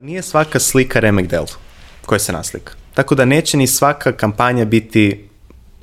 Nije 0.00 0.22
svaka 0.22 0.58
slika 0.58 1.00
remek 1.00 1.26
delo 1.26 1.46
koja 2.06 2.18
se 2.18 2.32
naslika. 2.32 2.72
Tako 2.94 3.14
da 3.14 3.24
neće 3.24 3.56
ni 3.56 3.66
svaka 3.66 4.12
kampanja 4.12 4.64
biti 4.64 5.28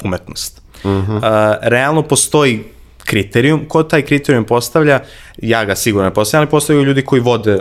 umetnost. 0.03 0.61
Uh 0.83 0.91
-huh. 0.91 1.17
uh, 1.17 1.57
realno 1.61 2.03
postoji 2.03 2.63
kriterijum. 3.03 3.65
Ko 3.67 3.83
taj 3.83 4.01
kriterijum 4.01 4.45
postavlja, 4.45 4.99
ja 5.37 5.65
ga 5.65 5.75
sigurno 5.75 6.09
ne 6.09 6.13
postavljam, 6.13 6.41
ali 6.41 6.51
postavljaju 6.51 6.85
ljudi 6.85 7.01
koji 7.01 7.21
vode 7.21 7.59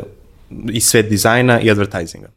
i 0.69 0.81
svet 0.81 1.09
dizajna 1.09 1.61
i 1.61 1.71
advertisinga. 1.71 2.29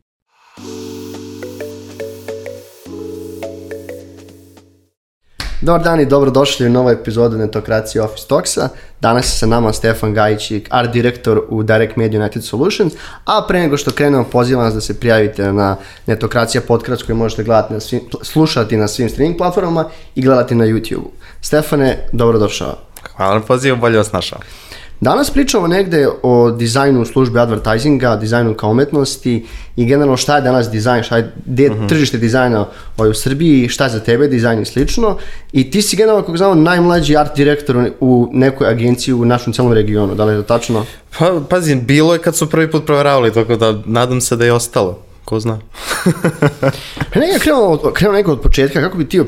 Dobar 5.62 5.84
dan 5.84 6.00
i 6.00 6.06
dobrodošli 6.06 6.66
u 6.66 6.70
novu 6.70 6.90
epizodu 6.90 7.38
Netokracije 7.38 8.02
Office 8.02 8.28
Talksa. 8.28 8.70
Danas 9.02 9.26
je 9.26 9.38
sa 9.38 9.46
nama 9.46 9.74
Stefan 9.74 10.14
Gajić, 10.14 10.52
art 10.70 10.92
direktor 10.92 11.42
u 11.50 11.64
Direct 11.64 11.96
Media 11.96 12.20
United 12.20 12.44
Solutions, 12.44 12.94
a 13.26 13.46
pre 13.48 13.60
nego 13.60 13.78
što 13.78 13.92
krenemo 13.92 14.24
pozivam 14.24 14.66
vas 14.66 14.74
da 14.74 14.82
se 14.82 15.00
prijavite 15.00 15.54
na 15.54 15.76
Netokracija 16.06 16.62
podcast 16.62 17.04
koji 17.04 17.16
možete 17.16 17.44
gledati 17.44 17.74
na 17.74 17.80
svim, 17.80 18.02
slušati 18.22 18.78
na 18.78 18.88
svim 18.88 19.10
streaming 19.10 19.38
platformama 19.38 19.86
i 20.16 20.22
gledati 20.22 20.56
na 20.56 20.66
YouTube-u. 20.66 21.12
Stefane, 21.42 22.08
dobrodošao. 22.12 22.78
Hvala 23.16 23.36
na 23.36 23.42
pozivu, 23.42 23.78
bolje 23.78 23.98
vas 23.98 24.12
našao. 24.12 24.40
Danas 25.02 25.30
pričamo 25.30 25.68
negde 25.68 26.08
o 26.24 26.52
dizajnu 26.52 27.02
u 27.02 27.06
službi 27.06 27.40
advertisinga, 27.40 28.16
dizajnu 28.16 28.54
kao 28.54 28.70
umetnosti 28.70 29.46
i 29.76 29.86
generalno 29.86 30.18
šta 30.18 30.36
je 30.36 30.42
danas 30.42 30.70
dizajn, 30.70 31.04
šta 31.04 31.18
je, 31.18 31.34
gde 31.46 31.64
je 31.64 31.72
uh. 31.72 31.78
-huh. 31.78 31.90
tržište 31.90 32.18
dizajna 32.18 32.66
ovaj, 32.98 33.12
u 33.12 33.14
Srbiji, 33.14 33.70
šta 33.70 33.84
je 33.84 33.90
za 33.90 34.00
tebe 34.00 34.28
dizajn 34.28 34.62
i 34.62 34.66
slično. 34.66 35.18
I 35.52 35.72
ti 35.72 35.82
si 35.82 35.96
generalno, 35.96 36.22
kako 36.22 36.38
znamo, 36.38 36.56
najmlađi 36.56 37.18
art 37.18 37.36
direktor 37.36 37.90
u 38.00 38.30
nekoj 38.34 38.68
agenciji 38.68 39.14
u 39.14 39.26
našem 39.26 39.54
celom 39.54 39.74
regionu, 39.74 40.16
da 40.16 40.26
li 40.26 40.34
je 40.34 40.38
to 40.38 40.44
tačno? 40.44 40.86
Pa, 41.20 41.42
pazi, 41.50 41.76
bilo 41.76 42.14
je 42.14 42.20
kad 42.20 42.36
su 42.36 42.50
prvi 42.50 42.72
put 42.72 42.86
proveravali, 42.86 43.34
tako 43.34 43.56
da 43.56 43.80
nadam 43.86 44.22
se 44.22 44.36
da 44.36 44.46
je 44.46 44.54
ostalo 44.54 45.07
ko 45.28 45.40
zna. 45.40 45.60
pa 47.14 47.20
neka 47.20 47.40
krenuo, 47.40 47.92
krenuo 47.94 48.16
neko 48.16 48.32
od 48.32 48.42
početka, 48.42 48.82
kako 48.82 48.98
bi 48.98 49.10
ti 49.10 49.22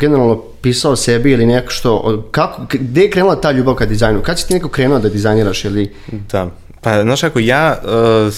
generalno 0.00 0.42
pisao 0.60 0.96
sebi 0.96 1.32
ili 1.32 1.46
neko 1.46 1.70
što, 1.70 2.24
kako, 2.30 2.62
gde 2.70 3.02
je 3.02 3.10
krenula 3.10 3.40
ta 3.40 3.50
ljubav 3.50 3.74
ka 3.74 3.86
dizajnu? 3.86 4.22
Kad 4.22 4.38
si 4.38 4.48
ti 4.48 4.54
neko 4.54 4.68
krenuo 4.68 4.98
da 4.98 5.08
dizajniraš 5.08 5.64
ili... 5.64 5.94
Da, 6.32 6.50
pa 6.80 7.02
znaš 7.02 7.20
kako, 7.20 7.38
ja, 7.38 7.82
uh, 7.84 8.34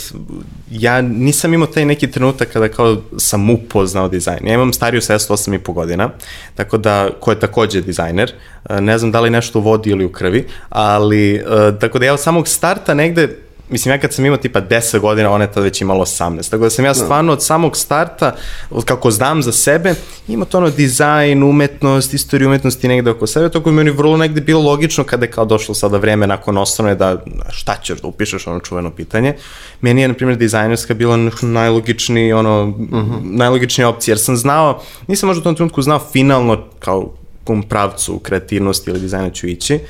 ja 0.70 1.00
nisam 1.02 1.54
imao 1.54 1.66
taj 1.66 1.84
neki 1.84 2.10
trenutak 2.10 2.48
kada 2.52 2.68
kao 2.68 2.96
sam 3.18 3.50
upoznao 3.50 4.08
dizajn. 4.08 4.46
Ja 4.46 4.54
imam 4.54 4.72
stariju 4.72 5.00
sestru 5.00 5.36
8 5.36 5.54
i 5.54 5.58
po 5.58 5.72
godina, 5.72 6.10
tako 6.54 6.78
da, 6.78 7.08
ko 7.20 7.30
je 7.30 7.40
takođe 7.40 7.80
dizajner, 7.80 8.32
uh, 8.70 8.80
ne 8.80 8.98
znam 8.98 9.12
da 9.12 9.20
li 9.20 9.30
nešto 9.30 9.60
vodi 9.60 9.90
ili 9.90 10.04
u 10.04 10.12
krvi, 10.12 10.46
ali, 10.68 11.42
uh, 11.46 11.78
tako 11.80 11.98
da 11.98 12.06
ja 12.06 12.14
od 12.14 12.20
samog 12.20 12.48
starta 12.48 12.94
negde 12.94 13.43
mislim, 13.68 13.94
ja 13.94 13.98
kad 13.98 14.12
sam 14.12 14.24
imao 14.24 14.36
tipa 14.36 14.60
10 14.60 14.98
godina, 14.98 15.30
ona 15.30 15.44
je 15.44 15.52
tad 15.52 15.62
već 15.62 15.80
imala 15.80 16.04
18. 16.04 16.50
Tako 16.50 16.62
da 16.62 16.70
sam 16.70 16.84
ja 16.84 16.92
da. 16.92 16.94
stvarno 16.94 17.32
od 17.32 17.42
samog 17.42 17.76
starta, 17.76 18.34
od 18.70 18.84
kako 18.84 19.10
znam 19.10 19.42
za 19.42 19.52
sebe, 19.52 19.94
imao 20.28 20.46
to 20.46 20.58
ono 20.58 20.70
dizajn, 20.70 21.42
umetnost, 21.42 22.14
istoriju 22.14 22.48
umetnosti 22.48 22.88
negde 22.88 23.10
oko 23.10 23.26
sebe, 23.26 23.48
tako 23.48 23.70
mi 23.72 23.84
je 23.84 23.92
vrlo 23.92 24.16
negde 24.16 24.40
bilo 24.40 24.62
logično 24.62 25.04
kada 25.04 25.24
je 25.24 25.30
kao 25.30 25.44
došlo 25.44 25.74
sada 25.74 25.98
vreme 25.98 26.26
nakon 26.26 26.58
osnovne 26.58 26.94
da 26.94 27.24
šta 27.50 27.76
ćeš 27.82 28.00
da 28.00 28.08
upišeš 28.08 28.46
ono 28.46 28.60
čuveno 28.60 28.90
pitanje. 28.90 29.34
Meni 29.80 30.02
je, 30.02 30.08
na 30.08 30.14
primjer, 30.14 30.38
dizajnerska 30.38 30.94
bila 30.94 31.16
najlogičniji, 31.42 32.32
ono, 32.32 32.62
uh 32.62 32.68
mhm. 32.68 32.96
-huh. 32.96 33.20
najlogičnija 33.22 33.88
opcija, 33.88 34.12
jer 34.12 34.18
sam 34.18 34.36
znao, 34.36 34.82
nisam 35.06 35.26
možda 35.26 35.40
u 35.40 35.44
tom 35.44 35.54
trenutku 35.54 35.82
znao 35.82 36.00
finalno 36.12 36.64
kao 36.78 37.12
kom 37.44 37.62
pravcu 37.62 38.18
kreativnosti 38.18 38.90
ili 38.90 39.00
dizajna 39.00 39.30
ću 39.30 39.46
ići, 39.46 39.80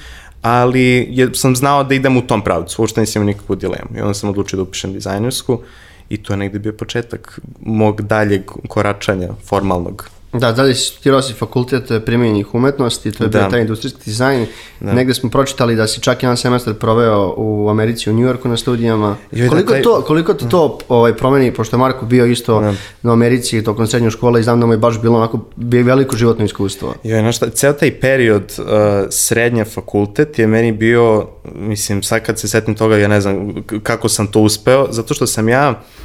ali 0.44 1.06
je, 1.10 1.34
sam 1.34 1.56
znao 1.56 1.84
da 1.84 1.94
idem 1.94 2.16
u 2.16 2.22
tom 2.22 2.42
pravcu, 2.44 2.82
uopšte 2.82 3.00
nisam 3.00 3.22
imao 3.22 3.32
nikakvu 3.32 3.56
dilemu. 3.56 3.96
I 3.96 4.00
onda 4.00 4.14
sam 4.14 4.30
odlučio 4.30 4.56
da 4.56 4.62
upišem 4.62 4.92
dizajnersku 4.92 5.60
i 6.08 6.16
to 6.16 6.32
je 6.32 6.36
negde 6.36 6.58
bio 6.58 6.72
početak 6.72 7.40
mog 7.60 8.02
daljeg 8.02 8.42
koračanja 8.68 9.28
formalnog 9.44 10.08
Da, 10.38 10.52
dalje 10.52 10.74
studirao 10.74 11.22
si 11.22 11.32
fakultet 11.32 12.04
primjenjenih 12.04 12.54
umetnosti, 12.54 13.12
to 13.12 13.24
je 13.24 13.28
da. 13.28 13.38
bio 13.38 13.50
taj 13.50 13.60
industrijski 13.60 14.00
dizajn. 14.04 14.46
Da. 14.80 14.92
Negde 14.92 15.14
smo 15.14 15.30
pročitali 15.30 15.76
da 15.76 15.86
si 15.86 16.00
čak 16.00 16.22
jedan 16.22 16.36
semestar 16.36 16.74
proveo 16.74 17.34
u 17.36 17.68
Americi, 17.68 18.10
u 18.10 18.12
Njujorku 18.12 18.48
na 18.48 18.56
studijama. 18.56 19.16
Joj, 19.32 19.48
koliko, 19.48 19.68
da, 19.68 19.72
taj... 19.72 19.82
to, 19.82 20.02
koliko 20.02 20.34
to, 20.34 20.46
to 20.46 20.78
ovaj, 20.88 21.16
promeni, 21.16 21.52
pošto 21.52 21.76
je 21.76 21.78
Marko 21.78 22.06
bio 22.06 22.26
isto 22.26 22.60
da. 22.60 22.74
na 23.02 23.12
Americi 23.12 23.64
tokom 23.64 23.86
srednje 23.86 24.10
škole 24.10 24.40
i 24.40 24.42
znam 24.42 24.60
da 24.60 24.66
mu 24.66 24.72
je 24.72 24.78
baš 24.78 25.00
bilo 25.00 25.16
onako 25.16 25.40
bio 25.56 25.84
veliko 25.84 26.16
životno 26.16 26.44
iskustvo. 26.44 26.94
Joj, 27.02 27.20
znaš 27.20 27.36
šta, 27.36 27.50
ceo 27.50 27.72
taj 27.72 28.00
period 28.00 28.54
uh, 28.58 28.64
srednja 29.10 29.64
fakultet 29.64 30.38
je 30.38 30.46
meni 30.46 30.72
bio, 30.72 31.26
mislim, 31.54 32.02
sad 32.02 32.22
kad 32.22 32.38
se 32.38 32.48
setim 32.48 32.74
toga, 32.74 32.96
ja 32.96 33.08
ne 33.08 33.20
znam 33.20 33.54
kako 33.82 34.08
sam 34.08 34.26
to 34.26 34.40
uspeo, 34.40 34.86
zato 34.90 35.14
što 35.14 35.26
sam 35.26 35.48
ja 35.48 35.70
Uh, 35.70 36.03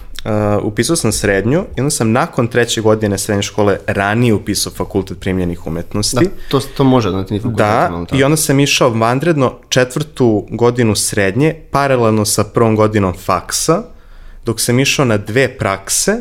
upisao 0.63 0.95
sam 0.95 1.11
srednju 1.11 1.65
i 1.77 1.81
onda 1.81 1.89
sam 1.89 2.11
nakon 2.11 2.47
treće 2.47 2.81
godine 2.81 3.17
srednje 3.17 3.43
škole 3.43 3.77
ranije 3.87 4.33
upisao 4.33 4.73
fakultet 4.73 5.19
primljenih 5.19 5.67
umetnosti. 5.67 6.25
Da, 6.25 6.31
to, 6.49 6.59
to 6.59 6.83
može 6.83 7.11
da 7.11 7.25
ti 7.25 7.39
fakultet. 7.39 7.57
Da, 7.57 8.05
i 8.13 8.23
onda 8.23 8.37
sam 8.37 8.59
išao 8.59 8.89
vanredno 8.89 9.53
četvrtu 9.69 10.47
godinu 10.49 10.95
srednje, 10.95 11.55
paralelno 11.71 12.25
sa 12.25 12.43
prvom 12.43 12.75
godinom 12.75 13.13
faksa, 13.25 13.83
dok 14.45 14.61
sam 14.61 14.79
išao 14.79 15.05
na 15.05 15.17
dve 15.17 15.57
prakse, 15.57 16.17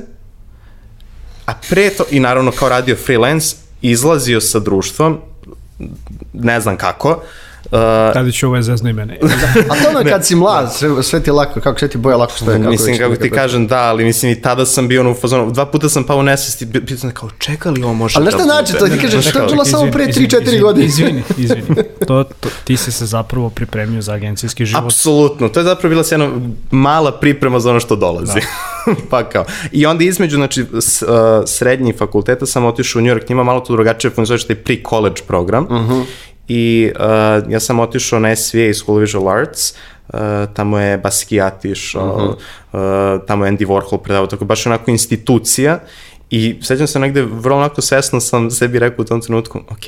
a 1.47 1.55
pre 1.71 1.91
to, 1.91 2.05
i 2.11 2.21
naravno 2.21 2.51
kao 2.51 2.69
radio 2.69 2.97
freelance, 2.97 3.57
izlazio 3.83 4.41
sa 4.41 4.59
društvom, 4.59 5.19
ne 6.33 6.61
znam 6.61 6.77
kako, 6.77 7.11
uh, 7.11 7.17
Uh, 7.71 8.13
Kada 8.13 8.31
ću 8.31 8.47
ovaj 8.47 8.63
zezno 8.63 8.91
imene. 8.91 9.19
A 9.71 9.83
to 9.83 9.89
ono 9.89 10.11
kad 10.11 10.27
si 10.27 10.37
mlad, 10.37 10.75
sve, 10.75 11.03
sve 11.03 11.23
ti 11.23 11.31
lako, 11.31 11.61
kako 11.61 11.79
sve 11.79 11.89
ti 11.89 11.99
boja 11.99 12.17
lako 12.17 12.33
stoje. 12.33 12.59
Kako 12.59 12.71
mislim, 12.71 12.99
kako 12.99 13.17
ti 13.17 13.31
kažem, 13.31 13.67
da, 13.67 13.79
ali 13.79 14.05
mislim 14.05 14.33
i 14.33 14.43
tada 14.43 14.67
sam 14.67 14.89
bio 14.89 15.11
u 15.11 15.15
fazonu, 15.15 15.51
dva 15.51 15.67
puta 15.67 15.89
sam 15.89 16.05
pao 16.05 16.19
u 16.19 16.23
nesvesti, 16.23 16.67
pitao 16.87 17.11
kao, 17.11 17.31
čeka 17.39 17.71
li 17.71 17.83
ovo 17.83 17.95
može 17.95 18.15
ali 18.17 18.25
da... 18.25 18.31
Nešto 18.31 18.45
znači, 18.45 18.73
to 18.73 18.89
ti 18.89 18.99
kažeš, 18.99 19.29
što 19.29 19.39
je 19.39 19.47
bilo 19.47 19.65
samo 19.65 19.93
pre 19.93 20.07
3-4 20.07 20.63
godine. 20.63 20.87
Izvini, 20.87 21.23
izvini. 21.39 21.67
To, 22.07 22.25
to, 22.25 22.49
ti 22.65 22.77
si 22.77 22.93
se 22.93 23.07
zapravo 23.07 23.51
pripremio 23.51 24.03
za 24.03 24.13
agencijski 24.13 24.67
život. 24.67 24.85
Apsolutno, 24.85 25.49
to 25.49 25.61
je 25.61 25.65
zapravo 25.65 25.91
bila 25.91 26.05
jedna 26.11 26.31
mala 26.71 27.13
priprema 27.13 27.61
za 27.61 27.71
ono 27.71 27.81
što 27.81 27.97
dolazi. 27.97 28.41
Da. 28.87 28.95
pa 29.11 29.29
kao. 29.29 29.45
I 29.73 29.87
onda 29.87 30.05
između, 30.05 30.37
znači, 30.37 30.65
s, 30.81 31.03
uh, 31.03 31.09
srednjih 31.47 31.97
fakulteta 31.99 32.47
sam 32.47 32.65
otišao 32.65 33.01
u 33.01 33.03
New 33.03 33.15
York, 33.15 33.29
njima 33.29 33.45
malo 33.45 33.61
to 33.61 33.73
drugačije 33.73 34.11
funkcioniše 34.11 34.47
taj 34.47 34.57
pre-college 34.57 35.23
program. 35.27 35.65
Uh 35.65 35.71
-huh 35.71 36.05
i 36.49 36.93
uh, 36.95 37.53
ja 37.53 37.61
sam 37.61 37.81
otišao 37.81 38.19
na 38.21 38.37
SVA 38.37 38.75
School 38.75 38.99
of 38.99 39.01
Visual 39.01 39.29
Arts, 39.29 39.75
uh, 40.09 40.21
tamo 40.55 40.79
je 40.79 40.99
Basquiat 40.99 41.65
išao, 41.65 42.15
uh 42.15 42.35
-huh. 42.73 43.17
uh, 43.17 43.27
tamo 43.27 43.47
je 43.47 43.53
Andy 43.53 43.67
Warhol 43.67 43.99
predavao, 43.99 44.27
tako 44.27 44.45
baš 44.45 44.67
onako 44.67 44.91
institucija 44.91 45.81
i 46.31 46.59
sećam 46.63 46.87
se 46.87 46.99
negde 46.99 47.23
vrlo 47.23 47.57
onako 47.57 47.81
svesno 47.81 48.21
sam 48.21 48.51
sebi 48.51 48.79
rekao 48.79 49.03
u 49.03 49.07
tom 49.07 49.21
trenutku, 49.21 49.59
ok, 49.59 49.85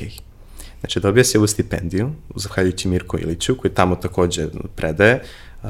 znači 0.79 0.99
dobio 0.99 1.23
si 1.23 1.37
ovu 1.37 1.47
stipendiju, 1.47 2.11
zahvaljujući 2.35 2.87
Mirko 2.87 3.17
Iliću, 3.17 3.55
koji 3.55 3.73
tamo 3.73 3.95
takođe 3.95 4.47
predaje, 4.75 5.23
uh, 5.63 5.69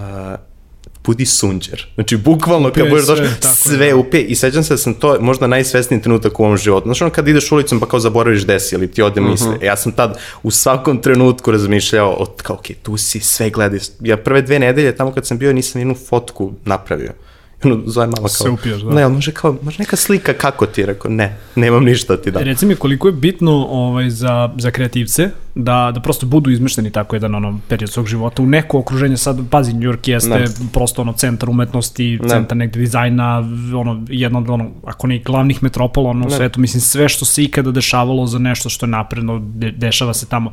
budi 1.06 1.26
sunđer. 1.26 1.88
Znači, 1.96 2.18
bukvalno 2.18 2.72
kad 2.72 2.90
budeš 2.90 3.08
došao, 3.08 3.26
sve 3.56 3.90
da. 3.90 3.96
upe 3.96 4.22
i 4.22 4.36
sećam 4.36 4.64
se 4.64 4.74
da 4.74 4.78
sam 4.78 4.94
to 4.94 5.18
možda 5.22 5.48
najsvesniji 5.48 6.02
trenutak 6.02 6.40
u 6.40 6.44
ovom 6.44 6.58
životu. 6.58 6.84
Znači, 6.86 7.04
ono 7.04 7.14
kad 7.14 7.28
ideš 7.28 7.52
ulicom 7.52 7.80
pa 7.80 7.86
kao 7.86 8.00
zaboraviš 8.00 8.46
desi 8.46 8.76
ili 8.76 8.92
ti 8.92 9.02
ode 9.02 9.22
misle. 9.22 9.48
Uh 9.48 9.54
mhm. 9.54 9.62
-huh. 9.62 9.66
Ja 9.66 9.78
sam 9.78 9.92
tad 9.92 10.20
u 10.44 10.52
svakom 10.52 11.02
trenutku 11.02 11.52
razmišljao 11.52 12.10
o, 12.20 12.26
kao, 12.44 12.56
ok, 12.56 12.66
tu 12.84 12.98
si, 12.98 13.20
sve 13.20 13.50
gledaj. 13.50 13.80
Ja 14.00 14.18
prve 14.18 14.42
dve 14.42 14.60
nedelje 14.60 14.96
tamo 14.96 15.12
kad 15.12 15.28
sam 15.28 15.38
bio 15.38 15.54
nisam 15.54 15.82
jednu 15.82 15.96
fotku 16.10 16.54
napravio 16.66 17.12
ono, 17.64 17.82
zove 17.86 18.08
mama 18.08 18.18
kao, 18.18 18.30
se 18.30 18.50
upijaš, 18.50 18.82
da. 18.82 18.94
ne, 18.94 19.08
može 19.08 19.32
kao, 19.32 19.58
može 19.62 19.78
neka 19.80 19.96
slika 19.96 20.34
kako 20.34 20.66
ti, 20.66 20.86
rekao, 20.86 21.12
ne, 21.12 21.38
nemam 21.56 21.84
ništa 21.84 22.16
da 22.16 22.22
ti 22.22 22.32
da. 22.32 22.40
Reci 22.40 22.66
mi 22.66 22.76
koliko 22.76 23.08
je 23.08 23.12
bitno 23.12 23.52
ovaj, 23.52 24.10
za, 24.10 24.50
za 24.58 24.72
kreativce 24.72 25.30
da, 25.56 25.92
da 25.94 26.00
prosto 26.00 26.26
budu 26.26 26.52
izmešteni 26.52 26.92
tako 26.92 27.16
jedan 27.16 27.36
ono, 27.36 27.60
period 27.70 27.90
svog 27.90 28.08
života 28.08 28.42
u 28.42 28.46
neko 28.46 28.80
okruženje, 28.80 29.18
sad, 29.18 29.40
pazi, 29.50 29.74
New 29.74 29.92
York 29.92 30.10
jeste 30.10 30.40
ne. 30.40 30.46
prosto 30.74 31.02
ono, 31.02 31.14
centar 31.14 31.50
umetnosti, 31.50 32.20
ne. 32.24 32.30
centar 32.30 32.58
negde 32.58 32.80
dizajna, 32.80 33.44
ono, 33.76 34.06
jedno 34.10 34.40
od, 34.40 34.50
ono, 34.50 34.70
ako 34.86 35.08
ne 35.08 35.20
glavnih 35.20 35.64
metropola 35.64 36.10
ono, 36.10 36.28
u 36.28 36.30
svetu, 36.30 36.60
mislim, 36.60 36.82
sve 36.82 37.10
što 37.10 37.26
se 37.26 37.44
ikada 37.44 37.72
dešavalo 37.72 38.28
za 38.28 38.40
nešto 38.40 38.70
što 38.70 38.86
je 38.86 38.90
napredno, 38.90 39.40
de, 39.40 39.72
dešava 39.72 40.14
se 40.14 40.26
tamo. 40.26 40.52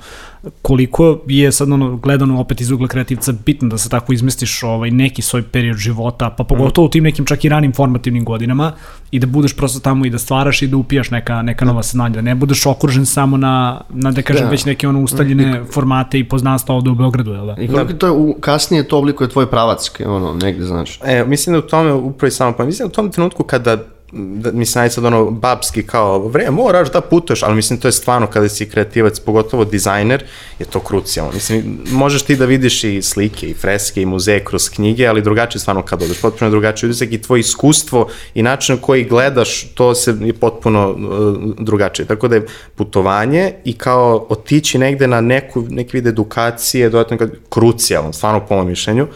Koliko 0.63 1.21
je 1.27 1.53
sad, 1.53 1.73
ono, 1.73 1.97
gledano 1.97 2.41
opet 2.41 2.61
iz 2.61 2.71
ugla 2.71 2.89
kreativca 2.89 3.33
bitno 3.47 3.69
da 3.69 3.79
se 3.79 3.89
tako 3.89 4.13
izmestiš 4.13 4.63
ovaj, 4.63 4.91
neki 4.91 5.23
svoj 5.23 5.43
period 5.43 5.77
života, 5.77 6.31
pa 6.31 6.45
pogotovo 6.45 6.87
u 6.87 6.91
tim 6.91 7.05
nekim 7.05 7.25
čak 7.25 7.45
i 7.45 7.49
ranim 7.49 7.73
formativnim 7.73 8.25
godinama 8.25 8.73
i 9.11 9.19
da 9.19 9.27
budeš 9.27 9.57
prosto 9.57 9.81
tamo 9.81 10.07
i 10.07 10.11
da 10.11 10.19
stvaraš 10.19 10.63
i 10.63 10.67
da 10.67 10.77
upijaš 10.77 11.11
neka, 11.11 11.43
neka 11.43 11.65
nova 11.65 11.83
saznanja, 11.83 12.15
da 12.15 12.21
ne 12.21 12.35
budeš 12.35 12.67
okružen 12.67 13.07
samo 13.07 13.37
na, 13.37 13.81
na 13.91 14.11
da 14.11 14.23
kažem, 14.23 14.45
da. 14.45 14.51
već 14.51 14.65
neke 14.65 14.88
ono 14.89 15.01
ustaljene 15.01 15.65
formate 15.73 16.19
i 16.19 16.29
poznanstva 16.29 16.75
ovde 16.75 16.91
u 16.91 16.95
Beogradu, 16.95 17.33
jel 17.33 17.47
da? 17.47 17.57
I 17.59 17.69
koliko 17.69 17.93
to 17.93 18.07
je, 18.07 18.13
u, 18.13 18.35
kasnije 18.41 18.89
to 18.89 18.99
oblikuje 18.99 19.29
tvoj 19.29 19.47
pravac, 19.51 19.91
ono, 20.07 20.35
negde, 20.35 20.65
znaš? 20.65 21.01
E, 21.05 21.25
mislim 21.25 21.53
da 21.53 21.59
u 21.59 21.63
tome, 21.69 21.93
upravo 21.93 22.29
i 22.29 22.31
samo, 22.31 22.57
pa 22.57 22.65
mislim 22.65 22.89
da 22.89 22.93
u 22.93 22.95
tom 22.95 23.11
trenutku 23.11 23.45
kada 23.45 23.79
da, 24.13 24.53
mislim, 24.53 24.83
ajde 24.83 24.95
sad 24.95 25.05
ono, 25.05 25.31
babski 25.31 25.83
kao, 25.83 26.29
vreme, 26.29 26.51
moraš 26.51 26.93
da 26.93 27.01
putuješ, 27.01 27.43
ali 27.43 27.55
mislim, 27.55 27.81
to 27.81 27.89
je 27.89 27.93
stvarno 27.93 28.27
kada 28.27 28.49
si 28.49 28.69
kreativac, 28.69 29.21
pogotovo 29.21 29.65
dizajner, 29.65 30.25
je 30.59 30.67
to 30.67 30.81
krucijalno. 30.81 31.33
Mislim, 31.33 31.79
možeš 31.91 32.23
ti 32.23 32.37
da 32.37 32.45
vidiš 32.45 32.85
i 32.85 33.03
slike, 33.03 33.47
i 33.47 33.55
freske, 33.55 34.03
i 34.03 34.07
muzeje 34.07 34.45
kroz 34.45 34.71
knjige, 34.71 35.07
ali 35.07 35.23
drugačije 35.23 35.61
stvarno 35.61 35.83
kad 35.83 36.03
odeš, 36.03 36.21
potpuno 36.21 36.51
drugačije 36.51 36.91
utisak 36.91 37.13
i 37.13 37.23
tvoje 37.23 37.41
iskustvo 37.41 38.09
i 38.35 38.43
način 38.43 38.75
na 38.75 38.83
koji 38.83 39.05
gledaš, 39.05 39.67
to 39.75 39.95
se 39.95 40.17
je 40.21 40.33
potpuno 40.33 40.91
uh, 40.91 41.55
drugačije. 41.59 42.07
Tako 42.07 42.29
da 42.29 42.35
je 42.35 42.47
putovanje 42.75 43.53
i 43.65 43.73
kao 43.73 44.27
otići 44.29 44.79
negde 44.79 45.07
na 45.07 45.21
neku, 45.21 45.65
neki 45.71 45.97
vid 45.97 46.07
edukacije, 46.07 46.91
dodatno 46.91 47.29
krucijalno, 47.49 48.13
stvarno 48.13 48.47
po 48.47 48.55
mojom 48.55 48.69
mišljenju, 48.69 49.07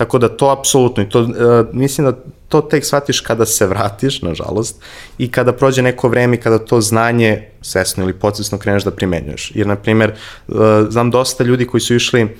Tako 0.00 0.18
da 0.18 0.28
to 0.28 0.48
apsolutno, 0.48 1.02
i 1.02 1.08
to, 1.08 1.20
uh, 1.20 1.28
mislim 1.72 2.06
da 2.06 2.16
to 2.50 2.60
tek 2.60 2.84
shvatiš 2.84 3.20
kada 3.20 3.46
se 3.46 3.66
vratiš, 3.66 4.22
nažalost, 4.22 4.82
i 5.18 5.30
kada 5.30 5.52
prođe 5.52 5.82
neko 5.82 6.08
vreme 6.08 6.36
i 6.36 6.40
kada 6.40 6.58
to 6.58 6.80
znanje 6.80 7.48
svesno 7.62 8.04
ili 8.04 8.12
podsvesno 8.12 8.58
kreneš 8.58 8.84
da 8.84 8.90
primenjuješ. 8.90 9.52
Jer, 9.54 9.66
na 9.66 9.76
primer, 9.76 10.12
uh, 10.48 10.56
znam 10.88 11.10
dosta 11.10 11.44
ljudi 11.44 11.66
koji 11.66 11.80
su 11.80 11.94
išli 11.94 12.36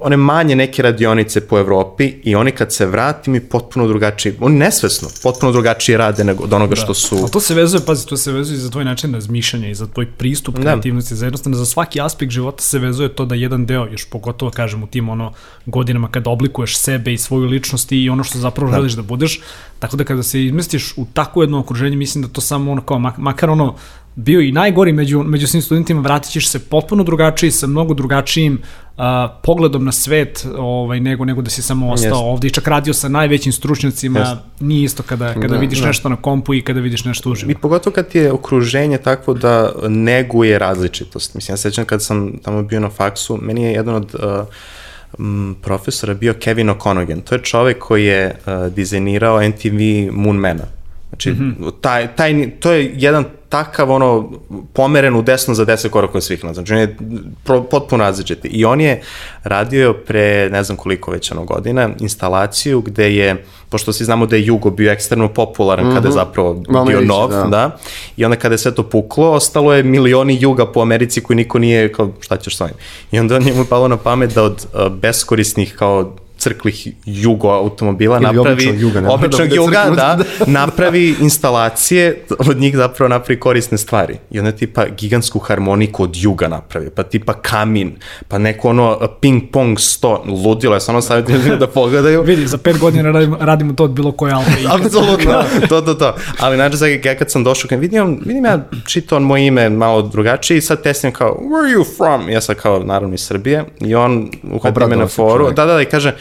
one 0.00 0.16
manje 0.16 0.56
neke 0.56 0.82
radionice 0.82 1.40
po 1.40 1.58
Evropi 1.58 2.14
i 2.22 2.34
oni 2.34 2.52
kad 2.52 2.72
se 2.72 2.86
vrati 2.86 3.30
mi 3.30 3.40
potpuno 3.40 3.86
drugačiji, 3.86 4.34
oni 4.40 4.58
nesvesno, 4.58 5.08
potpuno 5.22 5.52
drugačije 5.52 5.98
rade 5.98 6.24
nego 6.24 6.44
od 6.44 6.52
onoga 6.52 6.74
da. 6.74 6.76
što 6.76 6.94
su... 6.94 7.16
A 7.24 7.28
to 7.28 7.40
se 7.40 7.54
vezuje, 7.54 7.80
pazi, 7.86 8.06
to 8.06 8.16
se 8.16 8.32
vezuje 8.32 8.58
za 8.58 8.70
tvoj 8.70 8.84
način 8.84 9.14
razmišljanja 9.14 9.68
i 9.68 9.74
za 9.74 9.86
tvoj 9.86 10.06
pristup 10.06 10.54
da. 10.54 10.62
kreativnosti, 10.62 11.14
za 11.14 11.26
jednostavno 11.26 11.58
za 11.58 11.66
svaki 11.66 12.00
aspekt 12.00 12.32
života 12.32 12.62
se 12.62 12.78
vezuje 12.78 13.08
to 13.08 13.24
da 13.24 13.34
jedan 13.34 13.66
deo, 13.66 13.86
još 13.86 14.04
pogotovo 14.04 14.50
kažem 14.50 14.82
u 14.82 14.86
tim 14.86 15.08
ono 15.08 15.32
godinama 15.66 16.08
kada 16.08 16.30
oblikuješ 16.30 16.78
sebe 16.78 17.12
i 17.12 17.18
svoju 17.18 17.46
ličnost 17.46 17.92
i 17.92 18.08
ono 18.08 18.24
što 18.24 18.38
zapravo 18.38 18.70
da. 18.70 18.76
želiš 18.76 18.92
da 18.92 19.02
budeš, 19.02 19.40
tako 19.78 19.96
da 19.96 20.04
kada 20.04 20.22
se 20.22 20.44
izmestiš 20.44 20.92
u 20.96 21.06
takvo 21.12 21.42
jedno 21.42 21.58
okruženje, 21.60 21.96
mislim 21.96 22.22
da 22.22 22.28
to 22.28 22.40
samo 22.40 22.72
ono 22.72 22.82
kao, 22.82 22.98
makar 22.98 23.50
ono 23.50 23.74
bio 24.18 24.40
i 24.40 24.52
najgori 24.52 24.92
među, 24.92 25.22
među 25.22 25.46
svim 25.46 25.62
studentima, 25.62 26.00
vratit 26.00 26.32
ćeš 26.32 26.48
se 26.48 26.58
potpuno 26.58 27.04
drugačiji, 27.04 27.50
sa 27.50 27.66
mnogo 27.66 27.94
drugačijim 27.94 28.58
uh, 28.96 29.04
pogledom 29.42 29.84
na 29.84 29.92
svet 29.92 30.46
ovaj, 30.56 31.00
nego, 31.00 31.24
nego 31.24 31.42
da 31.42 31.50
si 31.50 31.62
samo 31.62 31.92
ostao 31.92 32.18
yes. 32.18 32.32
ovde 32.32 32.48
i 32.48 32.50
čak 32.50 32.68
radio 32.68 32.94
sa 32.94 33.08
najvećim 33.08 33.52
stručnjacima, 33.52 34.20
yes. 34.20 34.36
nije 34.60 34.84
isto 34.84 35.02
kada, 35.02 35.34
kada 35.34 35.48
da, 35.48 35.56
vidiš 35.56 35.80
da. 35.80 35.86
nešto 35.86 36.08
na 36.08 36.16
kompu 36.16 36.54
i 36.54 36.62
kada 36.62 36.80
vidiš 36.80 37.04
nešto 37.04 37.30
uživo. 37.30 37.50
I 37.50 37.54
pogotovo 37.54 37.94
kad 37.94 38.08
ti 38.08 38.18
je 38.18 38.32
okruženje 38.32 38.98
takvo 38.98 39.34
da 39.34 39.72
neguje 39.88 40.58
različitost. 40.58 41.34
Mislim, 41.34 41.52
ja 41.52 41.56
sećam 41.56 41.84
kad 41.84 42.02
sam 42.02 42.38
tamo 42.42 42.62
bio 42.62 42.80
na 42.80 42.90
faksu, 42.90 43.38
meni 43.42 43.62
je 43.62 43.72
jedan 43.72 43.94
od 43.94 44.14
uh, 44.14 45.54
profesora 45.62 46.14
bio 46.14 46.34
Kevin 46.34 46.68
O'Conogan. 46.68 47.20
To 47.22 47.34
je 47.34 47.42
čovek 47.42 47.78
koji 47.78 48.04
je 48.04 48.36
uh, 48.46 48.72
dizajnirao 48.72 49.48
NTV 49.48 50.12
Moonmana. 50.12 50.77
Znači, 51.22 51.30
mm 51.30 51.56
-hmm. 51.60 51.72
taj, 51.80 52.16
taj, 52.16 52.50
to 52.60 52.72
je 52.72 52.92
jedan 52.96 53.24
takav 53.48 53.90
ono 53.90 54.30
pomeren 54.72 55.16
u 55.16 55.22
desno 55.22 55.54
za 55.54 55.66
10 55.66 55.88
koraka 55.88 56.18
od 56.18 56.24
svih 56.24 56.44
nas. 56.44 56.54
Znači 56.54 56.72
on 56.72 56.78
je 56.78 56.96
pro, 57.44 57.62
potpuno 57.62 58.04
različit. 58.04 58.38
I 58.44 58.64
on 58.64 58.80
je 58.80 59.02
radio 59.42 59.92
pre 60.06 60.50
ne 60.50 60.62
znam 60.64 60.76
koliko 60.76 61.10
već 61.10 61.32
ono 61.32 61.44
godina 61.44 61.90
instalaciju 62.00 62.80
gde 62.80 63.14
je, 63.14 63.44
pošto 63.68 63.92
svi 63.92 64.04
znamo 64.04 64.26
da 64.26 64.36
je 64.36 64.46
Jugo 64.46 64.70
bio 64.70 64.92
ekstremno 64.92 65.28
popularan 65.28 65.86
mm 65.86 65.90
-hmm. 65.90 65.94
kada 65.94 66.08
je 66.08 66.12
zapravo 66.12 66.62
Mama 66.68 66.84
bio 66.84 67.00
nov, 67.00 67.30
da. 67.30 67.42
da. 67.42 67.78
I 68.16 68.24
onda 68.24 68.36
kada 68.36 68.54
je 68.54 68.58
sve 68.58 68.74
to 68.74 68.82
puklo, 68.82 69.30
ostalo 69.30 69.74
je 69.74 69.82
milioni 69.82 70.38
Juga 70.40 70.72
po 70.72 70.80
Americi 70.80 71.20
koji 71.20 71.36
niko 71.36 71.58
nije 71.58 71.92
kao 71.92 72.10
šta 72.20 72.36
ćeš 72.36 72.56
s 72.56 72.60
ovim. 72.60 72.74
I 73.12 73.18
onda 73.18 73.36
on 73.36 73.46
je 73.46 73.54
mu 73.54 73.64
palo 73.64 73.88
na 73.88 73.96
pamet 73.96 74.34
da 74.34 74.42
od 74.42 74.66
uh, 74.74 74.92
beskorisnih 74.92 75.74
kao 75.78 76.16
crklih 76.38 76.88
jugo 77.04 77.48
automobila 77.48 78.16
Ili 78.16 78.24
napravi 78.26 78.52
običnog 78.52 78.80
juga, 78.80 79.00
ne, 79.00 79.08
običnog 79.08 79.48
da 79.48 79.54
juga, 79.54 79.84
da, 79.96 80.18
napravi 80.46 81.14
instalacije, 81.20 82.24
od 82.38 82.56
njih 82.56 82.76
zapravo 82.76 83.08
napravi 83.08 83.40
korisne 83.40 83.78
stvari. 83.78 84.16
I 84.30 84.38
onda 84.38 84.52
tipa 84.52 84.86
gigantsku 84.98 85.38
harmoniku 85.38 86.02
od 86.02 86.16
juga 86.16 86.48
napravi, 86.48 86.90
pa 86.90 87.02
tipa 87.02 87.32
kamin, 87.32 87.96
pa 88.28 88.38
neko 88.38 88.68
ono 88.68 88.98
ping 89.20 89.42
pong 89.52 89.80
sto, 89.80 90.24
ludilo, 90.44 90.74
ja 90.74 90.80
samo 90.80 91.00
savjetujem 91.00 91.58
da 91.58 91.66
pogledaju. 91.66 92.22
Vidi, 92.22 92.46
za 92.46 92.58
pet 92.58 92.78
godina 92.78 93.10
radimo, 93.10 93.36
radimo 93.40 93.72
to 93.72 93.84
od 93.84 93.90
bilo 93.90 94.12
koje 94.12 94.32
alfa. 94.32 94.50
Apsolutno, 94.84 95.44
to, 95.68 95.80
to, 95.80 95.94
to. 95.94 96.14
Ali 96.38 96.56
znači, 96.56 96.76
sad, 96.76 96.88
ja 97.04 97.14
kad 97.18 97.30
sam 97.30 97.44
došao, 97.44 97.68
kad 97.68 97.80
vidim, 97.80 98.20
vidim 98.24 98.44
ja 98.44 98.68
čitao 98.86 99.20
moje 99.20 99.46
ime 99.46 99.70
malo 99.70 100.02
drugačije 100.02 100.58
i 100.58 100.60
sad 100.60 100.82
testim 100.82 101.12
kao, 101.12 101.38
where 101.40 101.64
are 101.64 101.74
you 101.74 101.84
from? 101.96 102.30
Ja 102.30 102.40
sam 102.40 102.54
kao, 102.54 102.78
naravno, 102.84 103.14
iz 103.14 103.20
Srbije. 103.20 103.64
I 103.80 103.94
on 103.94 104.30
uhvati 104.52 104.86
me 104.86 104.96
na 104.96 105.06
foru. 105.06 105.50
Da, 105.50 105.66
da, 105.66 105.74
da, 105.74 105.82
i 105.82 105.84
kaže, 105.84 106.14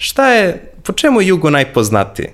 šta 0.00 0.28
je, 0.28 0.72
po 0.82 0.92
čemu 0.92 1.20
je 1.20 1.26
Jugo 1.26 1.50
najpoznatiji? 1.50 2.28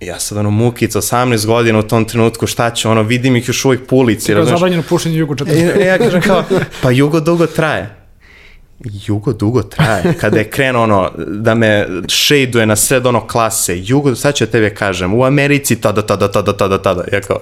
ja 0.00 0.18
sad 0.18 0.38
ono 0.38 0.50
mukica, 0.50 1.00
18 1.00 1.46
godina 1.46 1.78
u 1.78 1.82
tom 1.82 2.04
trenutku, 2.04 2.46
šta 2.46 2.70
ću, 2.70 2.90
ono, 2.90 3.02
vidim 3.02 3.36
ih 3.36 3.48
još 3.48 3.64
uvijek 3.64 3.86
po 3.86 3.96
ulici. 3.96 4.32
Kao 4.32 4.44
zabranjeno 4.44 4.82
pušenje 4.88 5.16
Jugo 5.16 5.34
40. 5.34 5.82
E, 5.82 5.86
ja 5.86 5.98
kažem 5.98 6.20
kao, 6.20 6.44
pa 6.82 6.90
Jugo 6.90 7.20
dugo 7.20 7.46
traje. 7.46 7.96
Jugo 9.06 9.32
dugo 9.32 9.62
traje. 9.62 10.14
Kada 10.20 10.38
je 10.38 10.50
krenuo 10.50 10.82
ono, 10.82 11.10
da 11.16 11.54
me 11.54 11.86
šejduje 12.08 12.66
na 12.66 12.76
sred 12.76 13.06
ono 13.06 13.26
klase, 13.26 13.80
Jugo, 13.84 14.14
sad 14.14 14.34
ću 14.34 14.46
tebe 14.46 14.74
kažem, 14.74 15.14
u 15.14 15.24
Americi 15.24 15.80
tada, 15.80 16.02
tada, 16.02 16.32
tada, 16.32 16.52
tada, 16.56 16.82
tada. 16.82 17.04
Ja 17.12 17.20
kao, 17.20 17.40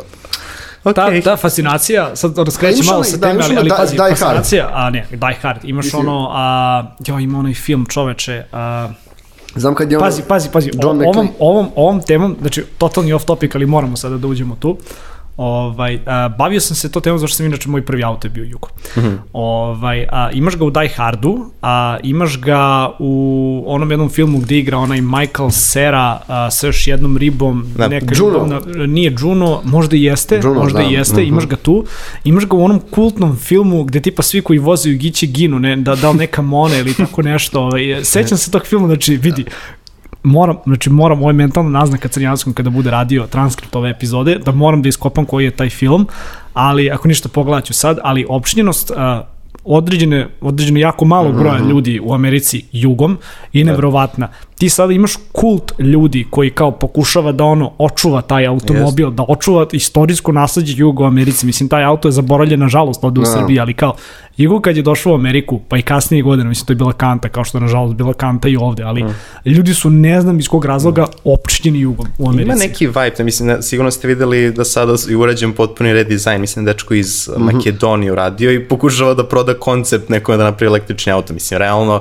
Okay. 0.84 1.22
Ta, 1.22 1.30
ta 1.30 1.36
fascinacija, 1.36 2.16
sad 2.16 2.52
skreći 2.52 2.82
malo 2.86 3.04
sa 3.04 3.18
teme, 3.20 3.40
ali, 3.44 3.56
ali 3.56 3.70
pazi, 3.70 3.96
die 3.96 4.16
fascinacija, 4.16 4.64
hard. 4.64 4.76
a 4.76 4.90
ne, 4.90 5.06
Die 5.10 5.36
Hard, 5.42 5.64
imaš 5.64 5.84
Mislim. 5.84 6.08
ono, 6.08 6.28
a, 6.32 6.84
jo, 7.06 7.18
ima 7.18 7.38
onaj 7.38 7.54
film 7.54 7.86
čoveče, 7.86 8.44
a, 8.52 8.88
Znam 9.54 9.74
kad 9.74 9.92
je 9.92 9.98
ono... 9.98 10.06
Pazi, 10.06 10.22
pazi, 10.28 10.48
pazi, 10.52 10.70
John 10.82 11.00
o, 11.00 11.08
ovom, 11.08 11.28
ovom, 11.38 11.68
ovom 11.76 12.02
temom, 12.02 12.36
znači, 12.40 12.64
totalni 12.78 13.12
off 13.12 13.24
topic, 13.24 13.54
ali 13.54 13.66
moramo 13.66 13.96
sada 13.96 14.16
da 14.16 14.26
uđemo 14.26 14.56
tu. 14.60 14.76
Ovaj, 15.38 15.98
a, 16.06 16.28
bavio 16.28 16.60
sam 16.60 16.76
se 16.76 16.92
to 16.92 17.00
temom 17.00 17.18
zašto 17.18 17.36
sam 17.36 17.46
inače 17.46 17.68
moj 17.68 17.84
prvi 17.84 18.04
auto 18.04 18.26
je 18.26 18.30
bio 18.30 18.44
Jugo. 18.44 18.68
Mm 18.96 19.00
-hmm. 19.00 19.16
ovaj, 19.32 20.06
a, 20.12 20.30
imaš 20.32 20.56
ga 20.56 20.64
u 20.64 20.70
Die 20.70 20.88
Hardu, 20.88 21.50
a 21.62 21.96
imaš 22.02 22.40
ga 22.40 22.90
u 22.98 23.64
onom 23.66 23.90
jednom 23.90 24.08
filmu 24.08 24.38
gde 24.38 24.58
igra 24.58 24.78
onaj 24.78 25.00
Michael 25.00 25.50
Cera 25.50 26.20
a, 26.28 26.50
sa 26.50 26.66
još 26.66 26.86
jednom 26.86 27.16
ribom. 27.16 27.66
Da, 27.76 27.88
neka 27.88 28.14
Juno. 28.18 28.60
Ribom, 28.66 28.92
nije 28.92 29.14
Juno, 29.20 29.60
možda 29.64 29.96
i 29.96 30.02
jeste, 30.02 30.40
Juno, 30.44 30.60
možda 30.60 30.78
da. 30.78 30.84
i 30.84 30.92
jeste, 30.92 31.20
mm 31.20 31.24
-hmm. 31.24 31.28
imaš 31.28 31.46
ga 31.46 31.56
tu. 31.56 31.84
Imaš 32.24 32.46
ga 32.46 32.56
u 32.56 32.64
onom 32.64 32.80
kultnom 32.90 33.36
filmu 33.36 33.84
gde 33.84 34.00
tipa 34.00 34.22
svi 34.22 34.42
koji 34.42 34.58
vozaju 34.58 34.98
giće 34.98 35.26
ginu, 35.26 35.58
ne, 35.58 35.76
da, 35.76 35.94
da 35.94 36.10
li 36.10 36.18
neka 36.18 36.42
mona 36.42 36.76
ili 36.76 36.94
tako 36.94 37.22
nešto. 37.22 37.60
Ovaj, 37.60 38.04
sećam 38.04 38.38
se 38.38 38.50
tog 38.50 38.66
filma, 38.66 38.86
znači 38.86 39.16
vidi, 39.16 39.44
moram, 40.22 40.56
znači 40.66 40.90
moram, 40.90 41.18
ovo 41.18 41.30
je 41.30 41.34
mentalna 41.34 41.70
naznaka 41.70 42.08
crnjanskom 42.08 42.52
kada 42.52 42.70
bude 42.70 42.90
radio 42.90 43.26
transkript 43.26 43.76
ove 43.76 43.90
epizode, 43.90 44.38
da 44.44 44.52
moram 44.52 44.82
da 44.82 44.88
iskopam 44.88 45.24
koji 45.24 45.44
je 45.44 45.50
taj 45.50 45.70
film, 45.70 46.06
ali 46.54 46.90
ako 46.90 47.08
ništa 47.08 47.28
pogledat 47.28 47.64
ću 47.64 47.74
sad, 47.74 47.98
ali 48.02 48.26
opštinjenost 48.28 48.90
uh, 48.90 48.96
određene, 49.64 50.28
određene 50.40 50.80
jako 50.80 51.04
malo 51.04 51.32
broja 51.32 51.58
mhm. 51.58 51.68
ljudi 51.68 52.00
u 52.02 52.14
Americi 52.14 52.64
jugom 52.72 53.18
i 53.52 53.64
da. 53.64 53.70
nevrovatna 53.70 54.28
ti 54.58 54.68
sada 54.68 54.92
imaš 54.92 55.14
kult 55.32 55.72
ljudi 55.78 56.26
koji 56.30 56.50
kao 56.50 56.70
pokušava 56.70 57.32
da 57.32 57.44
ono 57.44 57.72
očuva 57.78 58.22
taj 58.22 58.46
automobil, 58.46 59.08
yes. 59.08 59.14
da 59.14 59.24
očuva 59.28 59.66
istorijsko 59.72 60.32
nasledđe 60.32 60.74
Jugo 60.76 61.04
Americi. 61.04 61.46
Mislim, 61.46 61.68
taj 61.68 61.84
auto 61.84 62.08
je 62.08 62.12
zaboravljen, 62.12 62.60
nažalost, 62.60 63.04
ovde 63.04 63.20
u 63.20 63.22
no. 63.22 63.32
Srbiji, 63.32 63.60
ali 63.60 63.74
kao 63.74 63.94
Jugo 64.36 64.60
kad 64.60 64.76
je 64.76 64.82
došao 64.82 65.12
u 65.12 65.14
Ameriku, 65.14 65.60
pa 65.68 65.78
i 65.78 65.82
kasnije 65.82 66.22
godine, 66.22 66.48
mislim, 66.48 66.66
to 66.66 66.72
je 66.72 66.76
bila 66.76 66.92
kanta, 66.92 67.28
kao 67.28 67.44
što 67.44 67.58
je 67.58 67.62
nažalost 67.62 67.94
bila 67.94 68.12
kanta 68.12 68.48
i 68.48 68.56
ovde, 68.56 68.82
ali 68.82 69.04
mm. 69.04 69.14
ljudi 69.44 69.74
su, 69.74 69.90
ne 69.90 70.20
znam 70.20 70.38
iz 70.38 70.48
kog 70.48 70.64
razloga, 70.64 71.06
opčinjeni 71.24 71.80
Jugom 71.80 72.06
u 72.18 72.28
Americi. 72.28 72.48
Ima 72.48 72.54
neki 72.54 72.86
vibe, 72.86 73.24
mislim, 73.24 73.62
sigurno 73.62 73.90
ste 73.90 74.08
videli 74.08 74.52
da 74.52 74.64
sada 74.64 74.94
je 75.08 75.16
urađen 75.16 75.52
potpuni 75.52 75.92
redizajn, 75.92 76.40
mislim, 76.40 76.64
dečko 76.64 76.94
iz 76.94 77.28
mm 77.28 77.32
-hmm. 77.32 77.52
Makedonije 77.52 78.12
uradio 78.12 78.52
i 78.52 78.64
pokušava 78.64 79.14
da 79.14 79.26
proda 79.26 79.54
koncept 79.54 80.08
nekome 80.08 80.38
da 80.38 80.44
napravi 80.44 80.68
električni 80.68 81.12
auto. 81.12 81.34
Mislim, 81.34 81.58
realno, 81.58 82.00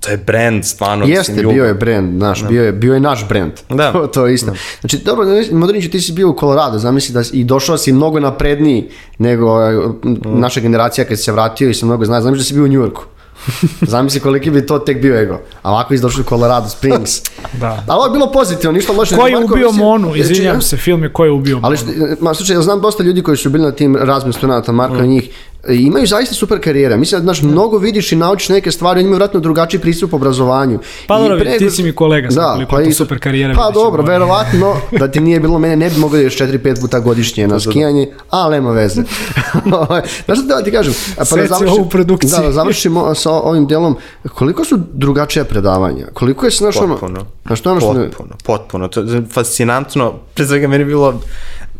to 0.00 0.10
je 0.10 0.16
brand, 0.16 0.64
stvarno. 0.64 1.04
Jeste, 1.06 1.32
mislim, 1.32 1.54
bio 1.54 1.64
je 1.64 1.74
brand, 1.74 2.18
naš, 2.18 2.40
da. 2.40 2.48
bio, 2.48 2.64
je, 2.64 2.72
bio 2.72 2.94
je 2.94 3.00
naš 3.00 3.28
brand. 3.28 3.52
Da. 3.68 3.92
To, 3.96 4.06
to 4.06 4.26
je 4.26 4.34
isto. 4.34 4.50
Da. 4.50 4.56
Znači, 4.80 4.98
dobro, 4.98 5.26
Modriniću, 5.52 5.90
ti 5.90 6.00
si 6.00 6.12
bio 6.12 6.30
u 6.30 6.36
Colorado, 6.40 6.78
zamisli 6.78 7.12
da 7.14 7.22
i 7.32 7.44
došao 7.44 7.78
si 7.78 7.92
mnogo 7.92 8.20
napredniji 8.20 8.88
nego 9.18 9.70
mm. 9.70 10.40
naša 10.40 10.60
generacija 10.60 11.04
kad 11.04 11.20
se 11.20 11.32
vratio 11.32 11.70
i 11.70 11.74
se 11.74 11.86
mnogo 11.86 12.04
zna. 12.04 12.20
Zamisli 12.20 12.40
da 12.40 12.44
si 12.44 12.54
bio 12.54 12.64
u 12.64 12.68
Njujorku. 12.68 13.04
Zamisli 13.92 14.20
koliki 14.20 14.50
bi 14.50 14.66
to 14.66 14.78
tek 14.78 15.02
bio 15.02 15.20
ego. 15.20 15.40
A 15.62 15.70
ovako 15.70 15.94
izdošli 15.94 16.20
u 16.20 16.24
Colorado 16.24 16.68
Springs. 16.68 17.22
da. 17.60 17.84
A 17.88 17.96
ovo 17.96 18.04
je 18.04 18.10
bilo 18.10 18.32
pozitivno, 18.32 18.72
ništa 18.72 18.92
loše. 18.92 19.16
Ko 19.16 19.26
je 19.26 19.44
ubio 19.44 19.72
Monu? 19.72 20.16
Izvinjam 20.16 20.62
se, 20.62 20.76
film 20.76 21.02
je 21.02 21.12
ko 21.12 21.24
je 21.24 21.30
ubio 21.30 21.60
Ali, 21.62 21.76
Monu. 21.86 22.16
Ma, 22.20 22.34
slučaj, 22.34 22.56
ja 22.56 22.62
znam 22.62 22.80
dosta 22.80 23.02
ljudi 23.02 23.22
koji 23.22 23.36
su 23.36 23.50
bili 23.50 23.64
na 23.64 23.72
tim 23.72 23.96
raznim 23.96 24.32
studenta, 24.32 24.72
Marko 24.72 25.02
mm. 25.02 25.06
njih, 25.06 25.30
imaju 25.68 26.06
zaista 26.06 26.34
super 26.34 26.60
karijere. 26.60 26.96
Mislim 26.96 27.20
da 27.20 27.24
znaš, 27.24 27.42
mnogo 27.42 27.78
vidiš 27.78 28.12
i 28.12 28.16
naučiš 28.16 28.48
neke 28.48 28.70
stvari, 28.70 28.98
oni 28.98 29.06
imaju 29.06 29.16
vratno 29.16 29.40
drugačiji 29.40 29.80
pristup 29.80 30.14
obrazovanju. 30.14 30.78
Pa 31.06 31.16
I 31.16 31.18
dobro, 31.18 31.38
pre- 31.38 31.58
ti 31.58 31.70
si 31.70 31.82
mi 31.82 31.92
kolega, 31.92 32.30
sad 32.30 32.54
koliko 32.56 32.78
je 32.78 32.84
to 32.84 32.94
super 32.94 33.18
karijera. 33.18 33.54
Pa 33.54 33.70
dobro, 33.70 34.02
verovatno 34.02 34.76
da 35.00 35.10
ti 35.10 35.20
nije 35.20 35.40
bilo 35.40 35.58
mene, 35.58 35.76
ne 35.76 35.90
bi 35.90 35.96
mogao 35.98 36.20
još 36.20 36.38
4-5 36.38 36.80
puta 36.80 37.00
godišnje 37.00 37.48
na 37.48 37.60
skijanje, 37.60 38.08
ali 38.30 38.54
nema 38.54 38.70
veze. 38.70 39.02
Ovaj, 39.88 40.02
Znaš 40.24 40.38
da 40.38 40.62
ti 40.62 40.72
kažem? 40.72 40.94
Pa 41.16 41.24
Seci 41.24 41.64
ovu 41.68 41.88
produkciju. 41.88 42.30
Da, 42.30 42.42
da 42.42 42.52
završimo 42.52 43.14
sa 43.14 43.30
ovim 43.30 43.66
delom. 43.66 43.96
Koliko 44.34 44.64
su 44.64 44.78
drugačije 44.92 45.44
predavanja? 45.44 46.06
Koliko 46.12 46.46
je, 46.46 46.50
znaš, 46.50 46.76
ono... 46.76 46.94
Potpuno. 46.94 47.26
Znaš, 47.46 47.60
to 47.60 47.68
je 47.68 47.72
ono 47.72 47.80
što... 47.80 47.92
ne- 47.92 48.04
Potpuno, 48.06 48.34
potpuno. 48.44 48.88
To 48.88 49.00
je 49.00 49.22
fascinantno. 49.32 50.14
Pre 50.34 50.46
svega 50.46 50.68
meni 50.68 50.82
je 50.82 50.86
bilo, 50.86 51.20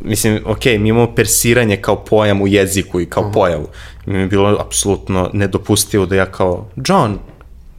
mislim, 0.04 0.42
ok, 0.46 0.64
mi 0.64 0.88
imamo 0.88 1.14
persiranje 1.14 1.76
kao 1.76 2.04
pojam 2.04 2.42
u 2.42 2.46
jeziku 2.46 3.00
i 3.00 3.06
kao 3.06 3.32
pojavu. 3.32 3.68
Mi 4.06 4.18
je 4.18 4.26
bilo 4.26 4.56
apsolutno 4.60 5.30
nedopustivo 5.32 6.06
da 6.06 6.16
ja 6.16 6.26
kao, 6.26 6.68
John, 6.86 7.18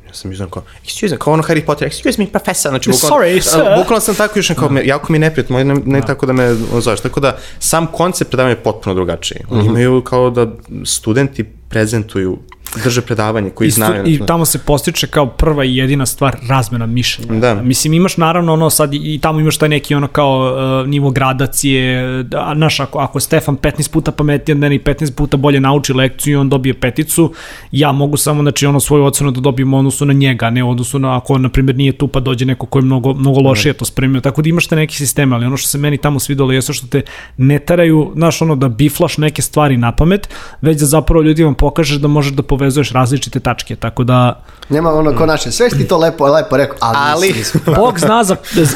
ja 0.08 0.14
sam 0.14 0.32
izdan 0.32 0.50
kao, 0.50 0.64
excuse 0.86 1.12
me, 1.12 1.18
kao 1.18 1.34
ono 1.34 1.44
Harry 1.44 1.66
Potter, 1.66 1.90
excuse 1.90 2.20
me, 2.20 2.28
profesor, 2.28 2.70
znači 2.70 2.90
bukvalno, 2.90 3.18
Sorry, 3.18 3.42
sir. 3.42 3.62
bukvalno 3.78 4.00
sam 4.00 4.16
tako 4.16 4.40
još 4.40 4.52
kao, 4.56 4.70
me, 4.70 4.86
jako 4.86 5.12
mi 5.12 5.16
je 5.16 5.20
neprijatno, 5.20 5.54
moj 5.54 5.64
ne, 5.64 5.76
ne 5.86 6.02
tako 6.02 6.26
da 6.26 6.34
me 6.34 6.54
zoveš, 6.54 7.00
tako 7.00 7.20
da 7.20 7.38
sam 7.60 7.88
koncept 7.88 8.32
predavanja 8.32 8.56
je 8.56 8.64
potpuno 8.64 8.96
drugačiji. 8.96 9.40
Oni 9.50 9.66
imaju 9.66 10.02
kao 10.02 10.30
da 10.30 10.48
studenti 10.86 11.44
prezentuju, 11.44 12.38
drže 12.84 13.02
predavanje 13.02 13.50
koji 13.50 13.68
I, 13.68 13.72
stu, 13.72 13.78
znaju. 13.78 14.08
I 14.08 14.20
tamo 14.28 14.46
se 14.46 14.60
postiče 14.60 15.08
kao 15.08 15.26
prva 15.26 15.66
i 15.66 15.76
jedina 15.76 16.06
stvar 16.06 16.38
razmena 16.50 16.86
mišljenja. 16.86 17.40
Da. 17.40 17.62
Mislim, 17.62 17.94
imaš 17.94 18.18
naravno 18.18 18.54
ono 18.54 18.70
sad 18.70 18.94
i, 18.94 19.20
tamo 19.22 19.40
imaš 19.40 19.58
taj 19.58 19.70
neki 19.70 19.96
ono 19.96 20.08
kao 20.08 20.56
uh, 20.82 20.88
nivo 20.88 21.10
gradacije, 21.10 22.24
da, 22.24 22.54
znaš, 22.56 22.80
ako, 22.80 23.00
ako 23.00 23.20
Stefan 23.20 23.58
15 23.58 23.92
puta 23.92 24.12
pametniji 24.12 24.54
od 24.54 24.60
mene 24.60 24.76
i 24.76 24.80
15 24.80 25.14
puta 25.14 25.38
bolje 25.38 25.60
nauči 25.60 25.94
lekciju 25.94 26.34
i 26.34 26.36
on 26.36 26.50
dobije 26.50 26.74
peticu, 26.74 27.34
ja 27.72 27.92
mogu 27.92 28.18
samo, 28.18 28.42
znači, 28.42 28.66
ono 28.66 28.80
svoju 28.80 29.04
ocenu 29.04 29.32
da 29.32 29.42
dobijem 29.42 29.74
u 29.74 29.78
odnosu 29.78 30.06
na 30.06 30.14
njega, 30.14 30.50
ne 30.50 30.64
u 30.64 30.70
odnosu 30.70 31.00
na 31.00 31.18
ako, 31.18 31.34
on, 31.34 31.42
na 31.42 31.50
primjer, 31.50 31.76
nije 31.76 31.92
tu 31.92 32.08
pa 32.08 32.20
dođe 32.20 32.46
neko 32.46 32.66
ko 32.66 32.80
je 32.80 32.84
mnogo, 32.84 33.14
mnogo 33.14 33.40
lošije 33.40 33.74
to 33.74 33.86
spremio. 33.86 34.22
Tako 34.22 34.42
da 34.42 34.50
imaš 34.50 34.68
te 34.68 34.76
neki 34.76 34.96
sisteme, 34.96 35.36
ali 35.36 35.46
ono 35.46 35.58
što 35.58 35.70
se 35.70 35.78
meni 35.78 35.98
tamo 35.98 36.20
svidalo 36.20 36.52
jeste 36.52 36.74
što 36.74 36.88
te 36.88 37.02
ne 37.38 37.60
teraju, 37.60 38.12
znaš, 38.16 38.42
ono 38.42 38.56
da 38.56 38.70
biflaš 38.70 39.18
neke 39.18 39.42
stvari 39.42 39.78
na 39.78 39.92
pamet, 39.92 40.30
već 40.62 40.80
da 40.80 40.86
zapravo 40.86 41.22
ljudima 41.22 41.54
pokažeš 41.54 41.98
da 41.98 42.08
možeš 42.08 42.34
da 42.34 42.44
povezuješ 42.68 42.92
različite 42.92 43.40
tačke, 43.40 43.76
tako 43.76 44.04
da 44.04 44.44
Nema 44.70 44.94
ono 44.94 45.16
ko 45.16 45.26
naše, 45.26 45.52
sve 45.52 45.70
ti 45.70 45.88
to 45.88 45.98
lepo, 45.98 46.28
lepo 46.28 46.58
rekao, 46.58 46.78
ali, 46.82 46.98
Ali-. 46.98 47.34
Bog 47.76 48.00
zna 48.00 48.24
za, 48.24 48.36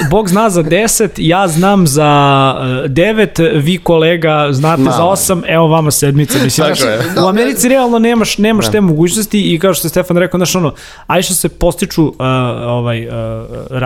Bog 0.09 0.29
zna 0.29 0.49
za 0.49 0.63
10, 0.63 1.09
ja 1.17 1.47
znam 1.47 1.87
za 1.87 2.03
9, 2.87 3.61
vi 3.63 3.77
kolega 3.77 4.47
znate 4.51 4.81
Malo. 4.81 5.15
za 5.15 5.33
8, 5.33 5.43
evo 5.47 5.67
vama 5.67 5.91
sedmica. 5.91 6.37
Mislim, 6.43 6.67
Tako 6.67 6.79
znaš, 6.79 6.89
je. 6.89 7.23
u 7.23 7.27
Americi 7.27 7.69
realno 7.69 7.99
nemaš, 7.99 8.37
nemaš 8.37 8.71
te 8.71 8.81
mogućnosti 8.81 9.53
i 9.53 9.59
kao 9.59 9.73
što 9.73 9.87
je 9.87 9.89
Stefan 9.89 10.17
rekao, 10.17 10.37
znaš 10.37 10.55
ono, 10.55 10.73
aj 11.07 11.21
što 11.21 11.33
se 11.33 11.49
postiču, 11.49 12.03
uh, 12.07 12.15
ovaj, 12.65 13.07
uh, 13.07 13.13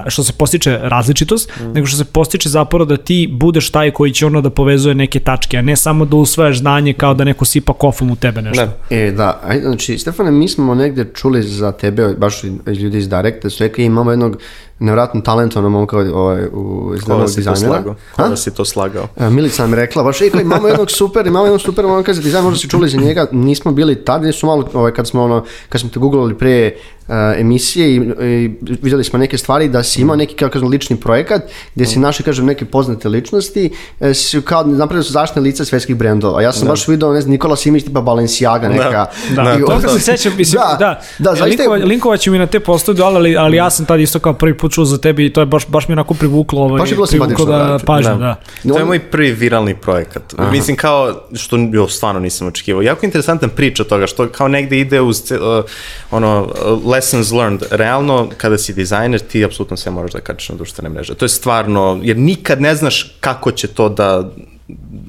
što 0.07 0.23
se 0.23 0.33
postiče 0.33 0.79
različitost, 0.81 1.51
nego 1.73 1.87
što 1.87 1.97
se 1.97 2.05
postiče 2.05 2.49
zapravo 2.49 2.85
da 2.85 2.97
ti 2.97 3.29
budeš 3.31 3.69
taj 3.69 3.91
koji 3.91 4.11
će 4.11 4.25
ono 4.25 4.41
da 4.41 4.49
povezuje 4.49 4.95
neke 4.95 5.19
tačke, 5.19 5.57
a 5.57 5.61
ne 5.61 5.75
samo 5.75 6.05
da 6.05 6.15
usvajaš 6.15 6.57
znanje 6.57 6.93
kao 6.93 7.13
da 7.13 7.23
neko 7.23 7.45
sipa 7.45 7.73
kofom 7.73 8.11
u 8.11 8.15
tebe 8.15 8.41
nešto. 8.41 8.65
Da. 8.65 8.95
E, 8.95 9.11
da, 9.11 9.39
ajde, 9.47 9.63
znači, 9.63 9.84
Stefane, 9.97 10.31
mi 10.31 10.47
smo 10.47 10.75
negde 10.75 11.05
čuli 11.13 11.43
za 11.43 11.71
tebe, 11.71 12.13
baš 12.17 12.43
ljudi 12.65 12.97
iz 12.97 13.09
Directa, 13.09 13.49
su 13.49 13.63
rekli 13.63 13.85
imamo 13.85 14.11
jednog 14.11 14.37
nevratno 14.79 15.21
talentovnog 15.21 15.71
momka 15.71 15.97
ovaj, 15.97 16.45
u 16.45 16.91
izglednog 16.95 17.21
vas 17.21 17.31
si 17.31 17.35
to 17.35 17.51
dizajnera. 17.51 17.73
slagao? 17.73 17.95
Ko 18.15 18.21
A? 18.21 18.25
vas 18.25 18.39
si 18.39 18.53
to 18.53 18.65
slagao? 18.65 19.07
E, 19.17 19.29
Milica 19.29 19.61
nam 19.61 19.71
je 19.71 19.75
rekla, 19.75 20.03
baš 20.03 20.17
kao, 20.21 20.41
imamo 20.41 20.67
jednog 20.67 20.91
super, 20.91 21.27
imamo 21.27 21.45
jednog 21.45 21.61
super 21.61 21.85
momka 21.85 22.13
za 22.13 22.21
dizajn, 22.21 22.43
možda 22.43 22.59
si 22.59 22.69
čuli 22.69 22.89
za 22.89 22.97
njega, 22.97 23.27
nismo 23.31 23.71
bili 23.71 23.95
tad, 23.97 24.23
nisu 24.23 24.45
malo, 24.45 24.69
ovaj, 24.73 24.91
kad 24.91 25.07
smo 25.07 25.23
ono, 25.23 25.43
kad 25.69 25.81
smo 25.81 25.89
te 25.89 25.99
googlali 25.99 26.35
pre 26.35 26.71
uh, 27.01 27.13
emisije 27.37 27.89
i, 27.89 27.95
i 28.21 28.51
vidjeli 28.61 29.03
smo 29.03 29.19
neke 29.19 29.37
stvari 29.37 29.69
da 29.69 29.83
si 29.83 30.01
imao 30.01 30.15
neki, 30.15 30.35
kao 30.35 30.49
kažem, 30.49 30.67
lični 30.67 30.95
projekat, 30.97 31.41
gdje 31.75 31.85
si 31.87 31.99
našli, 31.99 32.25
kažem, 32.25 32.45
neke 32.45 32.65
poznate 32.65 33.09
ličnosti, 33.09 33.69
e, 33.99 34.13
si 34.13 34.41
kao 34.41 34.63
napravili 34.63 35.03
su 35.03 35.11
zaštne 35.11 35.41
lica 35.41 35.65
svetskih 35.65 35.95
brendova. 35.95 36.41
Ja 36.41 36.51
sam 36.51 36.67
baš 36.67 36.87
vidio, 36.87 37.13
ne 37.13 37.21
znam, 37.21 37.31
Nikola 37.31 37.55
Simić, 37.55 37.83
tipa 37.83 38.01
Balenciaga 38.01 38.69
neka. 38.69 39.05
Da, 39.35 39.55
I 39.55 39.59
to 39.59 39.73
onda- 39.73 39.87
se 39.89 39.99
sećam, 39.99 40.33
mislim, 40.37 40.61
da, 40.61 40.75
da, 40.79 41.01
da, 41.19 41.29
da 41.31 41.35
zaista 41.35 41.63
je- 41.63 41.69
linkova, 41.69 41.85
linkovat 41.85 42.19
ću 42.19 42.31
mi 42.31 42.37
na 42.37 42.47
te 42.47 42.59
postoje, 42.59 42.97
ali, 43.03 43.37
ali 43.37 43.57
ja 43.57 43.69
sam 43.69 43.85
tad 43.85 43.99
isto 43.99 44.19
kao 44.19 44.33
prvi 44.33 44.57
put 44.65 44.73
čuo 44.73 44.85
za 44.85 44.97
tebi 44.97 45.25
i 45.25 45.33
to 45.33 45.41
je 45.41 45.45
baš, 45.45 45.67
baš 45.67 45.87
mi 45.87 45.93
onako 45.93 46.13
privuklo, 46.13 46.61
ovaj, 46.61 46.79
Baš 46.79 46.91
je 46.91 46.95
bilo 46.95 47.07
privuklo 47.07 47.35
simpatično, 47.35 47.57
da, 47.57 47.77
da, 47.77 47.79
pažnju, 47.85 48.15
da. 48.17 48.35
To 48.73 48.79
je 48.79 48.85
moj 48.85 48.99
prvi 48.99 49.31
viralni 49.31 49.75
projekat. 49.75 50.33
Mislim 50.51 50.77
kao, 50.77 51.21
što 51.33 51.57
jo, 51.73 51.87
stvarno 51.87 52.19
nisam 52.19 52.47
očekivao. 52.47 52.81
Jako 52.81 53.05
interesantan 53.05 53.49
priča 53.49 53.83
toga, 53.83 54.07
što 54.07 54.29
kao 54.29 54.47
negde 54.47 54.79
ide 54.79 55.01
uz 55.01 55.31
uh, 55.31 55.65
ono, 56.11 56.41
uh, 56.43 56.85
lessons 56.85 57.31
learned. 57.31 57.61
Realno, 57.71 58.29
kada 58.37 58.57
si 58.57 58.73
dizajner, 58.73 59.19
ti 59.19 59.45
apsolutno 59.45 59.77
sve 59.77 59.91
moraš 59.91 60.11
da 60.11 60.19
kačeš 60.19 60.49
na 60.49 60.55
društvene 60.55 60.89
mreže. 60.89 61.15
To 61.15 61.25
je 61.25 61.29
stvarno, 61.29 61.99
jer 62.03 62.17
nikad 62.17 62.61
ne 62.61 62.75
znaš 62.75 63.15
kako 63.19 63.51
će 63.51 63.67
to 63.67 63.89
da 63.89 64.31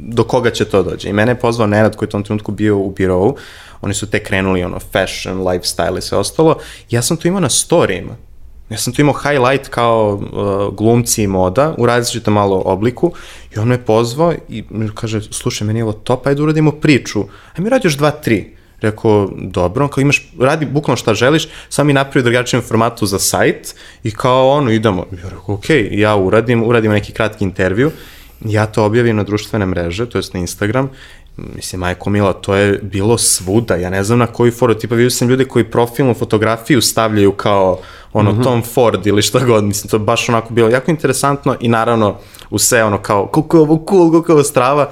do 0.08 0.24
koga 0.24 0.50
će 0.50 0.64
to 0.64 0.82
dođe. 0.82 1.08
I 1.08 1.12
mene 1.12 1.32
je 1.32 1.40
pozvao 1.40 1.66
Nenad 1.66 1.96
koji 1.96 2.06
je 2.06 2.08
u 2.08 2.12
tom 2.12 2.22
trenutku 2.22 2.52
bio 2.52 2.76
u 2.78 2.90
birovu. 2.90 3.36
Oni 3.80 3.94
su 3.94 4.06
tek 4.06 4.26
krenuli 4.26 4.64
ono 4.64 4.78
fashion, 4.92 5.38
lifestyle 5.38 5.98
i 5.98 6.02
sve 6.02 6.18
ostalo. 6.18 6.58
Ja 6.90 7.02
sam 7.02 7.16
to 7.16 7.28
imao 7.28 7.40
na 7.40 7.48
storijima. 7.48 8.16
Ja 8.70 8.78
sam 8.78 8.92
tu 8.92 9.00
imao 9.00 9.14
highlight 9.14 9.68
kao 9.68 10.14
uh, 10.14 10.74
glumci 10.74 11.22
i 11.22 11.26
moda 11.26 11.74
u 11.78 11.86
različitom 11.86 12.34
malo 12.34 12.62
obliku 12.64 13.12
i 13.56 13.58
on 13.58 13.68
me 13.68 13.84
pozvao 13.84 14.34
i 14.48 14.64
kaže, 14.94 15.20
slušaj, 15.20 15.66
meni 15.66 15.78
je 15.78 15.84
ovo 15.84 15.92
top, 15.92 16.26
ajde 16.26 16.42
uradimo 16.42 16.72
priču. 16.72 17.20
Ajde 17.20 17.62
mi 17.62 17.70
radi 17.70 17.86
još 17.86 17.96
dva, 17.96 18.10
tri. 18.10 18.56
Rekao, 18.80 19.30
dobro, 19.36 19.88
kao 19.88 20.02
imaš, 20.02 20.32
radi 20.40 20.66
bukvalno 20.66 20.96
šta 20.96 21.14
želiš, 21.14 21.48
sam 21.68 21.86
mi 21.86 21.92
napravi 21.92 22.22
drugačijem 22.22 22.62
formatu 22.62 23.06
za 23.06 23.18
sajt 23.18 23.74
i 24.02 24.10
kao 24.10 24.50
ono, 24.50 24.70
idemo. 24.70 25.06
Ja 25.22 25.28
rekao, 25.28 25.54
ok, 25.54 25.64
ja 25.90 26.16
uradim, 26.16 26.62
uradimo 26.62 26.94
neki 26.94 27.12
kratki 27.12 27.44
intervju, 27.44 27.90
ja 28.44 28.66
to 28.66 28.84
objavim 28.84 29.16
na 29.16 29.22
društvene 29.22 29.66
mreže, 29.66 30.06
to 30.06 30.18
jest 30.18 30.34
na 30.34 30.40
Instagram, 30.40 30.90
mislim, 31.36 31.80
majko 31.80 32.10
Mila, 32.10 32.32
to 32.32 32.54
je 32.54 32.78
bilo 32.82 33.18
svuda, 33.18 33.76
ja 33.76 33.90
ne 33.90 34.04
znam 34.04 34.18
na 34.18 34.26
koji 34.26 34.50
foru, 34.50 34.74
tipa 34.74 34.94
vidio 34.94 35.10
sam 35.10 35.28
ljude 35.28 35.44
koji 35.44 35.70
profilnu 35.70 36.14
fotografiju 36.14 36.80
stavljaju 36.80 37.32
kao 37.32 37.78
ono 38.12 38.32
Mhm. 38.32 38.42
Tom 38.42 38.62
Ford 38.62 39.06
ili 39.06 39.22
šta 39.22 39.38
god, 39.44 39.64
mislim, 39.64 39.90
to 39.90 39.96
je 39.96 40.00
baš 40.00 40.28
onako 40.28 40.54
bilo 40.54 40.68
jako 40.68 40.90
interesantno 40.90 41.56
i 41.60 41.68
naravno 41.68 42.16
u 42.50 42.58
sve 42.58 42.84
ono 42.84 42.98
kao, 42.98 43.26
koliko 43.26 43.56
je 43.56 43.60
ovo 43.60 43.84
cool, 43.90 44.10
koliko 44.10 44.32
je 44.32 44.34
ovo 44.34 44.44
strava, 44.44 44.90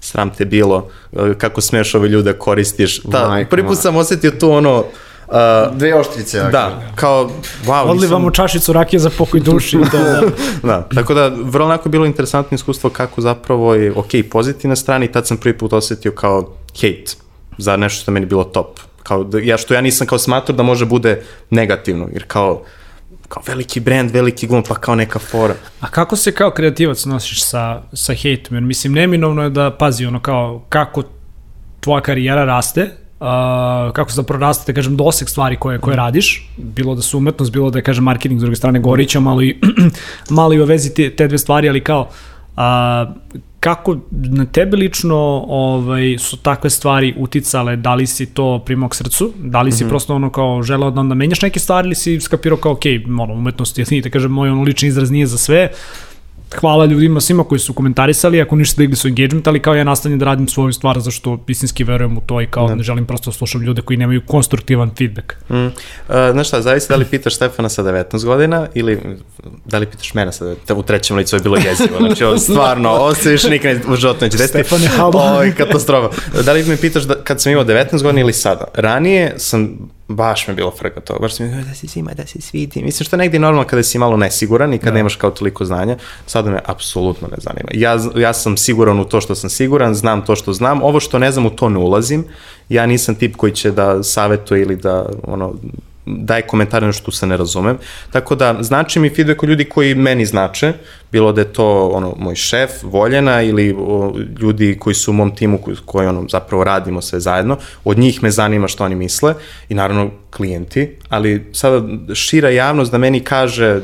sram 0.00 0.30
te 0.30 0.44
bilo, 0.44 0.88
eh, 1.12 1.34
kako 1.38 1.60
smeš 1.60 1.94
ove 1.94 2.08
ljude 2.08 2.32
koristiš. 2.32 3.02
Ta, 3.02 3.44
prvi 3.50 3.66
put 3.66 3.78
sam 3.78 3.96
osetio 3.96 4.30
tu 4.30 4.50
ono, 4.50 4.84
uh, 5.28 5.76
Dve 5.76 5.94
oštrice. 5.94 6.38
dakle. 6.38 6.52
da, 6.52 6.82
kao, 6.94 7.30
wow, 7.66 7.90
Odlivamo 7.90 8.30
čašicu 8.30 8.72
rakije 8.72 9.00
za 9.00 9.10
pokoj 9.18 9.40
duši 9.40 9.78
to, 9.90 9.98
da. 9.98 10.22
da, 10.68 10.88
tako 10.94 11.14
da 11.14 11.28
vrlo 11.28 11.66
onako 11.66 11.88
bilo 11.88 12.06
interesantno 12.06 12.54
iskustvo 12.54 12.90
kako 12.90 13.20
zapravo 13.20 13.74
je, 13.74 13.92
ok, 13.92 14.10
pozitivna 14.30 14.76
strana 14.76 15.04
i 15.04 15.12
tad 15.12 15.26
sam 15.26 15.36
prvi 15.36 15.58
put 15.58 15.72
osetio 15.72 16.12
kao 16.12 16.54
hate 16.74 17.16
za 17.58 17.76
nešto 17.76 18.02
što 18.02 18.12
meni 18.12 18.26
bilo 18.26 18.44
top. 18.44 18.80
Kao 19.02 19.24
da, 19.24 19.38
ja 19.38 19.56
što 19.56 19.74
ja 19.74 19.80
nisam 19.80 20.06
kao 20.06 20.18
smatrao 20.18 20.56
da 20.56 20.62
može 20.62 20.84
bude 20.86 21.22
negativno, 21.50 22.08
jer 22.12 22.24
kao 22.26 22.62
kao 23.28 23.42
veliki 23.46 23.80
brand, 23.80 24.10
veliki 24.10 24.46
glum, 24.46 24.62
pa 24.68 24.74
kao 24.74 24.94
neka 24.94 25.18
fora. 25.18 25.54
A 25.80 25.90
kako 25.90 26.16
se 26.16 26.32
kao 26.32 26.50
kreativac 26.50 27.04
nosiš 27.04 27.44
sa, 27.44 27.82
sa 27.92 28.14
hejtom? 28.14 28.56
Jer 28.56 28.62
mislim, 28.62 28.92
neminovno 28.92 29.42
je 29.42 29.50
da 29.50 29.76
pazi 29.78 30.06
ono 30.06 30.20
kao 30.20 30.64
kako 30.68 31.02
tvoja 31.80 32.02
karijera 32.02 32.44
raste, 32.44 32.90
uh, 33.24 33.92
kako 33.92 34.10
se 34.10 34.16
zapravo 34.16 34.40
raste, 34.40 34.72
da 34.72 34.76
kažem, 34.76 34.96
doseg 34.96 35.28
stvari 35.28 35.56
koje, 35.56 35.78
koje 35.78 35.96
radiš, 35.96 36.48
bilo 36.56 36.94
da 36.94 37.02
su 37.02 37.18
umetnost, 37.18 37.52
bilo 37.52 37.70
da 37.70 37.78
je, 37.78 37.82
kažem, 37.82 38.04
marketing 38.04 38.40
s 38.40 38.42
druge 38.42 38.56
strane 38.56 38.80
Gorića, 38.80 39.20
malo 39.20 39.42
i, 39.42 39.56
malo 40.30 40.54
i 40.54 40.60
u 40.60 40.64
vezi 40.64 40.94
te, 40.94 41.10
te 41.16 41.28
dve 41.28 41.38
stvari, 41.38 41.68
ali 41.68 41.80
kao, 41.80 42.08
a, 42.56 43.12
kako 43.60 43.96
na 44.10 44.44
tebe 44.44 44.76
lično 44.76 45.16
ovaj, 45.48 46.18
su 46.18 46.36
takve 46.36 46.70
stvari 46.70 47.14
uticale, 47.18 47.76
da 47.76 47.94
li 47.94 48.06
si 48.06 48.26
to 48.26 48.58
primao 48.66 48.88
k 48.88 48.94
srcu, 48.94 49.32
da 49.38 49.62
li 49.62 49.72
si 49.72 49.84
mm 49.84 49.86
-hmm. 49.86 49.90
prosto 49.90 50.14
ono 50.14 50.30
kao 50.30 50.62
želeo 50.62 50.90
da 50.90 51.00
onda 51.00 51.14
menjaš 51.14 51.42
neke 51.42 51.60
stvari 51.60 51.88
ili 51.88 51.94
si 51.94 52.20
skapirao 52.20 52.58
kao, 52.58 52.72
ok, 52.72 52.82
ono, 53.20 53.34
umetnost 53.34 53.78
je, 53.78 54.00
da 54.04 54.10
kažem, 54.10 54.30
moj 54.30 54.50
ono 54.50 54.62
lični 54.62 54.88
izraz 54.88 55.10
nije 55.10 55.26
za 55.26 55.38
sve, 55.38 55.70
hvala 56.60 56.84
ljudima 56.84 57.20
svima 57.20 57.44
koji 57.44 57.58
su 57.58 57.72
komentarisali, 57.72 58.40
ako 58.40 58.56
ništa 58.56 58.80
digli 58.80 58.96
su 58.96 59.08
engagement, 59.08 59.46
ali 59.46 59.62
kao 59.62 59.74
ja 59.74 59.84
nastavljam 59.84 60.18
da 60.18 60.24
radim 60.24 60.48
svoju 60.48 60.72
stvar 60.72 61.00
zašto 61.00 61.44
istinski 61.48 61.84
verujem 61.84 62.18
u 62.18 62.20
to 62.20 62.40
i 62.40 62.46
kao 62.46 62.68
ne, 62.68 62.76
ne 62.76 62.82
želim 62.82 63.06
prosto 63.06 63.30
da 63.30 63.36
slušam 63.36 63.62
ljude 63.62 63.82
koji 63.82 63.96
nemaju 63.96 64.22
konstruktivan 64.26 64.90
feedback. 64.98 65.32
Mm. 65.50 65.66
Uh, 65.66 65.72
znaš 66.32 66.48
šta, 66.48 66.62
zavisi 66.62 66.88
da 66.88 66.96
li 66.96 67.04
pitaš 67.04 67.36
Stefana 67.36 67.68
sa 67.68 67.82
19 67.82 68.24
godina 68.24 68.66
ili 68.74 69.00
da 69.64 69.78
li 69.78 69.86
pitaš 69.86 70.14
mene 70.14 70.32
sa 70.32 70.44
19, 70.44 70.74
u 70.74 70.82
trećem 70.82 71.16
licu 71.16 71.36
je 71.36 71.40
bilo 71.40 71.56
jezivo, 71.56 71.98
znači 71.98 72.24
ovo 72.34 72.38
stvarno, 72.38 72.90
ovo 72.90 73.14
se 73.14 73.30
više 73.30 73.50
nikad 73.50 73.76
u 73.88 73.96
životu 73.96 74.24
neće 74.24 74.36
desiti. 74.36 74.64
Stefane, 74.64 74.86
halo. 74.86 75.20
Ovo 75.20 75.42
je 75.42 75.54
katastrofa. 75.54 76.16
Da 76.42 76.52
li 76.52 76.64
me 76.64 76.76
pitaš 76.76 77.02
da, 77.02 77.14
kad 77.14 77.40
sam 77.40 77.52
imao 77.52 77.64
19 77.64 78.02
godina 78.02 78.20
ili 78.20 78.32
sada? 78.32 78.64
Ranije 78.74 79.34
sam 79.36 79.78
baš 80.08 80.46
me 80.46 80.52
je 80.52 80.56
bilo 80.56 80.70
frka 80.70 81.00
to, 81.00 81.16
baš 81.20 81.38
mi 81.38 81.64
da 81.64 81.74
se 81.74 81.88
svima, 81.88 82.14
da 82.14 82.26
se 82.26 82.40
svidi. 82.40 82.82
Mislim 82.82 83.04
što 83.04 83.16
je 83.16 83.18
negdje 83.18 83.40
normalno 83.40 83.68
kada 83.68 83.82
si 83.82 83.98
malo 83.98 84.16
nesiguran 84.16 84.74
i 84.74 84.78
kada 84.78 84.90
da. 84.90 84.96
nemaš 84.96 85.16
kao 85.16 85.30
toliko 85.30 85.64
znanja, 85.64 85.96
sada 86.26 86.50
me 86.50 86.60
apsolutno 86.66 87.28
ne 87.28 87.36
zanima. 87.38 87.68
Ja, 87.72 88.20
ja 88.20 88.32
sam 88.32 88.56
siguran 88.56 89.00
u 89.00 89.04
to 89.04 89.20
što 89.20 89.34
sam 89.34 89.50
siguran, 89.50 89.94
znam 89.94 90.24
to 90.24 90.36
što 90.36 90.52
znam, 90.52 90.82
ovo 90.82 91.00
što 91.00 91.18
ne 91.18 91.32
znam 91.32 91.46
u 91.46 91.50
to 91.50 91.68
ne 91.68 91.78
ulazim, 91.78 92.24
ja 92.68 92.86
nisam 92.86 93.14
tip 93.14 93.36
koji 93.36 93.52
će 93.52 93.70
da 93.70 94.02
savetuje 94.02 94.62
ili 94.62 94.76
da 94.76 95.06
ono, 95.22 95.54
daje 96.06 96.42
komentare 96.42 96.86
na 96.86 96.92
što 96.92 97.12
se 97.12 97.26
ne 97.26 97.36
razumem. 97.36 97.78
Tako 98.12 98.34
da, 98.34 98.56
znači 98.60 99.00
mi 99.00 99.10
feedback 99.10 99.42
od 99.42 99.48
ljudi 99.48 99.64
koji 99.64 99.94
meni 99.94 100.26
znače, 100.26 100.72
bilo 101.12 101.32
da 101.32 101.40
je 101.40 101.52
to 101.52 101.88
ono, 101.88 102.14
moj 102.18 102.34
šef, 102.34 102.70
Voljena 102.82 103.42
ili 103.42 103.74
o, 103.78 104.14
ljudi 104.40 104.76
koji 104.80 104.94
su 104.94 105.10
u 105.10 105.14
mom 105.14 105.34
timu 105.34 105.58
koji, 105.58 105.76
koji 105.84 106.06
ono, 106.06 106.26
zapravo 106.30 106.64
radimo 106.64 107.02
sve 107.02 107.20
zajedno, 107.20 107.56
od 107.84 107.98
njih 107.98 108.22
me 108.22 108.30
zanima 108.30 108.68
što 108.68 108.84
oni 108.84 108.94
misle 108.94 109.34
i 109.68 109.74
naravno 109.74 110.10
klijenti, 110.30 110.96
ali 111.08 111.50
sada 111.52 111.88
šira 112.14 112.50
javnost 112.50 112.92
da 112.92 112.98
meni 112.98 113.20
kaže 113.20 113.80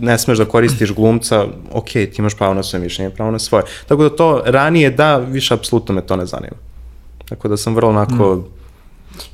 ne 0.00 0.18
smeš 0.18 0.38
da 0.38 0.44
koristiš 0.44 0.94
glumca, 0.94 1.46
ok, 1.72 1.88
ti 1.88 2.14
imaš 2.18 2.34
pravo 2.34 2.54
na 2.54 2.62
svoje 2.62 2.82
mišljenje, 2.82 3.10
pravo 3.10 3.30
na 3.30 3.38
svoje. 3.38 3.64
Tako 3.86 4.02
da 4.02 4.16
to 4.16 4.42
ranije 4.46 4.90
da, 4.90 5.16
više 5.16 5.54
apsolutno 5.54 5.94
me 5.94 6.06
to 6.06 6.16
ne 6.16 6.26
zanima. 6.26 6.56
Tako 7.28 7.48
da 7.48 7.56
sam 7.56 7.74
vrlo 7.74 7.90
onako... 7.90 8.34
Mm 8.34 8.61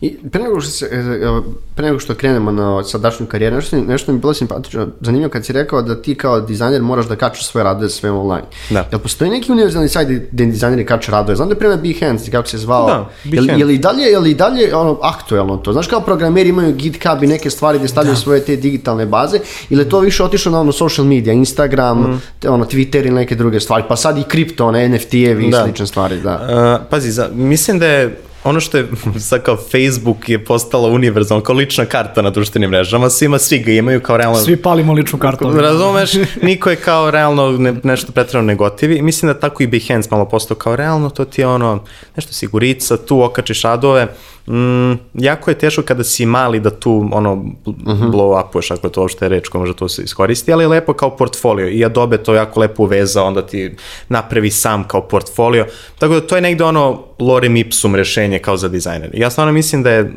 I 0.00 0.16
pre 0.32 0.42
nego 0.42 0.60
što, 0.60 0.70
se, 0.70 0.86
e, 0.92 0.96
e, 0.96 1.40
pre 1.74 1.86
nego 1.86 1.98
što 1.98 2.14
krenemo 2.14 2.52
na 2.52 2.84
sadašnju 2.84 3.26
karijeru, 3.26 3.56
nešto, 3.56 3.76
nešto 3.76 4.12
mi 4.12 4.18
je 4.18 4.20
bilo 4.20 4.34
simpatično, 4.34 4.88
zanimljivo 5.00 5.30
kad 5.30 5.44
si 5.44 5.52
rekao 5.52 5.82
da 5.82 6.02
ti 6.02 6.14
kao 6.14 6.40
dizajner 6.40 6.82
moraš 6.82 7.06
da 7.06 7.16
kačeš 7.16 7.46
svoje 7.46 7.64
radove 7.64 7.88
sve 7.88 8.10
online. 8.10 8.44
Da. 8.70 8.88
Jel 8.90 9.00
postoji 9.00 9.30
neki 9.30 9.52
univerzalni 9.52 9.88
sajt 9.88 10.08
gde 10.32 10.46
dizajneri 10.46 10.86
kaču 10.86 11.10
radove? 11.10 11.36
Znam 11.36 11.48
da 11.48 11.54
je 11.54 11.58
prema 11.58 11.76
Behance, 11.76 12.30
kako 12.30 12.48
se 12.48 12.58
zvao. 12.58 12.86
Da, 12.86 13.08
Behance. 13.24 13.52
Je, 13.52 13.58
je 13.58 13.64
li 13.64 13.78
dalje, 13.78 14.02
je 14.02 14.18
li 14.18 14.34
dalje 14.34 14.74
ono, 14.74 14.98
aktuelno 15.02 15.56
to? 15.56 15.72
Znaš 15.72 15.86
kao 15.86 16.00
programeri 16.00 16.48
imaju 16.48 16.74
GitHub 16.74 17.22
i 17.22 17.26
neke 17.26 17.50
stvari 17.50 17.78
gde 17.78 17.88
stavljaju 17.88 18.14
da. 18.14 18.20
svoje 18.20 18.40
te 18.40 18.56
digitalne 18.56 19.06
baze 19.06 19.38
ili 19.70 19.82
je 19.82 19.88
to 19.88 20.00
više 20.00 20.24
otišlo 20.24 20.52
na 20.52 20.60
ono 20.60 20.72
social 20.72 21.06
media, 21.06 21.32
Instagram, 21.32 21.98
mm. 21.98 22.22
te, 22.38 22.50
ono, 22.50 22.64
Twitter 22.64 22.98
ili 22.98 23.10
neke 23.10 23.34
druge 23.34 23.60
stvari, 23.60 23.84
pa 23.88 23.96
sad 23.96 24.18
i 24.18 24.22
kripto, 24.22 24.66
one 24.66 24.88
NFT-evi 24.88 25.48
i 25.48 25.50
da. 25.50 25.62
slične 25.64 25.86
stvari. 25.86 26.20
Da. 26.20 26.78
Uh, 26.80 26.86
pazi, 26.90 27.10
za, 27.10 27.28
mislim 27.32 27.78
da 27.78 27.86
je 27.86 28.27
ono 28.44 28.60
što 28.60 28.78
je 28.78 28.88
sad 29.28 29.42
kao 29.42 29.56
Facebook 29.56 30.28
je 30.28 30.44
postala 30.44 30.88
univerzalna, 30.88 31.44
kao 31.44 31.54
lična 31.54 31.84
karta 31.84 32.22
na 32.22 32.30
društvenim 32.30 32.70
mrežama, 32.70 33.10
svima 33.10 33.38
svi 33.38 33.58
ga 33.58 33.72
imaju 33.72 34.00
kao 34.00 34.16
realno... 34.16 34.38
Svi 34.38 34.56
palimo 34.56 34.92
ličnu 34.92 35.18
kartu. 35.18 35.52
Razumeš, 35.52 36.10
niko 36.42 36.70
je 36.70 36.76
kao 36.76 37.10
realno 37.10 37.52
ne, 37.52 37.74
nešto 37.82 38.12
pretredno 38.12 38.46
negotivi 38.46 39.02
mislim 39.02 39.32
da 39.32 39.40
tako 39.40 39.62
i 39.62 39.66
Behance 39.66 40.08
malo 40.10 40.24
postao 40.24 40.56
kao 40.56 40.76
realno, 40.76 41.10
to 41.10 41.24
ti 41.24 41.40
je 41.40 41.46
ono, 41.46 41.84
nešto 42.16 42.32
sigurica, 42.32 42.96
tu 42.96 43.22
okačiš 43.22 43.64
adove, 43.64 44.08
mm, 44.46 44.92
jako 45.14 45.50
je 45.50 45.58
teško 45.58 45.82
kada 45.82 46.04
si 46.04 46.26
mali 46.26 46.60
da 46.60 46.70
tu 46.70 47.08
ono 47.12 47.32
uh 47.32 47.74
mhm. 47.84 47.90
-huh. 47.90 48.12
blow 48.12 48.48
upuješ 48.48 48.70
ako 48.70 48.88
to 48.88 49.00
uopšte 49.00 49.24
je 49.24 49.28
reč 49.28 49.48
koja 49.48 49.60
može 49.60 49.74
to 49.74 49.88
se 49.88 50.02
iskoristi, 50.02 50.52
ali 50.52 50.64
je 50.64 50.68
lepo 50.68 50.92
kao 50.92 51.16
portfolio. 51.16 51.68
I 51.68 51.84
Adobe 51.84 52.18
to 52.18 52.34
jako 52.34 52.60
lepo 52.60 52.82
uveza, 52.82 53.22
onda 53.22 53.46
ti 53.46 53.76
napravi 54.08 54.50
sam 54.50 54.88
kao 54.88 55.08
portfolio, 55.08 55.66
tako 55.98 56.14
da 56.14 56.20
to 56.20 56.34
je 56.36 56.42
negde 56.42 56.64
ono 56.64 57.07
lorem 57.18 57.56
ipsum 57.56 57.94
rešenje 57.94 58.38
kao 58.38 58.56
za 58.56 58.68
dizajner. 58.68 59.10
Ja 59.14 59.30
stvarno 59.30 59.52
mislim 59.52 59.82
da 59.82 59.90
je 59.90 60.02
uh, 60.02 60.10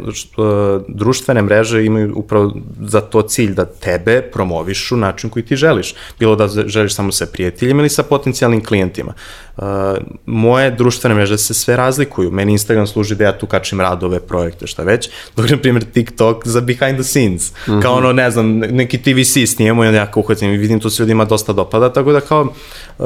društvene 0.87 1.41
mreže 1.41 1.85
imaju 1.85 2.13
upravo 2.15 2.53
za 2.81 3.01
to 3.01 3.21
cilj 3.21 3.53
da 3.53 3.65
tebe 3.65 4.21
promovišu 4.21 4.97
način 4.97 5.29
koji 5.29 5.45
ti 5.45 5.55
želiš. 5.55 5.93
Bilo 6.19 6.35
da 6.35 6.47
želiš 6.47 6.95
samo 6.95 7.11
sa 7.11 7.25
prijateljima 7.25 7.81
ili 7.81 7.89
sa 7.89 8.03
potencijalnim 8.03 8.63
klijentima. 8.63 9.13
Uh, 9.57 9.63
moje 10.25 10.71
društvene 10.71 11.15
mreže 11.15 11.37
se 11.37 11.53
sve 11.53 11.75
razlikuju. 11.75 12.31
Meni 12.31 12.51
Instagram 12.51 12.87
služi 12.87 13.15
da 13.15 13.23
ja 13.23 13.37
tu 13.37 13.47
kačim 13.47 13.81
radove, 13.81 14.19
projekte, 14.19 14.67
šta 14.67 14.83
već. 14.83 15.09
Dok, 15.35 15.49
na 15.49 15.57
primjer, 15.57 15.83
TikTok 15.83 16.47
za 16.47 16.61
behind 16.61 16.95
the 16.95 17.03
scenes. 17.03 17.51
Mm 17.51 17.71
-hmm. 17.71 17.81
Kao 17.81 17.93
ono, 17.93 18.13
ne 18.13 18.31
znam, 18.31 18.57
neki 18.57 18.97
TVC 18.97 19.53
snijemo 19.55 19.83
i 19.83 19.87
onda 19.87 19.99
ja 19.99 20.11
uhvatim 20.15 20.53
i 20.53 20.57
vidim 20.57 20.79
to 20.79 20.89
se 20.89 21.03
ljudima 21.03 21.25
dosta 21.25 21.53
dopada, 21.53 21.93
tako 21.93 22.11
da 22.11 22.21
kao 22.21 22.41
uh, 22.99 23.05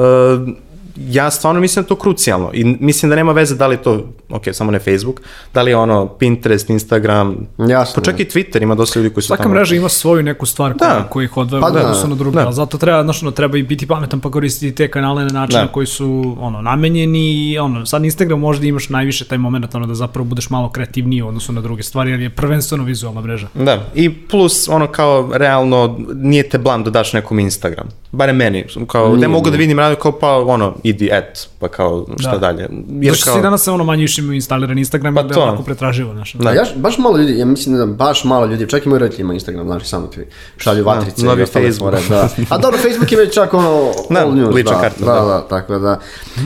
ja 0.96 1.30
stvarno 1.30 1.60
mislim 1.60 1.82
da 1.82 1.88
to 1.88 1.96
krucijalno 1.96 2.50
i 2.52 2.64
mislim 2.64 3.10
da 3.10 3.16
nema 3.16 3.32
veze 3.32 3.54
da 3.54 3.66
li 3.66 3.76
to, 3.76 4.06
ok, 4.30 4.42
samo 4.52 4.70
ne 4.70 4.78
Facebook, 4.78 5.20
da 5.54 5.62
li 5.62 5.70
je 5.70 5.76
ono 5.76 6.06
Pinterest, 6.06 6.70
Instagram, 6.70 7.36
Jasno, 7.58 8.02
pa 8.02 8.10
čak 8.10 8.20
i 8.20 8.24
Twitter 8.24 8.62
ima 8.62 8.74
dosta 8.74 9.00
ljudi 9.00 9.14
koji 9.14 9.22
su 9.22 9.26
Svaka 9.26 9.42
tamo. 9.42 9.54
Svaka 9.54 9.60
mreža 9.60 9.76
ima 9.76 9.88
svoju 9.88 10.22
neku 10.22 10.46
stvar 10.46 10.74
da. 10.74 10.86
koja, 10.86 11.08
koji 11.08 11.24
ih 11.24 11.36
odvaja 11.36 11.60
pa, 11.60 11.70
da, 11.70 11.80
da, 11.80 12.08
na 12.08 12.14
druga, 12.14 12.44
da. 12.44 12.52
zato 12.52 12.78
treba, 12.78 13.02
znaš, 13.02 13.22
ono, 13.22 13.30
treba 13.30 13.58
i 13.58 13.62
biti 13.62 13.86
pametan 13.86 14.20
pa 14.20 14.30
koristiti 14.30 14.74
te 14.74 14.90
kanale 14.90 15.24
na 15.24 15.30
način 15.40 15.60
da. 15.60 15.66
koji 15.66 15.86
su 15.86 16.36
ono, 16.40 16.62
namenjeni 16.62 17.50
i 17.50 17.58
ono, 17.58 17.86
sad 17.86 18.04
Instagram 18.04 18.40
možda 18.40 18.66
imaš 18.66 18.88
najviše 18.88 19.24
taj 19.24 19.38
moment 19.38 19.74
ono, 19.74 19.86
da 19.86 19.94
zapravo 19.94 20.24
budeš 20.24 20.50
malo 20.50 20.70
kreativniji 20.70 21.22
u 21.22 21.28
odnosu 21.28 21.52
na 21.52 21.60
druge 21.60 21.82
stvari, 21.82 22.10
jer 22.10 22.20
je 22.20 22.30
prvenstveno 22.30 22.84
vizualna 22.84 23.20
mreža. 23.20 23.48
Da, 23.54 23.84
i 23.94 24.14
plus 24.14 24.68
ono 24.68 24.86
kao 24.86 25.30
realno 25.32 25.98
nije 26.14 26.48
te 26.48 26.58
blam 26.58 26.84
da 26.84 26.90
daš 26.90 27.12
nekom 27.12 27.38
Instagram, 27.38 27.88
bare 28.12 28.32
meni, 28.32 28.64
kao, 28.86 29.08
nije, 29.08 29.20
ne 29.20 29.28
mogu 29.28 29.50
da 29.50 29.56
vidim 29.56 29.78
radio 29.78 29.96
kao 29.96 30.12
pa 30.18 30.36
ono, 30.36 30.74
idi, 30.88 31.08
et, 31.12 31.48
pa 31.58 31.68
kao, 31.68 32.06
šta 32.18 32.30
da. 32.30 32.38
dalje. 32.38 32.68
Jer 33.00 33.14
Zato 33.14 33.24
kao... 33.24 33.34
svi 33.34 33.42
danas 33.42 33.68
ono 33.68 33.84
manje 33.84 34.02
više 34.02 34.22
imaju 34.22 34.34
instaliran 34.34 34.78
Instagram, 34.78 35.14
pa 35.14 35.22
da 35.22 35.34
je 35.34 35.42
onako 35.42 35.62
pretraživo, 35.62 36.12
znaš. 36.12 36.32
Da. 36.32 36.50
Ja, 36.50 36.64
baš 36.76 36.98
malo 36.98 37.16
ljudi, 37.16 37.38
ja 37.38 37.46
mislim 37.46 37.76
da 37.76 37.86
baš 37.86 38.24
malo 38.24 38.46
ljudi, 38.46 38.68
čak 38.68 38.86
i 38.86 38.88
moji 38.88 38.98
roditelji 38.98 39.24
ima 39.24 39.34
Instagram, 39.34 39.66
znaš, 39.66 39.84
samo 39.84 40.06
ti 40.06 40.20
šalju 40.56 40.84
da, 40.84 40.90
vatrice 40.90 41.26
da, 41.26 41.34
i 41.34 41.42
ostale 41.42 41.72
fore, 41.72 41.98
da. 42.08 42.28
A 42.48 42.58
dobro, 42.58 42.78
Facebook 42.78 43.12
je 43.12 43.18
već 43.18 43.34
čak 43.34 43.54
ono, 43.54 43.92
da, 44.10 44.20
all 44.20 44.34
news, 44.34 44.54
lična 44.54 44.72
da, 44.72 44.80
karta, 44.80 45.04
da, 45.04 45.12
da, 45.12 45.26
da, 45.26 45.48
tako 45.48 45.78
da. 45.78 46.00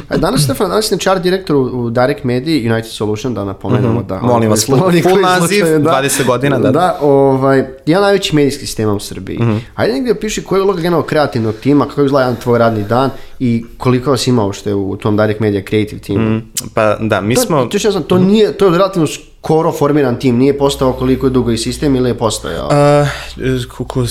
A 0.08 0.16
danas, 0.16 0.44
Stefan, 0.44 0.68
danas 0.68 0.92
je 0.92 0.98
HR 1.04 1.20
direktor 1.20 1.56
u, 1.56 1.62
u 1.62 1.90
Direct 1.90 2.24
Media 2.24 2.72
United 2.72 2.92
Solution, 2.92 3.34
da 3.34 3.44
napomenemo 3.44 3.92
mm 3.92 4.02
-hmm. 4.02 4.06
da. 4.06 4.20
Molim 4.22 4.50
vas, 4.50 4.66
full, 4.66 4.78
full 5.02 5.20
naziv, 5.20 5.64
da, 5.64 6.02
20 6.02 6.26
godina, 6.26 6.58
da. 6.58 6.70
Da, 6.70 6.98
ovaj, 7.00 7.64
jedan 7.86 8.02
najveći 8.02 8.36
medijski 8.36 8.66
sistema 8.66 8.92
u 8.92 9.00
Srbiji. 9.00 9.38
Mm 9.38 9.42
-hmm. 9.42 9.60
Ajde 9.74 9.92
negdje 9.92 10.20
piši 10.20 10.44
koja 10.44 10.58
je 10.58 10.62
uloga 10.62 10.80
generalno 10.80 11.06
kreativnog 11.06 11.54
tima, 11.54 11.86
kako 11.88 12.04
izgleda 12.04 12.26
jedan 12.26 12.42
tvoj 12.42 12.58
radni 12.58 12.84
dan 12.84 13.10
i 13.40 13.64
koliko 13.78 14.10
vas 14.10 14.26
ima 14.26 14.44
uopšte 14.44 14.74
u 14.74 14.96
tom 14.96 15.16
Direct 15.16 15.40
Media 15.40 15.62
Creative 15.68 16.00
teamu? 16.00 16.30
Mm, 16.30 16.42
pa 16.74 16.96
da, 17.00 17.20
mi 17.20 17.34
to, 17.34 17.40
smo... 17.40 17.66
To, 17.66 17.78
to, 17.78 18.00
to, 18.00 18.18
nije, 18.18 18.52
to 18.52 18.64
je 18.66 18.70
relativno 18.70 19.06
skoro 19.44 19.72
formiran 19.72 20.18
tim, 20.18 20.36
nije 20.36 20.58
postao 20.58 20.92
koliko 20.92 21.26
je 21.26 21.30
dugo 21.30 21.50
i 21.50 21.58
sistem 21.58 21.96
ili 21.96 22.10
je 22.10 22.18
postojao? 22.18 22.66
Uh, 22.66 23.64
kuku, 23.76 24.04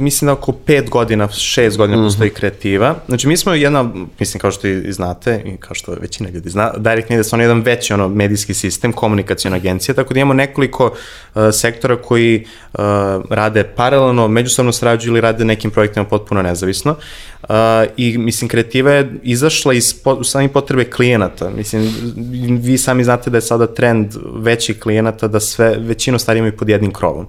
mislim 0.00 0.26
da 0.26 0.32
oko 0.32 0.52
pet 0.52 0.90
godina, 0.90 1.28
šest 1.28 1.76
godina 1.76 1.98
mm 1.98 2.00
-hmm. 2.00 2.06
postoji 2.06 2.30
kreativa. 2.30 2.94
Znači 3.08 3.28
mi 3.28 3.36
smo 3.36 3.54
jedna, 3.54 3.90
mislim 4.18 4.40
kao 4.40 4.50
što 4.50 4.68
i 4.68 4.92
znate, 4.92 5.42
i 5.44 5.56
kao 5.56 5.74
što 5.74 5.92
većina 6.00 6.30
ljudi 6.30 6.50
zna, 6.50 6.72
Direct 6.76 7.08
Media 7.10 7.24
su 7.24 7.36
ono 7.36 7.42
jedan 7.42 7.60
veći 7.60 7.92
ono, 7.92 8.08
medijski 8.08 8.54
sistem, 8.54 8.92
komunikacijona 8.92 9.56
agencija, 9.56 9.94
tako 9.94 10.14
da 10.14 10.20
imamo 10.20 10.34
nekoliko 10.34 10.86
uh, 10.86 11.42
sektora 11.52 11.96
koji 11.96 12.44
uh, 12.72 12.80
rade 13.30 13.64
paralelno, 13.64 14.28
međusobno 14.28 14.72
srađuju 14.72 15.12
ili 15.12 15.20
rade 15.20 15.44
nekim 15.44 15.70
projektima 15.70 16.04
potpuno 16.06 16.42
nezavisno. 16.42 16.96
Uh, 17.42 17.48
I 17.96 18.18
mislim 18.18 18.48
kreativa 18.48 18.92
je 18.92 19.14
izašla 19.22 19.74
iz 19.74 19.94
po, 20.02 20.24
samih 20.24 20.50
potrebe 20.50 20.84
klijenata. 20.84 21.50
Mislim, 21.50 21.94
vi 22.62 22.78
sami 22.78 23.04
znate 23.04 23.30
da 23.30 23.36
je 23.36 23.42
sada 23.42 23.66
trend 23.66 24.14
većih 24.54 24.80
klijenata 24.80 25.28
da 25.28 25.40
sve, 25.40 25.76
većinu 25.78 26.18
stvari 26.18 26.38
imaju 26.38 26.56
pod 26.56 26.68
jednim 26.68 26.92
krovom. 26.92 27.26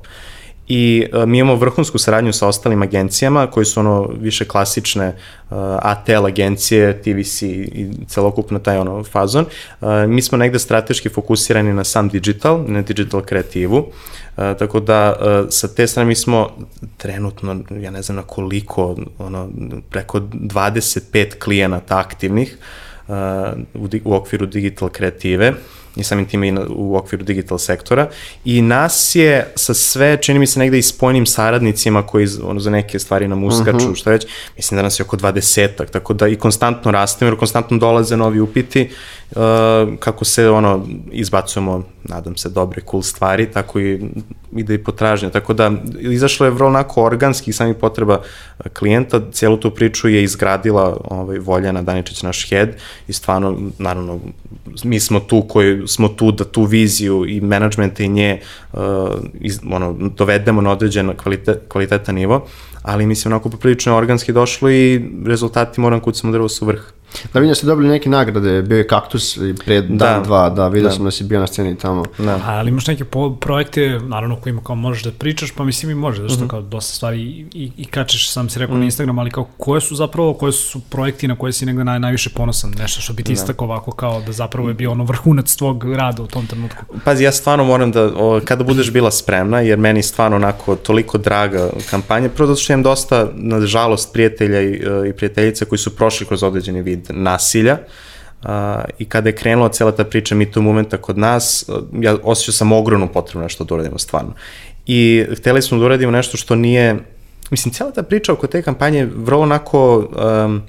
I 0.67 1.05
uh, 1.13 1.25
mi 1.29 1.37
imamo 1.37 1.55
vrhunsku 1.55 1.97
saradnju 1.97 2.33
sa 2.33 2.47
ostalim 2.47 2.81
agencijama 2.81 3.47
koji 3.47 3.65
su 3.65 3.79
ono 3.79 4.09
više 4.19 4.45
klasične 4.45 5.07
uh, 5.07 5.57
ATL 5.81 6.25
agencije, 6.25 7.01
TVC 7.01 7.41
i 7.41 7.89
celokupno 8.07 8.59
taj 8.59 8.77
ono 8.77 9.03
fazon. 9.03 9.45
Uh, 9.45 9.87
mi 10.07 10.21
smo 10.21 10.37
negde 10.37 10.59
strateški 10.59 11.09
fokusirani 11.09 11.73
na 11.73 11.83
sam 11.83 12.09
digital, 12.09 12.63
na 12.67 12.81
digital 12.81 13.21
kreativu. 13.21 13.77
Uh, 13.77 14.57
tako 14.59 14.79
da 14.79 15.13
uh, 15.13 15.47
sa 15.49 15.67
te 15.67 15.87
strane 15.87 16.07
mi 16.07 16.15
smo 16.15 16.49
trenutno, 16.97 17.61
ja 17.81 17.91
ne 17.91 18.01
znam 18.01 18.15
na 18.15 18.23
koliko, 18.23 18.95
ono, 19.19 19.49
preko 19.89 20.19
25 20.19 21.39
klijenata 21.39 21.99
aktivnih 21.99 22.57
uh, 23.07 23.15
u, 23.73 23.89
u 24.03 24.13
okviru 24.13 24.45
digital 24.45 24.89
kreative 24.89 25.53
i 25.95 26.03
samim 26.03 26.25
tim 26.25 26.43
i 26.43 26.51
na, 26.51 26.65
u 26.69 26.95
okviru 26.95 27.23
digital 27.23 27.57
sektora 27.57 28.09
i 28.45 28.61
nas 28.61 29.15
je 29.15 29.51
sa 29.55 29.73
sve, 29.73 30.17
čini 30.21 30.39
mi 30.39 30.47
se 30.47 30.59
negde 30.59 30.77
i 30.77 30.81
spojnim 30.81 31.25
saradnicima 31.25 32.01
koji 32.01 32.27
ono, 32.43 32.59
za 32.59 32.69
neke 32.69 32.99
stvari 32.99 33.27
nam 33.27 33.43
uskaču, 33.43 33.77
uh 33.77 33.81
mhm. 33.81 33.91
-huh. 33.91 33.95
što 33.95 34.09
već, 34.09 34.27
mislim 34.55 34.75
da 34.75 34.81
nas 34.81 34.99
je 34.99 35.03
oko 35.03 35.17
20-ak, 35.17 35.89
tako 35.89 36.13
da 36.13 36.27
i 36.27 36.35
konstantno 36.35 36.91
rastemo, 36.91 37.31
jer 37.31 37.39
konstantno 37.39 37.77
dolaze 37.77 38.17
novi 38.17 38.39
upiti, 38.39 38.89
uh, 39.31 39.41
kako 39.99 40.25
se 40.25 40.49
ono, 40.49 40.87
izbacujemo, 41.11 41.83
nadam 42.03 42.37
se, 42.37 42.49
dobre, 42.49 42.81
cool 42.91 43.03
stvari, 43.03 43.51
tako 43.51 43.79
i 43.79 43.99
ide 44.55 44.73
i 44.73 44.83
potražnja, 44.83 45.29
tako 45.29 45.53
da 45.53 45.71
izašlo 45.99 46.45
je 46.45 46.51
vrlo 46.51 46.67
onako 46.67 47.03
organski 47.03 47.53
sami 47.53 47.73
potreba 47.73 48.21
klijenta, 48.73 49.21
cijelu 49.31 49.57
tu 49.57 49.71
priču 49.71 50.07
je 50.09 50.23
izgradila 50.23 50.97
ovaj, 51.03 51.39
Voljana 51.39 51.81
Daničić, 51.81 52.23
naš 52.23 52.49
head, 52.49 52.69
i 53.07 53.13
stvarno, 53.13 53.57
naravno, 53.79 54.19
mi 54.83 54.99
smo 54.99 55.19
tu 55.19 55.41
koji 55.41 55.87
smo 55.87 56.07
tu 56.07 56.31
da 56.31 56.43
tu 56.43 56.63
viziju 56.63 57.25
i 57.27 57.41
menadžmenta 57.41 58.03
i 58.03 58.07
nje 58.07 58.39
uh, 58.73 58.79
iz, 59.33 59.59
ono, 59.71 59.93
dovedemo 59.93 60.61
na 60.61 60.71
određen 60.71 61.13
kvalitet, 61.17 61.59
kvalitetan 61.67 62.15
nivo, 62.15 62.47
ali 62.81 63.05
mislim 63.05 63.33
onako 63.33 63.49
poprilično 63.49 63.97
organski 63.97 64.33
došlo 64.33 64.69
i 64.69 65.01
rezultati 65.25 65.81
moram 65.81 65.99
kucamo 65.99 66.33
drvo 66.33 66.49
su 66.49 66.65
vrh. 66.65 66.81
Da 67.33 67.39
vidim 67.39 67.51
da 67.51 67.55
ste 67.55 67.67
dobili 67.67 67.89
neke 67.89 68.09
nagrade, 68.09 68.61
bio 68.61 68.77
je 68.77 68.87
Kaktus 68.87 69.37
i 69.37 69.55
pre 69.65 69.81
dan, 69.81 69.97
Da. 69.97 70.19
dva, 70.19 70.49
da, 70.49 70.67
vidio 70.67 70.89
Da. 70.89 70.95
sam 70.95 71.05
da 71.05 71.11
si 71.11 71.23
bio 71.23 71.39
na 71.39 71.47
sceni 71.47 71.77
tamo. 71.77 72.03
Da. 72.17 72.35
A, 72.35 72.41
ali 72.45 72.69
imaš 72.69 72.87
neke 72.87 73.05
po, 73.05 73.35
projekte, 73.35 73.99
naravno 74.03 74.35
kojima 74.45 74.61
kao 74.63 74.75
možeš 74.75 75.03
da 75.03 75.11
pričaš, 75.11 75.51
pa 75.51 75.63
mislim 75.63 75.91
i 75.91 75.95
može, 75.95 76.21
zašto 76.21 76.47
kao 76.47 76.61
dosta 76.61 76.93
stvari 76.95 77.21
i, 77.21 77.45
i, 77.53 77.71
i 77.77 77.85
kačeš, 77.85 78.29
sam 78.29 78.49
si 78.49 78.59
rekao 78.59 78.77
na 78.77 78.85
Instagram, 78.85 79.19
ali 79.19 79.31
kao 79.31 79.47
koje 79.57 79.81
su 79.81 79.95
zapravo, 79.95 80.33
koje 80.33 80.51
su 80.51 80.79
projekti 80.79 81.27
na 81.27 81.35
koje 81.35 81.53
si 81.53 81.65
negde 81.65 81.83
naj, 81.83 81.99
najviše 81.99 82.29
ponosan, 82.29 82.73
nešto 82.79 83.01
što 83.01 83.13
bi 83.13 83.23
ti 83.23 83.33
istakao 83.33 83.65
ovako 83.65 83.91
kao 83.91 84.21
da 84.21 84.31
zapravo 84.31 84.67
je 84.67 84.73
bio 84.73 84.91
ono 84.91 85.03
vrhunac 85.03 85.55
tvog 85.55 85.83
rada 85.93 86.23
u 86.23 86.27
tom 86.27 86.47
trenutku. 86.47 86.85
Pazi, 87.05 87.23
ja 87.23 87.31
stvarno 87.31 87.63
moram 87.63 87.91
da, 87.91 88.05
o, 88.05 88.41
kada 88.45 88.63
budeš 88.63 88.91
bila 88.91 89.11
spremna, 89.11 89.59
jer 89.59 89.79
meni 89.79 90.03
stvarno 90.03 90.35
onako 90.35 90.75
toliko 90.75 91.17
draga 91.17 91.69
kampanja, 91.89 92.29
prvo 92.29 92.47
zato 92.47 92.61
što 92.61 92.73
imam 92.73 92.83
dosta, 92.83 93.27
nažalost, 93.33 94.13
prijatelja 94.13 94.61
i, 94.61 94.73
e, 94.73 95.09
i 95.09 95.13
prijateljica 95.13 95.65
koji 95.65 95.79
su 95.79 95.95
prošli 95.95 96.25
kroz 96.25 96.43
određeni 96.43 96.81
vid 96.81 97.07
nasilja, 97.09 97.77
a, 98.43 98.83
i 98.99 99.05
kada 99.05 99.29
je 99.29 99.35
krenula 99.35 99.69
cela 99.69 99.91
ta 99.91 100.03
priča 100.03 100.35
Me 100.35 100.51
Too 100.51 100.63
momenta 100.63 100.97
kod 100.97 101.17
nas, 101.17 101.69
ja 102.01 102.17
osjećao 102.23 102.53
sam 102.53 102.71
ogromnu 102.71 103.07
potrebu 103.13 103.43
nešto 103.43 103.63
da 103.63 103.73
uradimo 103.73 103.99
stvarno. 103.99 104.33
I 104.85 105.25
hteli 105.37 105.61
smo 105.61 105.77
da 105.79 105.85
uradimo 105.85 106.11
nešto 106.11 106.37
što 106.37 106.55
nije, 106.55 106.95
mislim, 107.51 107.73
cela 107.73 107.91
ta 107.91 108.03
priča 108.03 108.33
oko 108.33 108.47
te 108.47 108.61
kampanje 108.61 108.99
je 108.99 109.09
vrlo 109.15 109.41
onako, 109.41 109.97
um, 110.45 110.61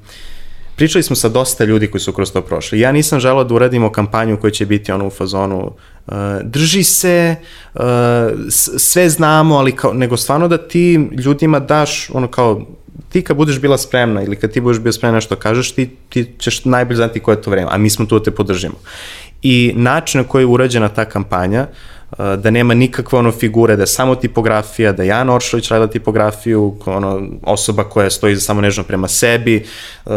pričali 0.76 1.02
smo 1.02 1.16
sa 1.16 1.28
dosta 1.28 1.64
ljudi 1.64 1.86
koji 1.86 2.00
su 2.00 2.12
kroz 2.12 2.32
to 2.32 2.42
prošli. 2.42 2.80
Ja 2.80 2.92
nisam 2.92 3.20
želeo 3.20 3.44
da 3.44 3.54
uradimo 3.54 3.92
kampanju 3.92 4.40
koja 4.40 4.50
će 4.50 4.66
biti 4.66 4.92
ono 4.92 5.06
u 5.06 5.10
fazonu 5.10 5.72
uh, 6.06 6.14
drži 6.42 6.82
se, 6.82 7.36
uh, 7.74 7.82
sve 8.78 9.08
znamo, 9.08 9.56
ali 9.56 9.72
kao, 9.72 9.92
nego 9.92 10.16
stvarno 10.16 10.48
da 10.48 10.58
ti 10.68 11.08
ljudima 11.12 11.60
daš 11.60 12.10
ono 12.10 12.28
kao 12.28 12.66
ti 13.08 13.22
kad 13.22 13.36
budeš 13.36 13.60
bila 13.60 13.78
spremna 13.78 14.22
ili 14.22 14.36
kad 14.36 14.52
ti 14.52 14.60
budeš 14.60 14.80
bio 14.80 14.92
spremna 14.92 15.14
nešto 15.14 15.36
kažeš, 15.36 15.72
ti, 15.72 15.90
ti 16.08 16.26
ćeš 16.38 16.64
najbolje 16.64 16.96
znati 16.96 17.20
koje 17.20 17.36
je 17.36 17.42
to 17.42 17.50
vreme, 17.50 17.68
a 17.70 17.78
mi 17.78 17.90
smo 17.90 18.06
tu 18.06 18.18
da 18.18 18.24
te 18.24 18.30
podržimo. 18.30 18.74
I 19.42 19.72
način 19.76 20.20
na 20.20 20.28
koji 20.28 20.42
je 20.42 20.46
urađena 20.46 20.88
ta 20.88 21.04
kampanja, 21.04 21.62
uh, 21.62 21.95
da 22.18 22.50
nema 22.50 22.74
nikakve 22.74 23.18
ono 23.18 23.32
figure, 23.32 23.76
da 23.76 23.82
je 23.82 23.86
samo 23.86 24.14
tipografija, 24.14 24.92
da 24.92 25.02
je 25.02 25.08
Jan 25.08 25.30
Oršović 25.30 25.70
radila 25.70 25.86
tipografiju, 25.86 26.76
ono, 26.86 27.22
osoba 27.42 27.84
koja 27.84 28.10
stoji 28.10 28.36
samo 28.36 28.60
nežno 28.60 28.84
prema 28.84 29.08
sebi, 29.08 29.66
uh, 30.04 30.12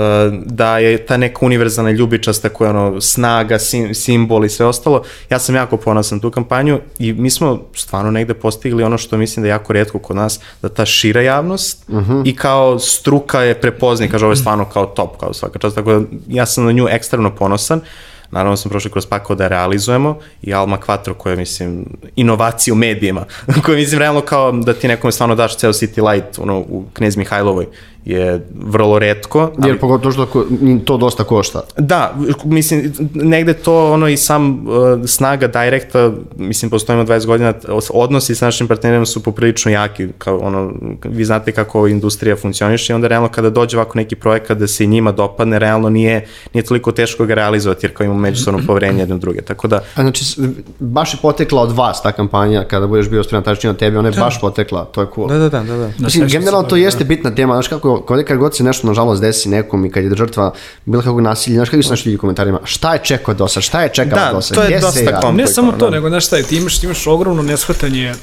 da 0.45 0.77
je 0.77 1.05
ta 1.05 1.17
neka 1.17 1.45
univerzalna 1.45 1.91
ljubičasta 1.91 2.49
koja 2.49 2.69
je 2.69 2.77
ono, 2.77 3.01
snaga, 3.01 3.59
sim, 3.59 3.95
simbol 3.95 4.45
i 4.45 4.49
sve 4.49 4.65
ostalo. 4.65 5.03
Ja 5.29 5.39
sam 5.39 5.55
jako 5.55 5.77
ponosan 5.77 6.19
tu 6.19 6.31
kampanju 6.31 6.79
i 6.99 7.13
mi 7.13 7.29
smo 7.29 7.61
stvarno 7.75 8.11
negde 8.11 8.33
postigli 8.33 8.83
ono 8.83 8.97
što 8.97 9.17
mislim 9.17 9.41
da 9.41 9.47
je 9.47 9.51
jako 9.51 9.73
redko 9.73 9.99
kod 9.99 10.15
nas, 10.15 10.39
da 10.61 10.69
ta 10.69 10.85
šira 10.85 11.21
javnost 11.21 11.89
i 12.25 12.35
kao 12.35 12.79
struka 12.79 13.41
je 13.41 13.61
prepozni, 13.61 14.09
kaže 14.09 14.25
ovo 14.25 14.31
je 14.31 14.37
stvarno 14.37 14.65
kao 14.65 14.85
top, 14.85 15.19
kao 15.19 15.33
svaka 15.33 15.59
čast, 15.59 15.75
tako 15.75 15.93
da 15.93 16.01
ja 16.27 16.45
sam 16.45 16.65
na 16.65 16.71
nju 16.71 16.87
ekstremno 16.89 17.35
ponosan. 17.35 17.81
Naravno 18.31 18.57
smo 18.57 18.69
prošli 18.69 18.91
kroz 18.91 19.05
pakao 19.05 19.35
da 19.35 19.43
je 19.43 19.49
realizujemo 19.49 20.19
i 20.41 20.53
Alma 20.53 20.77
Quattro 20.77 21.13
koja 21.13 21.31
je, 21.31 21.37
mislim, 21.37 21.85
inovacija 22.15 22.73
u 22.73 22.77
medijima, 22.77 23.25
koja 23.65 23.75
je, 23.75 23.81
mislim, 23.81 23.99
realno 23.99 24.21
kao 24.21 24.51
da 24.51 24.73
ti 24.73 24.87
nekome 24.87 25.11
stvarno 25.11 25.35
daš 25.35 25.57
ceo 25.57 25.73
City 25.73 26.11
Light 26.11 26.39
ono, 26.39 26.59
u 26.59 26.85
Knez 26.93 27.17
Mihajlovoj 27.17 27.67
je 28.05 28.47
vrlo 28.55 28.99
redko. 28.99 29.51
ali- 29.57 29.69
Jer 29.69 29.79
pogotovo 29.79 30.11
što 30.11 30.45
to 30.85 30.97
dosta 30.97 31.23
košta. 31.23 31.61
Da, 31.77 32.15
mislim, 32.43 32.93
negde 33.13 33.53
to 33.53 33.93
ono 33.93 34.07
i 34.07 34.17
sam 34.17 34.67
uh, 34.67 34.73
snaga 35.07 35.47
direkta, 35.47 36.11
mislim, 36.37 36.71
postojimo 36.71 37.03
20 37.05 37.25
godina, 37.25 37.53
odnosi 37.89 38.35
sa 38.35 38.45
našim 38.45 38.67
partnerima 38.67 39.05
su 39.05 39.23
poprilično 39.23 39.71
jaki, 39.71 40.07
kao 40.17 40.37
ono, 40.37 40.71
vi 41.03 41.25
znate 41.25 41.51
kako 41.51 41.87
industrija 41.87 42.35
funkcioniše 42.35 42.93
i 42.93 42.95
onda 42.95 43.07
realno 43.07 43.29
kada 43.29 43.49
dođe 43.49 43.77
ovako 43.77 43.97
neki 43.97 44.15
projekat 44.15 44.57
da 44.57 44.67
se 44.67 44.83
i 44.83 44.87
njima 44.87 45.11
dopadne, 45.11 45.59
realno 45.59 45.89
nije, 45.89 46.25
nije 46.53 46.63
toliko 46.63 46.91
teško 46.91 47.25
ga 47.25 47.33
realizovati 47.33 47.85
jer 47.85 47.93
kao 47.93 48.05
imamo 48.05 48.19
međusobno 48.19 48.59
poverenje 48.67 48.99
jedno 48.99 49.17
druge, 49.17 49.41
tako 49.41 49.67
da, 49.67 49.75
A 49.95 50.01
znači, 50.01 50.25
baš 50.79 51.13
je 51.13 51.17
potekla 51.21 51.61
od 51.61 51.71
vas 51.71 52.01
ta 52.01 52.11
kampanja, 52.11 52.63
kada 52.63 52.87
budeš 52.87 53.09
bio 53.09 53.23
spreman 53.23 53.43
tačnije 53.43 53.71
od 53.71 53.77
tebe, 53.77 53.97
ona 53.99 54.09
je 54.09 54.13
baš 54.19 54.41
potekla, 54.41 54.85
to 54.85 55.01
je 55.01 55.07
cool. 55.15 55.27
da, 55.27 55.37
da, 55.37 55.49
da, 55.49 55.63
da, 55.63 55.77
da. 55.77 55.89
Mislim, 55.99 56.27
generalno 56.27 56.67
to 56.69 56.75
jeste 56.75 57.03
bitna 57.03 57.35
tema, 57.35 57.53
znaš 57.53 57.67
kako, 57.67 57.88
kod 57.97 58.23
kad 58.23 58.37
god 58.37 58.55
se 58.55 58.63
nešto 58.63 58.87
nažalost 58.87 59.21
desi 59.21 59.49
nekom 59.49 59.85
i 59.85 59.91
kad 59.91 60.03
je 60.03 60.11
žrtva 60.11 60.53
bilo 60.85 61.01
kakvog 61.01 61.21
nasilja, 61.21 61.55
znaš 61.55 61.69
kako 61.69 61.83
su 61.83 61.89
naši 61.89 62.09
ljudi 62.09 62.15
u 62.15 62.19
komentarima, 62.19 62.59
šta 62.63 62.93
je 62.93 63.01
čekao 63.03 63.33
do 63.33 63.47
sad, 63.47 63.63
šta 63.63 63.81
je 63.81 63.89
čekao 63.89 64.19
Da, 64.19 64.31
do 64.33 64.41
sad, 64.41 64.55
to 64.55 64.63
je 64.63 64.79
dosta 64.79 64.99
ja? 65.01 65.19
kom- 65.19 65.35
Ne 65.35 65.47
samo 65.47 65.71
to, 65.71 65.77
da. 65.79 65.91
nego 65.91 66.09
znaš 66.09 66.25
šta 66.25 66.37
je, 66.37 66.43
ti 66.43 66.57
imaš, 66.57 66.79
ti 66.79 66.85
imaš 66.85 67.07
ogromno 67.07 67.43
neshvatanje 67.43 68.13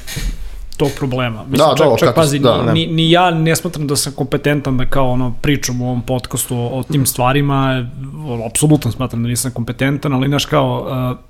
tog 0.77 0.89
problema. 0.91 1.43
Mislim, 1.43 1.69
Da, 1.69 1.75
čak, 1.75 1.87
da, 1.87 1.95
čak 1.95 2.09
katas- 2.09 2.15
pazi, 2.15 2.39
da, 2.39 2.51
da. 2.57 2.73
ni, 2.73 2.87
ni 2.87 3.11
ja 3.11 3.31
ne 3.31 3.55
smatram 3.55 3.87
da 3.87 3.95
sam 3.95 4.13
kompetentan 4.13 4.77
da 4.77 4.85
kao 4.85 5.09
ono 5.09 5.33
pričam 5.41 5.81
u 5.81 5.85
ovom 5.85 6.01
podcastu 6.01 6.55
o, 6.55 6.67
o 6.69 6.83
tim 6.83 7.05
stvarima, 7.05 7.89
apsolutno 8.45 8.91
smatram 8.91 9.23
da 9.23 9.29
nisam 9.29 9.51
kompetentan, 9.51 10.13
ali 10.13 10.27
znaš 10.27 10.45
kao 10.45 10.87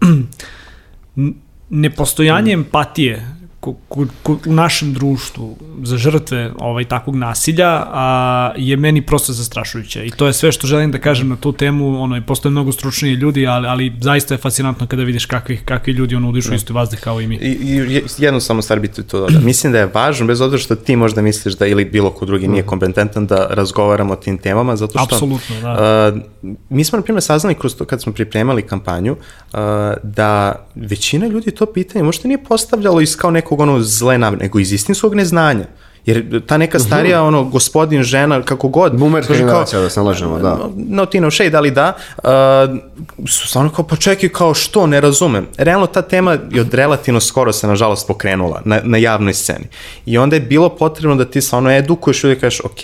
uh, 1.15 1.27
nepostojanje 1.69 2.53
empatije 2.53 3.15
ko, 3.15 3.25
ko, 3.27 3.36
u 4.45 4.53
našem 4.53 4.93
društvu 4.93 5.57
za 5.83 5.97
žrtve 5.97 6.51
ovaj 6.59 6.83
takvog 6.85 7.15
nasilja 7.15 7.83
a, 7.87 8.53
je 8.57 8.77
meni 8.77 9.01
prosto 9.01 9.33
zastrašujuće 9.33 10.05
i 10.05 10.11
to 10.11 10.27
je 10.27 10.33
sve 10.33 10.51
što 10.51 10.67
želim 10.67 10.91
da 10.91 10.97
kažem 10.97 11.29
na 11.29 11.35
tu 11.35 11.51
temu 11.51 12.01
ono 12.01 12.17
i 12.17 12.21
postoje 12.21 12.51
mnogo 12.51 12.71
stručniji 12.71 13.13
ljudi 13.13 13.47
ali 13.47 13.67
ali 13.67 13.93
zaista 14.01 14.33
je 14.33 14.37
fascinantno 14.37 14.87
kada 14.87 15.03
vidiš 15.03 15.25
kakvi 15.25 15.57
kakvi 15.57 15.93
ljudi 15.93 16.15
ono 16.15 16.29
udišu 16.29 16.53
isti 16.53 16.73
vazduh 16.73 16.99
kao 16.99 17.21
i 17.21 17.27
mi 17.27 17.35
I, 17.35 17.49
i 17.49 18.01
jednu 18.17 18.39
samo 18.39 18.61
stvar 18.61 18.79
bi 18.79 18.87
tu 18.87 19.03
to 19.03 19.19
dodao. 19.19 19.41
Mislim 19.51 19.73
da 19.73 19.79
je 19.79 19.89
važno, 19.93 20.27
bez 20.27 20.41
obzira 20.41 20.61
što 20.61 20.75
ti 20.75 20.95
možda 20.95 21.21
misliš 21.21 21.53
da 21.53 21.67
ili 21.67 21.85
bilo 21.85 22.09
ko 22.09 22.25
drugi 22.25 22.47
nije 22.47 22.63
kompetentan 22.63 23.27
da 23.27 23.47
razgovaramo 23.49 24.13
o 24.13 24.15
tim 24.15 24.37
temama, 24.37 24.75
zato 24.75 24.99
što... 24.99 25.15
Apsolutno, 25.15 25.61
da. 25.61 26.11
Uh, 26.13 26.21
mi 26.69 26.83
smo, 26.83 26.97
na 26.97 27.03
primjer, 27.03 27.23
saznali 27.23 27.55
kroz 27.55 27.75
to 27.75 27.85
kad 27.85 28.01
smo 28.01 28.13
pripremali 28.13 28.61
kampanju, 28.61 29.11
uh, 29.11 29.59
da 30.03 30.55
većina 30.75 31.27
ljudi 31.27 31.51
to 31.51 31.65
pitanje 31.65 32.03
možda 32.03 32.27
nije 32.27 32.43
postavljalo 32.43 33.01
iz 33.01 33.17
kao 33.17 33.31
nekog 33.47 33.59
ono 33.59 33.81
zle 33.81 34.17
namere, 34.17 34.43
nego 34.43 34.59
iz 34.59 34.73
istinskog 34.73 35.15
neznanja. 35.15 35.65
Jer 36.05 36.41
ta 36.45 36.57
neka 36.57 36.79
starija, 36.79 37.23
ono, 37.23 37.43
gospodin, 37.43 38.03
žena, 38.03 38.41
kako 38.41 38.67
god. 38.67 38.91
Kao, 39.27 39.35
generacija, 39.35 39.79
da 39.79 39.89
se 39.89 39.99
ne 39.99 40.05
lažemo, 40.05 40.39
da. 40.39 40.69
no 40.75 41.05
ti 41.05 41.19
no 41.19 41.31
shade, 41.31 41.57
ali 41.57 41.71
da, 41.71 41.93
uh, 42.17 42.27
su 43.27 43.47
stvarno 43.47 43.71
kao, 43.71 43.87
pa 43.87 43.95
čekaj, 43.95 44.29
kao 44.29 44.53
što, 44.53 44.87
ne 44.87 45.01
razumem. 45.01 45.47
Realno 45.57 45.87
ta 45.87 46.01
tema 46.01 46.37
je 46.51 46.61
od 46.61 46.73
relativno 46.73 47.19
skoro 47.19 47.53
se, 47.53 47.67
nažalost, 47.67 48.07
pokrenula 48.07 48.61
na, 48.65 48.79
na 48.83 48.97
javnoj 48.97 49.33
sceni. 49.33 49.67
I 50.05 50.17
onda 50.17 50.35
je 50.35 50.41
bilo 50.41 50.69
potrebno 50.69 51.15
da 51.15 51.25
ti 51.25 51.41
stvarno 51.41 51.71
edukuješ 51.71 52.23
ljudi 52.23 52.37
i 52.37 52.39
kažeš, 52.39 52.61
ok, 52.63 52.83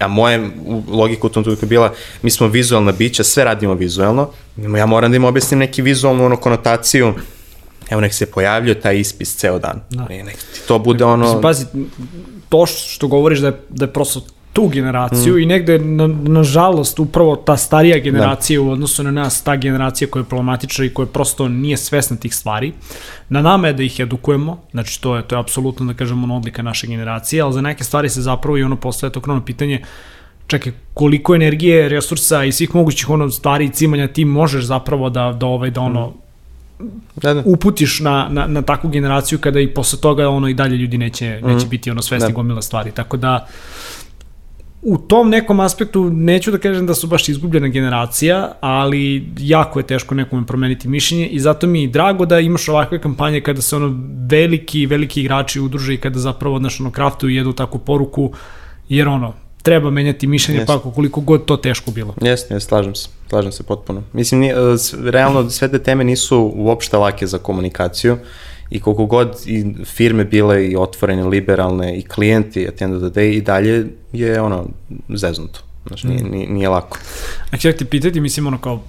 a 0.00 0.08
moje 0.08 0.50
logika 0.88 1.26
u 1.26 1.30
tom 1.30 1.44
trenutku 1.44 1.64
je 1.64 1.68
bila, 1.68 1.92
mi 2.22 2.30
smo 2.30 2.48
vizualna 2.48 2.92
bića, 2.92 3.24
sve 3.24 3.44
radimo 3.44 3.74
vizualno, 3.74 4.30
ja 4.76 4.86
moram 4.86 5.10
da 5.10 5.16
im 5.16 5.24
objasnim 5.24 5.60
neki 5.60 5.82
vizualnu 5.82 6.24
ono, 6.24 6.36
konotaciju, 6.36 7.14
evo 7.90 8.00
nek 8.00 8.14
se 8.14 8.26
pojavljuje 8.26 8.80
taj 8.80 8.98
ispis 8.98 9.36
ceo 9.36 9.58
dan. 9.58 9.80
Da. 9.90 10.06
Nek 10.08 10.36
ti 10.36 10.60
to 10.68 10.78
bude 10.78 11.04
ono... 11.04 11.24
Mislim, 11.24 11.42
pazi, 11.42 11.66
to 12.48 12.66
što 12.66 13.08
govoriš 13.08 13.38
da 13.38 13.46
je, 13.46 13.60
da 13.68 13.84
je 13.84 13.92
prosto 13.92 14.20
tu 14.52 14.68
generaciju 14.68 15.34
mm. 15.34 15.38
i 15.38 15.46
negde, 15.46 15.78
na, 15.78 16.06
nažalost, 16.06 16.98
upravo 16.98 17.36
ta 17.36 17.56
starija 17.56 17.98
generacija 17.98 18.60
da. 18.60 18.66
u 18.66 18.70
odnosu 18.70 19.02
na 19.02 19.10
nas, 19.10 19.42
ta 19.42 19.56
generacija 19.56 20.08
koja 20.10 20.20
je 20.20 20.28
problematična 20.28 20.84
i 20.84 20.94
koja 20.94 21.06
prosto 21.06 21.48
nije 21.48 21.76
svesna 21.76 22.16
tih 22.16 22.34
stvari, 22.34 22.72
na 23.28 23.42
nama 23.42 23.66
je 23.66 23.72
da 23.72 23.82
ih 23.82 24.00
edukujemo, 24.00 24.60
znači 24.70 25.00
to 25.00 25.16
je, 25.16 25.22
to 25.22 25.36
je 25.36 25.40
apsolutno, 25.40 25.86
da 25.86 25.94
kažemo, 25.94 26.24
ono 26.24 26.36
odlika 26.36 26.62
naše 26.62 26.86
generacije, 26.86 27.42
ali 27.42 27.52
za 27.52 27.60
neke 27.60 27.84
stvari 27.84 28.08
se 28.08 28.22
zapravo 28.22 28.58
i 28.58 28.62
ono 28.62 28.76
postoje 28.76 29.12
to 29.12 29.20
krono 29.20 29.44
pitanje, 29.44 29.84
čekaj, 30.46 30.72
koliko 30.94 31.34
energije, 31.34 31.88
resursa 31.88 32.44
i 32.44 32.52
svih 32.52 32.74
mogućih 32.74 33.10
ono 33.10 33.30
stvari 33.30 33.64
i 33.64 33.70
cimanja 33.70 34.08
ti 34.08 34.24
možeš 34.24 34.64
zapravo 34.64 35.10
da, 35.10 35.32
da, 35.32 35.46
ovaj, 35.46 35.70
da 35.70 35.80
ono, 35.80 36.12
da, 37.16 37.34
da. 37.34 37.42
uputiš 37.46 38.00
na, 38.00 38.28
na, 38.30 38.46
na 38.46 38.62
takvu 38.62 38.90
generaciju 38.90 39.38
kada 39.38 39.60
i 39.60 39.68
posle 39.68 39.98
toga 40.00 40.28
ono 40.28 40.48
i 40.48 40.54
dalje 40.54 40.76
ljudi 40.76 40.98
neće, 40.98 41.26
neće 41.34 41.56
Mhm. 41.56 41.68
biti 41.68 41.90
ono 41.90 42.02
svesni 42.02 42.28
Da. 42.28 42.34
gomila 42.34 42.62
stvari. 42.62 42.90
Tako 42.90 43.16
da 43.16 43.46
u 44.82 44.98
tom 44.98 45.28
nekom 45.28 45.60
aspektu 45.60 46.10
neću 46.10 46.50
da 46.50 46.58
kažem 46.58 46.86
da 46.86 46.94
su 46.94 47.06
baš 47.06 47.28
izgubljena 47.28 47.68
generacija, 47.68 48.52
ali 48.60 49.28
jako 49.38 49.78
je 49.80 49.86
teško 49.86 50.14
nekome 50.14 50.46
promeniti 50.46 50.88
mišljenje 50.88 51.26
i 51.26 51.40
zato 51.40 51.66
mi 51.66 51.82
je 51.82 51.88
drago 51.88 52.26
da 52.26 52.40
imaš 52.40 52.68
ovakve 52.68 52.98
kampanje 52.98 53.40
kada 53.40 53.62
se 53.62 53.76
ono 53.76 53.94
veliki, 54.22 54.86
veliki 54.86 55.20
igrači 55.20 55.60
udruže 55.60 55.94
i 55.94 55.98
kada 55.98 56.18
zapravo 56.18 56.58
znaš, 56.58 56.80
ono, 56.80 56.90
kraftuju 56.90 57.34
jednu 57.34 57.52
takvu 57.52 57.78
poruku, 57.80 58.32
jer 58.88 59.08
ono, 59.08 59.34
treba 59.62 59.90
menjati 59.90 60.26
mišljenje, 60.26 60.60
Jeste. 60.60 60.72
pa 60.84 60.92
koliko 60.92 61.20
god 61.20 61.44
to 61.44 61.56
teško 61.56 61.90
bilo. 61.90 62.14
Jeste, 62.22 62.54
jeste, 62.54 62.68
slažem 62.68 62.94
se, 62.94 63.08
slažem 63.28 63.52
se 63.52 63.62
potpuno. 63.62 64.02
Mislim, 64.12 64.40
nije, 64.40 64.54
realno 65.04 65.50
sve 65.50 65.68
te 65.68 65.78
teme 65.78 66.04
nisu 66.04 66.52
uopšte 66.56 66.96
lake 66.96 67.26
za 67.26 67.38
komunikaciju 67.38 68.16
i 68.70 68.80
koliko 68.80 69.06
god 69.06 69.36
i 69.46 69.74
firme 69.84 70.24
bile 70.24 70.66
i 70.66 70.76
otvorene, 70.76 71.24
liberalne 71.24 71.98
i 71.98 72.02
klijenti 72.02 72.68
at 72.68 72.74
the 72.74 72.84
end 72.84 72.94
of 72.94 73.12
the 73.12 73.20
day 73.20 73.36
i 73.36 73.40
dalje 73.40 73.86
je 74.12 74.40
ono 74.40 74.66
zeznuto. 75.08 75.60
Znači, 75.86 76.06
nije, 76.06 76.24
nije, 76.24 76.48
nije 76.48 76.68
lako. 76.68 76.98
A 77.50 77.56
htio 77.56 77.72
te 77.72 77.84
pitati, 77.84 78.20
mislim, 78.20 78.46
ono 78.46 78.58
kao, 78.58 78.82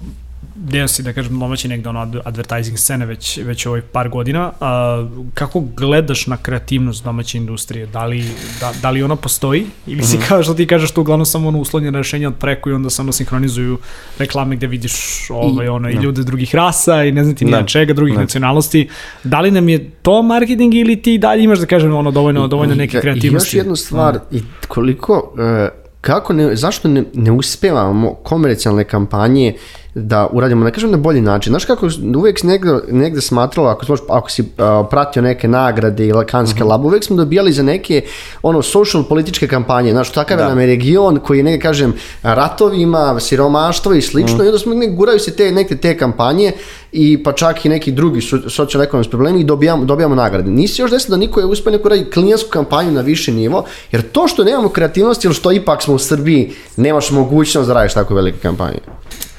deo 0.54 0.88
si, 0.88 1.02
da 1.02 1.12
kažem, 1.12 1.38
domaći 1.38 1.68
negde 1.68 1.88
ono 1.88 2.20
advertising 2.24 2.78
scene 2.78 3.06
već, 3.06 3.38
već 3.38 3.66
ovaj 3.66 3.80
par 3.82 4.08
godina. 4.08 4.52
A, 4.60 5.08
kako 5.34 5.60
gledaš 5.60 6.26
na 6.26 6.36
kreativnost 6.36 7.04
domaće 7.04 7.38
industrije? 7.38 7.86
Da 7.86 8.04
li, 8.04 8.24
da, 8.60 8.72
da 8.82 8.90
li 8.90 9.02
ona 9.02 9.16
postoji? 9.16 9.66
Ili 9.86 10.02
si 10.02 10.16
mm 10.16 10.20
-hmm. 10.20 10.28
kao 10.28 10.42
što 10.42 10.54
ti 10.54 10.66
kažeš 10.66 10.90
to 10.90 11.00
uglavnom 11.00 11.26
samo 11.26 11.48
ono 11.48 11.58
uslovljeno 11.58 11.98
rešenje 11.98 12.26
od 12.26 12.34
preko 12.34 12.70
i 12.70 12.72
onda 12.72 12.90
samo 12.90 13.12
sinhronizuju 13.12 13.78
reklame 14.18 14.56
gde 14.56 14.66
vidiš 14.66 15.26
ovaj, 15.30 15.68
ono, 15.68 15.90
i, 15.90 15.92
i 15.92 15.96
ljude 15.96 16.22
drugih 16.22 16.54
rasa 16.54 17.04
i 17.04 17.12
ne 17.12 17.24
znam 17.24 17.36
ti 17.36 17.44
ni 17.44 17.52
čega, 17.66 17.92
drugih 17.92 18.14
ne. 18.14 18.20
nacionalnosti. 18.20 18.88
Da 19.24 19.40
li 19.40 19.50
nam 19.50 19.68
je 19.68 19.90
to 19.90 20.22
marketing 20.22 20.74
ili 20.74 21.02
ti 21.02 21.18
dalje 21.18 21.42
imaš 21.42 21.58
da 21.58 21.66
kažem 21.66 21.94
ono 21.94 22.10
dovoljno, 22.10 22.48
dovoljno 22.48 22.74
neke 22.74 23.00
kreativnosti? 23.00 23.56
I 23.56 23.58
još 23.58 23.64
jednu 23.64 23.76
stvar, 23.76 24.14
mm. 24.14 24.36
i 24.36 24.42
koliko, 24.68 25.32
uh, 25.34 25.82
kako 26.00 26.32
ne, 26.32 26.56
zašto 26.56 26.88
ne, 26.88 27.04
ne 27.14 27.32
uspevamo 27.32 28.14
komercijalne 28.14 28.84
kampanje 28.84 29.54
da 29.94 30.28
uradimo, 30.32 30.64
ne 30.64 30.70
kažem 30.72 30.90
na 30.90 30.96
bolji 30.96 31.20
način. 31.20 31.50
Znaš 31.50 31.64
kako 31.64 31.88
uvijek 32.16 32.38
si 32.38 32.46
negde, 32.46 32.80
negde 32.90 33.20
smatralo, 33.20 33.68
ako, 33.68 33.96
ako 34.08 34.30
si 34.30 34.42
uh, 34.42 34.48
pratio 34.90 35.22
neke 35.22 35.48
nagrade 35.48 36.06
i 36.06 36.12
lakanske 36.12 36.54
uh 36.54 36.60
mhm. 36.60 36.66
-huh. 36.66 36.70
lab, 36.70 36.84
uvijek 36.84 37.04
smo 37.04 37.16
dobijali 37.16 37.52
za 37.52 37.62
neke 37.62 38.02
ono, 38.42 38.62
social 38.62 39.04
političke 39.04 39.48
kampanje. 39.48 39.92
Znaš, 39.92 40.12
takav 40.12 40.38
da. 40.38 40.48
nam 40.48 40.60
je 40.60 40.66
region 40.66 41.18
koji 41.18 41.38
je, 41.38 41.44
negde 41.44 41.62
kažem, 41.62 41.94
ratovima, 42.22 43.20
siromaštvo 43.20 43.94
i 43.94 44.02
slično, 44.02 44.34
uh 44.34 44.40
-huh. 44.40 44.44
i 44.44 44.48
onda 44.48 44.58
smo 44.58 44.74
negde, 44.74 44.96
guraju 44.96 45.18
se 45.18 45.36
te, 45.36 45.52
neke 45.52 45.76
te 45.76 45.98
kampanje 45.98 46.52
i 46.92 47.22
pa 47.22 47.32
čak 47.32 47.64
i 47.64 47.68
neki 47.68 47.92
drugi 47.92 48.20
socioekonomski 48.48 49.10
problemi 49.10 49.40
i 49.40 49.44
dobijamo, 49.44 49.84
dobijamo 49.84 50.14
nagrade. 50.14 50.50
Nisi 50.50 50.82
još 50.82 50.90
desilo 50.90 51.16
da 51.16 51.20
niko 51.20 51.40
je 51.40 51.46
uspio 51.46 51.72
neko 51.72 51.88
radi 51.88 52.10
klijentsku 52.10 52.50
kampanju 52.50 52.92
na 52.92 53.00
viši 53.00 53.32
nivo, 53.32 53.64
jer 53.92 54.02
to 54.02 54.28
što 54.28 54.44
nemamo 54.44 54.68
kreativnosti 54.68 55.26
ili 55.26 55.34
što 55.34 55.52
ipak 55.52 55.82
smo 55.82 55.94
u 55.94 55.98
Srbiji, 55.98 56.52
nemaš 56.76 57.10
mogućnost 57.10 57.68
da 57.68 57.74
radiš 57.74 57.94
tako 57.94 58.14
velike 58.14 58.38
kampanje. 58.38 58.78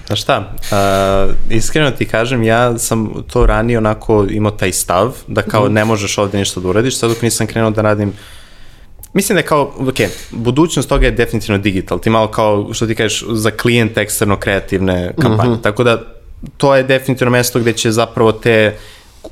Znaš 0.07 0.21
šta, 0.21 0.53
uh, 0.71 1.35
iskreno 1.49 1.91
ti 1.91 2.05
kažem, 2.05 2.43
ja 2.43 2.77
sam 2.77 3.23
to 3.27 3.45
ranije 3.45 3.77
onako 3.77 4.25
imao 4.29 4.51
taj 4.51 4.71
stav, 4.71 5.15
da 5.27 5.41
kao 5.41 5.69
mm. 5.69 5.73
ne 5.73 5.85
možeš 5.85 6.17
ovde 6.17 6.37
ništa 6.37 6.59
da 6.59 6.67
uradiš, 6.67 6.97
sad 6.97 7.09
dok 7.09 7.21
nisam 7.21 7.47
krenuo 7.47 7.71
da 7.71 7.81
radim 7.81 8.13
Mislim 9.13 9.35
da 9.35 9.39
je 9.39 9.45
kao, 9.45 9.73
ok, 9.79 9.95
budućnost 10.31 10.89
toga 10.89 11.05
je 11.05 11.11
definitivno 11.11 11.57
digital, 11.57 11.99
ti 11.99 12.09
malo 12.09 12.27
kao, 12.27 12.73
što 12.73 12.87
ti 12.87 12.95
kažeš, 12.95 13.25
za 13.29 13.51
klijent 13.51 13.97
eksterno 13.97 14.37
kreativne 14.37 15.13
kampanje, 15.21 15.49
mm 15.49 15.53
-hmm. 15.53 15.63
tako 15.63 15.83
da 15.83 16.01
to 16.57 16.75
je 16.75 16.83
definitivno 16.83 17.31
mesto 17.31 17.59
gde 17.59 17.73
će 17.73 17.91
zapravo 17.91 18.31
te 18.31 18.77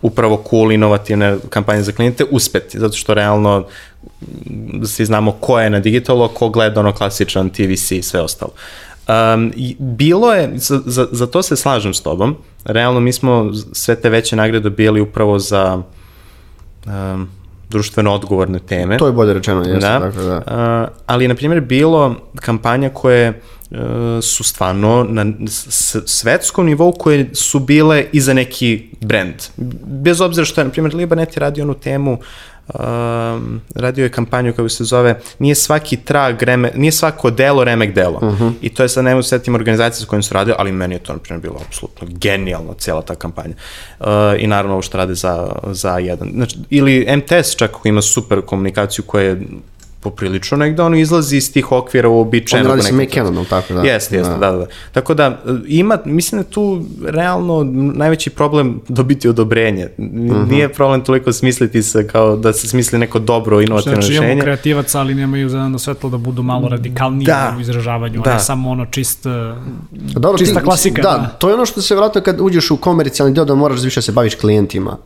upravo 0.02 0.44
cool, 0.50 0.72
inovativne 0.72 1.38
kampanje 1.50 1.82
za 1.82 1.92
klijente 1.92 2.26
uspeti, 2.32 2.80
zato 2.80 2.98
što 2.98 3.14
realno 3.14 3.66
svi 4.86 5.06
znamo 5.06 5.32
ko 5.32 5.60
je 5.60 5.70
na 5.70 5.80
digitalu, 5.80 6.28
ko 6.28 6.50
gleda 6.50 6.80
ono 6.80 6.94
klasičan 6.94 7.50
TVC 7.50 7.92
i 7.92 8.02
sve 8.02 8.22
ostalo. 8.22 8.52
Um, 9.12 9.52
bilo 9.80 10.34
je, 10.34 10.52
za, 10.56 10.82
za, 10.86 11.08
za 11.12 11.28
to 11.28 11.43
se 11.43 11.56
slažem 11.56 11.93
s 11.93 12.02
tobom, 12.02 12.36
realno 12.63 13.00
mi 13.00 13.13
smo 13.13 13.52
sve 13.71 13.95
te 13.95 14.10
veće 14.10 14.36
nagrade 14.36 14.63
dobijali 14.63 15.02
upravo 15.02 15.39
za 15.39 15.82
um, 16.86 17.28
društveno 17.69 18.13
odgovorne 18.13 18.60
teme. 18.60 18.97
To 18.97 19.06
je 19.06 19.12
bolje 19.12 19.34
rečeno, 19.34 19.60
jeste. 19.60 19.80
Da. 19.80 20.00
Tako, 20.00 20.24
da. 20.24 20.38
Uh, 20.38 20.97
ali, 21.06 21.28
na 21.28 21.36
primjer, 21.36 21.62
bilo 21.62 22.15
kampanja 22.36 22.89
koje 22.89 23.41
uh, 23.71 23.78
su 24.21 24.43
stvarno 24.43 25.06
na 25.10 25.26
svetskom 26.06 26.65
nivou 26.65 26.91
koje 26.91 27.30
su 27.34 27.60
bile 27.60 28.06
i 28.12 28.21
za 28.21 28.34
neki 28.34 28.89
brand. 29.02 29.36
Bez 29.86 30.21
obzira 30.21 30.45
što 30.45 30.62
je, 30.62 30.65
na 30.65 30.71
primjer, 30.71 30.95
Libanet 30.95 31.36
je 31.36 31.39
radio 31.39 31.63
onu 31.63 31.74
temu 31.74 32.17
um, 32.74 33.62
radio 33.76 34.04
je 34.04 34.12
kampanju 34.12 34.54
kako 34.54 34.70
se 34.70 34.84
zove 34.84 35.20
nije 35.40 35.56
svaki 35.56 35.98
trag 35.98 36.44
reme, 36.44 36.72
nije 36.76 36.92
svako 36.92 37.30
delo 37.30 37.64
remek 37.64 37.94
delo. 37.94 38.20
Uh 38.22 38.34
mhm. 38.34 38.44
-huh. 38.44 38.54
I 38.62 38.70
to 38.70 38.84
je 38.84 38.90
sad 38.90 39.04
nemo 39.04 39.24
setim 39.24 39.56
organizacije 39.56 40.02
sa 40.02 40.10
kojim 40.10 40.24
su 40.24 40.34
radio, 40.34 40.56
ali 40.58 40.72
meni 40.72 40.96
je 40.96 41.00
to 41.00 41.14
na 41.14 41.20
primjer 41.20 41.42
bilo 41.42 41.60
apsolutno 41.68 42.08
genijalno 42.12 42.74
cijela 42.74 43.02
ta 43.02 43.16
kampanja. 43.16 43.54
Uh, 44.00 44.08
I 44.38 44.48
naravno 44.48 44.74
ovo 44.74 44.82
što 44.82 44.98
rade 44.98 45.16
za, 45.16 45.52
za 45.68 45.98
jedan. 45.98 46.32
Znači, 46.34 46.58
ili 46.70 47.08
MTS 47.18 47.56
čak 47.56 47.72
koji 47.72 47.90
ima 47.90 48.02
super 48.02 48.42
komunikaciju 48.42 49.06
koja 49.06 49.24
je 49.24 49.42
poprilično 50.02 50.58
negde 50.58 50.84
ono 50.84 50.98
izlazi 50.98 51.38
iz 51.38 51.54
tih 51.54 51.72
okvira 51.72 52.10
uobičajenog. 52.10 52.72
On 52.72 52.78
radi 52.78 52.90
sa 52.90 52.96
McKinnonom, 52.96 53.46
tako 53.46 53.74
da. 53.74 53.82
Jeste, 53.82 54.16
jeste, 54.16 54.34
da. 54.34 54.52
da, 54.52 54.58
da. 54.58 54.66
Tako 54.92 55.14
da 55.14 55.42
ima, 55.68 55.98
mislim 56.06 56.42
da 56.42 56.50
tu 56.50 56.86
realno 57.06 57.64
najveći 57.74 58.30
problem 58.30 58.82
dobiti 58.88 59.30
odobrenje. 59.30 59.88
Uh 59.98 60.06
mhm. 60.06 60.30
-huh. 60.30 60.50
Nije 60.50 60.70
problem 60.70 61.04
toliko 61.04 61.34
smisliti 61.34 61.84
se 61.84 62.08
kao 62.08 62.36
da 62.36 62.54
se 62.54 62.68
smisli 62.68 63.00
neko 63.00 63.20
dobro 63.20 63.62
inovativno 63.62 64.02
znači, 64.02 64.14
rešenje. 64.14 64.28
Znači 64.28 64.42
kreativac, 64.42 64.96
ali 64.96 65.16
nemaju 65.16 65.50
za 65.50 65.72
svetlo 65.80 66.10
da 66.10 66.18
budu 66.18 66.44
malo 66.44 66.70
radikalniji 66.70 67.26
da. 67.26 67.56
u 67.58 67.62
izražavanju. 67.62 68.22
Da. 68.22 68.34
Ne 68.34 68.40
samo 68.40 68.70
ono 68.70 68.86
čist, 68.86 69.26
dobro, 69.92 70.38
čista 70.38 70.60
ti, 70.60 70.66
klasika. 70.66 71.02
Da, 71.02 71.10
da, 71.10 71.28
to 71.28 71.48
je 71.50 71.54
ono 71.54 71.66
što 71.66 71.82
se 71.82 71.96
vratno 71.96 72.22
kad 72.22 72.42
uđeš 72.42 72.72
u 72.72 72.78
komercijalni 72.78 73.36
deo 73.36 73.46
da 73.46 73.56
moraš 73.56 73.82
više 73.82 73.98
da 73.98 74.02
se 74.02 74.12
baviš 74.12 74.36
klijentima. 74.36 74.98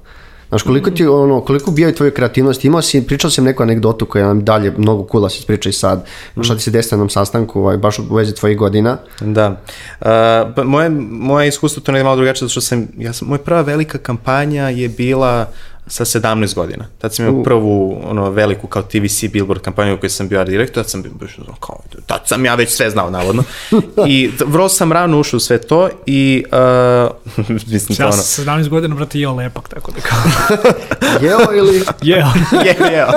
Znaš, 0.50 0.64
koliko 0.64 0.92
ti, 0.92 1.08
ono, 1.08 1.42
koliko 1.42 1.72
bijaju 1.72 1.96
tvoju 1.96 2.12
kreativnost, 2.12 2.66
imao 2.66 2.82
si, 2.82 3.08
pričao 3.08 3.32
sam 3.32 3.46
neku 3.46 3.64
anegdotu 3.64 4.06
koja 4.06 4.28
nam 4.28 4.46
dalje 4.46 4.74
mnogo 4.78 5.04
kula 5.04 5.30
se 5.30 5.40
ispriča 5.40 5.70
i 5.70 5.74
sad, 5.74 6.06
mm. 6.36 6.44
šta 6.44 6.56
ti 6.56 6.62
se 6.62 6.72
desi 6.72 6.96
na 6.96 6.98
nam 6.98 7.10
sastanku, 7.10 7.60
ovaj, 7.60 7.78
baš 7.78 8.00
u 8.00 8.16
vezi 8.16 8.36
tvojih 8.36 8.58
godina. 8.58 8.98
Da. 9.22 9.50
Uh, 9.50 10.06
pa 10.56 10.64
moje, 10.64 10.90
moje 11.10 11.48
iskustvo 11.48 11.82
to 11.82 11.96
je 11.96 12.04
malo 12.04 12.16
drugačije, 12.16 12.40
zato 12.40 12.52
što 12.52 12.62
sam, 12.62 12.88
ja 12.98 13.14
sam, 13.14 13.28
moja 13.28 13.40
prva 13.40 13.62
velika 13.62 13.98
kampanja 13.98 14.70
je 14.70 14.90
bila 14.90 15.50
sa 15.88 16.06
17 16.06 16.56
godina. 16.56 16.86
Tad 16.98 17.16
sam 17.16 17.28
imao 17.28 17.44
prvu 17.44 18.02
ono, 18.04 18.30
veliku 18.30 18.68
kao 18.68 18.82
TVC 18.82 19.24
billboard 19.32 19.62
kampanju 19.62 19.94
u 19.94 19.98
kojoj 19.98 20.10
sam 20.10 20.28
bio 20.28 20.40
art 20.40 20.50
direktor, 20.50 20.84
tad 20.84 20.90
sam 20.90 21.02
bio 21.02 21.12
kao, 21.60 21.80
tad 22.06 22.22
sam 22.26 22.46
ja 22.46 22.56
već 22.56 22.70
sve 22.70 22.90
znao 22.90 23.10
navodno. 23.10 23.44
I 24.08 24.32
vrlo 24.46 24.70
sam 24.70 24.92
rano 24.92 25.20
ušao 25.20 25.38
u 25.38 25.40
sve 25.40 25.58
to 25.58 25.90
i 26.06 26.44
uh, 27.38 27.48
mislim 27.72 27.82
ja 27.90 27.98
to 27.98 28.04
ono... 28.04 28.16
Ja 28.16 28.24
sam 28.24 28.46
17 28.46 28.70
godina, 28.70 28.96
brate, 28.96 29.20
jeo 29.20 29.34
lepak, 29.34 29.70
tako 29.70 29.92
da 29.92 30.02
kao... 30.02 30.18
jeo 31.28 31.58
ili... 31.58 31.84
Jeo. 32.02 32.28
jeo, 32.52 32.92
jeo. 32.92 33.08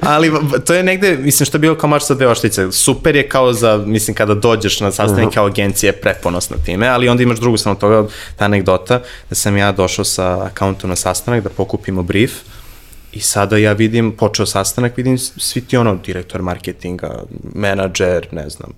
Ali 0.00 0.32
to 0.66 0.74
je 0.74 0.82
negde, 0.82 1.16
mislim, 1.16 1.46
što 1.46 1.56
je 1.56 1.60
bilo 1.60 1.74
kao 1.74 1.88
marš 1.90 2.06
sa 2.06 2.14
dve 2.14 2.28
oštice. 2.28 2.72
Super 2.72 3.16
je 3.16 3.28
kao 3.28 3.52
za, 3.52 3.76
mislim, 3.86 4.14
kada 4.14 4.34
dođeš 4.34 4.80
na 4.80 4.92
sastanak 4.92 5.24
uh 5.24 5.30
-huh. 5.30 5.34
kao 5.34 5.46
agencije, 5.46 5.92
preponosna 5.92 6.56
time, 6.64 6.88
ali 6.88 7.08
onda 7.08 7.22
imaš 7.22 7.38
drugu 7.38 7.56
stranu 7.56 7.78
toga, 7.78 8.06
ta 8.36 8.44
anegdota, 8.44 9.00
da 9.28 9.34
sam 9.34 9.56
ja 9.56 9.72
došao 9.72 10.04
sa 10.04 10.44
akauntom 10.44 10.90
na 10.90 10.96
sastanak 10.96 11.39
sastanak, 11.40 11.44
da 11.44 11.50
pokupimo 11.56 12.02
brief 12.02 12.32
i 13.12 13.20
sada 13.20 13.56
ja 13.56 13.72
vidim, 13.72 14.12
počeo 14.16 14.46
sastanak, 14.46 14.96
vidim 14.96 15.18
svi 15.18 15.60
ti 15.60 15.76
ono, 15.76 15.96
direktor 15.96 16.42
marketinga, 16.42 17.24
menadžer, 17.54 18.28
ne 18.32 18.48
znam, 18.48 18.72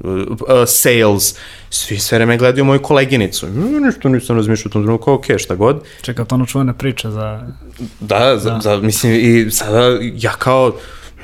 uh, 0.00 0.10
uh 0.10 0.66
sales, 0.66 1.34
svi 1.70 1.98
sve 1.98 2.18
vreme 2.18 2.38
gledaju 2.38 2.64
moju 2.64 2.82
koleginicu. 2.82 3.46
Mm, 3.46 3.82
ništa 3.86 4.08
nisam 4.08 4.36
razmišljao 4.36 4.70
u 4.70 4.72
tom 4.72 4.82
trenutku, 4.82 5.12
ok, 5.12 5.26
šta 5.38 5.54
god. 5.54 5.82
Čekaj, 6.02 6.24
to 6.24 6.34
ono 6.34 6.46
čuvene 6.46 6.72
priče 6.78 7.10
za... 7.10 7.48
Da, 8.00 8.38
za, 8.38 8.50
da. 8.50 8.60
za, 8.60 8.76
mislim, 8.76 9.12
i 9.12 9.50
sada 9.50 9.98
ja 10.14 10.32
kao, 10.38 10.72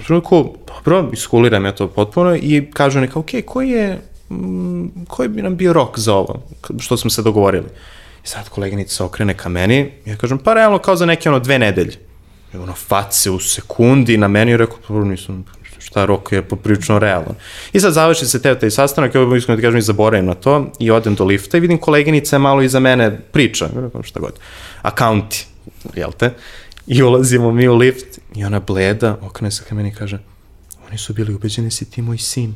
u 0.00 0.04
trenutku, 0.04 0.56
dobro, 0.66 1.10
iskuliram 1.12 1.64
ja 1.64 1.72
to 1.72 1.88
potpuno 1.88 2.36
i 2.36 2.70
kažu 2.74 3.00
neka, 3.00 3.18
ok, 3.18 3.30
koji 3.46 3.70
je, 3.70 4.00
mm, 4.30 5.04
koji 5.08 5.28
bi 5.28 5.42
nam 5.42 5.56
bio 5.56 5.72
rok 5.72 5.98
za 5.98 6.14
ovo, 6.14 6.42
što 6.78 6.96
smo 6.96 7.10
se 7.10 7.22
dogovorili? 7.22 7.68
Sad 8.28 8.48
koleginica 8.48 8.94
se 8.94 9.04
okrene 9.04 9.34
ka 9.36 9.48
meni, 9.48 9.92
ja 10.04 10.16
kažem, 10.16 10.38
pa 10.38 10.54
realno 10.54 10.78
kao 10.78 10.96
za 10.96 11.06
neke 11.06 11.28
ono 11.28 11.38
dve 11.38 11.58
nedelje. 11.58 11.96
I 12.54 12.56
ono, 12.56 12.72
face 12.72 13.30
u 13.30 13.40
sekundi 13.40 14.16
na 14.16 14.28
meni 14.28 14.52
i 14.52 14.56
rekao, 14.56 14.76
pa 14.88 14.94
nisam, 14.94 15.44
šta 15.78 16.04
rok 16.04 16.32
je 16.32 16.42
poprilično 16.42 16.98
realno. 16.98 17.34
I 17.72 17.80
sad 17.80 17.92
završi 17.92 18.26
se 18.26 18.42
teo 18.42 18.54
taj 18.54 18.70
sastanak, 18.70 19.14
ja 19.14 19.22
iskreno 19.36 19.56
da 19.56 19.62
kažem 19.62 19.78
i 19.78 19.82
zaboravim 19.82 20.26
na 20.26 20.34
to, 20.34 20.72
i 20.78 20.90
odem 20.90 21.14
do 21.14 21.24
lifta 21.24 21.56
i 21.56 21.60
vidim 21.60 21.78
koleginica 21.78 22.38
malo 22.38 22.62
iza 22.62 22.80
mene 22.80 23.20
priča, 23.32 23.68
šta 24.02 24.20
god, 24.20 24.38
akaunti, 24.82 25.46
jel 25.94 26.12
te? 26.12 26.30
I 26.86 27.02
ulazimo 27.02 27.52
mi 27.52 27.68
u 27.68 27.76
lift 27.76 28.18
i 28.34 28.44
ona 28.44 28.60
bleda, 28.60 29.16
okrene 29.22 29.50
se 29.50 29.64
ka 29.68 29.74
meni 29.74 29.88
i 29.88 29.94
kaže, 29.94 30.18
oni 30.88 30.98
su 30.98 31.14
bili 31.14 31.34
ubeđeni 31.34 31.70
si 31.70 31.90
ti 31.90 32.02
moj 32.02 32.18
sin. 32.18 32.54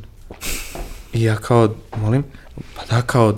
I 1.13 1.23
ja 1.23 1.35
kao, 1.35 1.69
molim, 1.97 2.23
Pa 2.75 2.95
da, 2.95 3.01
kao, 3.01 3.33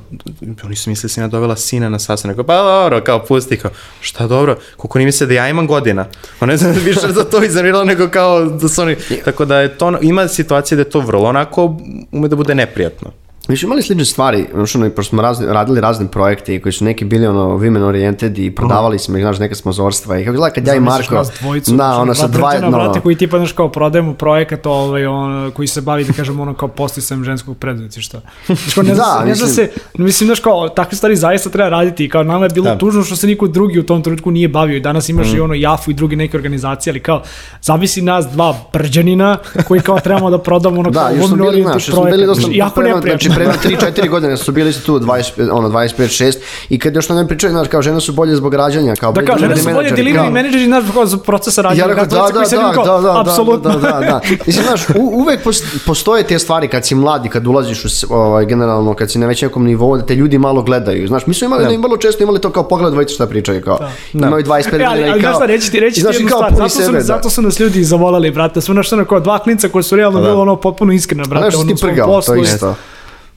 oni 0.63 0.75
su 0.75 0.89
mislili 0.89 1.09
da 1.09 1.13
sam 1.13 1.23
ja 1.23 1.27
dovela 1.27 1.55
sina 1.55 1.89
na 1.89 1.99
sastanak. 1.99 2.37
Pa 2.47 2.55
dobro, 2.55 3.01
kao 3.01 3.25
pusti, 3.25 3.57
kao, 3.57 3.71
šta 4.01 4.27
dobro, 4.27 4.57
koliko 4.77 4.99
ni 4.99 5.05
misle 5.05 5.27
da 5.27 5.33
ja 5.33 5.49
imam 5.49 5.67
godina. 5.67 6.05
Pa 6.39 6.45
ne 6.45 6.57
znam 6.57 6.73
da 6.73 6.79
više 6.91 7.07
za 7.13 7.23
to 7.23 7.43
izaniralo 7.43 7.83
nego 7.83 8.09
kao 8.09 8.45
da 8.45 8.69
su 8.69 8.81
oni, 8.81 8.95
tako 9.25 9.45
da 9.45 9.59
je 9.59 9.77
to, 9.77 9.97
ima 10.01 10.27
situacije 10.27 10.75
da 10.75 10.81
je 10.81 10.89
to 10.89 10.99
vrlo 10.99 11.29
onako, 11.29 11.77
ume 12.11 12.27
da 12.27 12.35
bude 12.35 12.55
neprijatno. 12.55 13.11
Mi 13.47 13.57
smo 13.57 13.65
imali 13.65 13.81
slične 13.81 14.05
stvari, 14.05 14.45
znači, 14.53 14.77
ono, 14.77 14.89
pošto 14.89 15.09
smo 15.09 15.21
razni, 15.21 15.45
radili 15.45 15.81
razne 15.81 16.07
projekte 16.07 16.61
koji 16.61 16.73
su 16.73 16.85
neki 16.85 17.05
bili 17.05 17.27
ono 17.27 17.57
women 17.57 17.83
oriented 17.83 18.37
i 18.37 18.55
prodavali 18.55 18.99
smo 18.99 19.17
ih, 19.17 19.23
znaš, 19.23 19.39
neka 19.39 19.55
smozorstva 19.55 20.19
i 20.19 20.25
kako 20.25 20.37
gleda 20.37 20.53
kad 20.53 20.67
ja 20.67 20.75
i 20.75 20.79
Marko, 20.79 21.23
dvojicu, 21.41 21.75
na, 21.75 22.01
ono 22.01 22.15
sa 22.15 22.27
dva, 22.27 22.53
no, 22.61 22.71
brate, 22.71 22.99
koji 22.99 23.15
tipa, 23.15 23.37
znaš, 23.37 23.51
kao 23.51 23.71
prodajemo 23.71 24.13
projekat 24.13 24.65
ovaj, 24.65 25.05
on, 25.05 25.51
koji 25.51 25.67
se 25.67 25.81
bavi, 25.81 26.03
da 26.03 26.13
kažemo, 26.13 26.41
ono, 26.41 26.53
kao 26.53 26.67
postisam 26.67 27.23
ženskog 27.23 27.57
preduzetništva. 27.57 28.21
Znači, 28.47 28.89
ne, 28.89 28.95
da, 29.03 29.19
ne 29.23 29.29
mislim, 29.29 29.49
se, 29.49 29.71
mislim, 29.97 30.27
znaš, 30.27 30.39
kao, 30.39 30.69
takve 30.69 30.97
stvari 30.97 31.15
zaista 31.15 31.49
treba 31.49 31.69
raditi 31.69 32.05
i 32.05 32.09
kao 32.09 32.23
nama 32.23 32.45
je 32.45 32.49
bilo 32.49 32.65
da. 32.65 32.77
tužno 32.77 33.03
što 33.03 33.15
se 33.15 33.27
niko 33.27 33.47
drugi 33.47 33.79
u 33.79 33.85
tom 33.85 34.03
trenutku 34.03 34.31
nije 34.31 34.47
bavio 34.47 34.77
i 34.77 34.79
danas 34.79 35.09
imaš 35.09 35.31
mm. 35.31 35.35
i 35.35 35.39
ono 35.39 35.53
Jafu 35.53 35.91
i 35.91 35.93
druge 35.93 36.15
neke 36.15 36.37
organizacije, 36.37 36.91
ali 36.91 36.99
kao, 36.99 37.21
zavisi 37.61 38.01
nas 38.01 38.25
dva 38.25 38.53
prđanina 38.71 39.37
koji 39.67 39.81
kao 39.81 39.99
trebamo 39.99 40.29
da 40.29 40.37
prodamo 40.37 40.79
ono 40.79 40.91
da, 40.95 40.99
kao 40.99 41.11
women 41.11 41.47
oriented 41.47 41.81
projekat. 41.91 42.37
Jako 42.51 42.81
neprijatno 42.81 43.34
pre 43.35 43.47
3-4 43.63 44.09
godine 44.09 44.37
su 44.37 44.51
bili 44.51 44.73
tu 44.85 44.99
20, 44.99 45.49
ono, 45.51 45.69
25-6 45.69 46.37
i 46.69 46.79
kad 46.79 46.95
još 46.95 47.09
ne 47.09 47.27
pričaju, 47.27 47.51
znaš, 47.51 47.67
kao 47.67 47.81
žene 47.81 48.01
su 48.01 48.13
bolje 48.13 48.35
zbog 48.35 48.53
rađanja, 48.53 48.95
kao 48.95 49.11
Da 49.11 49.25
kao, 49.25 49.37
žene 49.37 49.57
su 49.57 49.69
bolje 49.73 49.91
delivery 49.91 50.31
menadžeri, 50.31 50.65
znaš, 50.65 50.83
kao 50.93 51.05
za 51.05 51.17
procesa 51.17 51.61
rađanja. 51.61 51.81
Ja 51.81 51.87
rekao, 51.87 52.05
da, 52.05 52.15
da, 52.15 52.39
da, 52.39 52.83
da, 52.83 53.01
da, 53.01 53.21
apsolutno. 53.21 53.71
Da, 53.71 53.79
da, 53.79 53.91
da, 53.91 53.99
da. 53.99 54.21
Mislim, 54.45 54.65
znaš, 54.65 54.89
u, 54.89 55.11
uvek 55.13 55.39
postoje 55.85 56.23
te 56.23 56.39
stvari 56.39 56.67
kad 56.67 56.85
si 56.85 56.95
mladi, 56.95 57.29
kad 57.29 57.47
ulaziš 57.47 57.85
u, 57.85 57.89
ovaj, 58.09 58.45
generalno, 58.45 58.93
kad 58.93 59.11
si 59.11 59.19
na 59.19 59.27
već 59.27 59.41
nekom 59.41 59.65
nivou, 59.65 59.97
da 59.97 60.05
te 60.05 60.15
ljudi 60.15 60.37
malo 60.37 60.61
gledaju. 60.61 61.07
Znaš, 61.07 61.27
mi 61.27 61.33
smo 61.33 61.45
imali, 61.45 61.63
da. 61.63 61.69
da 61.69 61.77
vrlo 61.77 61.97
često 61.97 62.23
imali 62.23 62.41
to 62.41 62.49
kao 62.49 62.63
pogled, 62.63 62.93
dvojte 62.93 63.13
šta 63.13 63.27
pričaju, 63.27 63.61
kao, 63.61 63.79
da. 64.13 64.27
imaju 64.27 64.43
25 64.43 64.71
godina 64.71 64.89
ali, 64.91 65.03
ali, 65.03 65.19
i 65.19 65.23
kao... 65.23 65.33
Ali, 65.35 65.47
reći 65.47 65.71
ti, 65.71 65.79
reći 65.79 66.01
ti 66.01 66.07
jednu 66.13 66.29
stvar, 66.29 66.53
zato 66.55 66.69
su, 66.69 66.81
sebe, 66.81 67.01
zato 67.01 67.29
su 67.29 67.41
nas 67.41 67.59
ljudi 67.59 67.83
zavolali, 67.83 68.31
brate, 68.31 68.61
su 68.61 68.73
naš 68.73 68.93
ono 68.93 69.05
kao 69.05 69.19
dva 69.19 69.39
klinca 69.39 69.69
koji 69.69 69.83
su 69.83 69.95
realno 69.95 70.21
da. 70.21 70.27
bilo 70.27 70.41
ono 70.41 70.55
potpuno 70.55 70.93
iskrena, 70.93 71.23
brate, 71.29 71.57
ono 71.57 71.73
u 71.73 71.77
svom 71.77 71.95
poslu. 72.05 72.35
To 72.35 72.41
isto. 72.41 72.75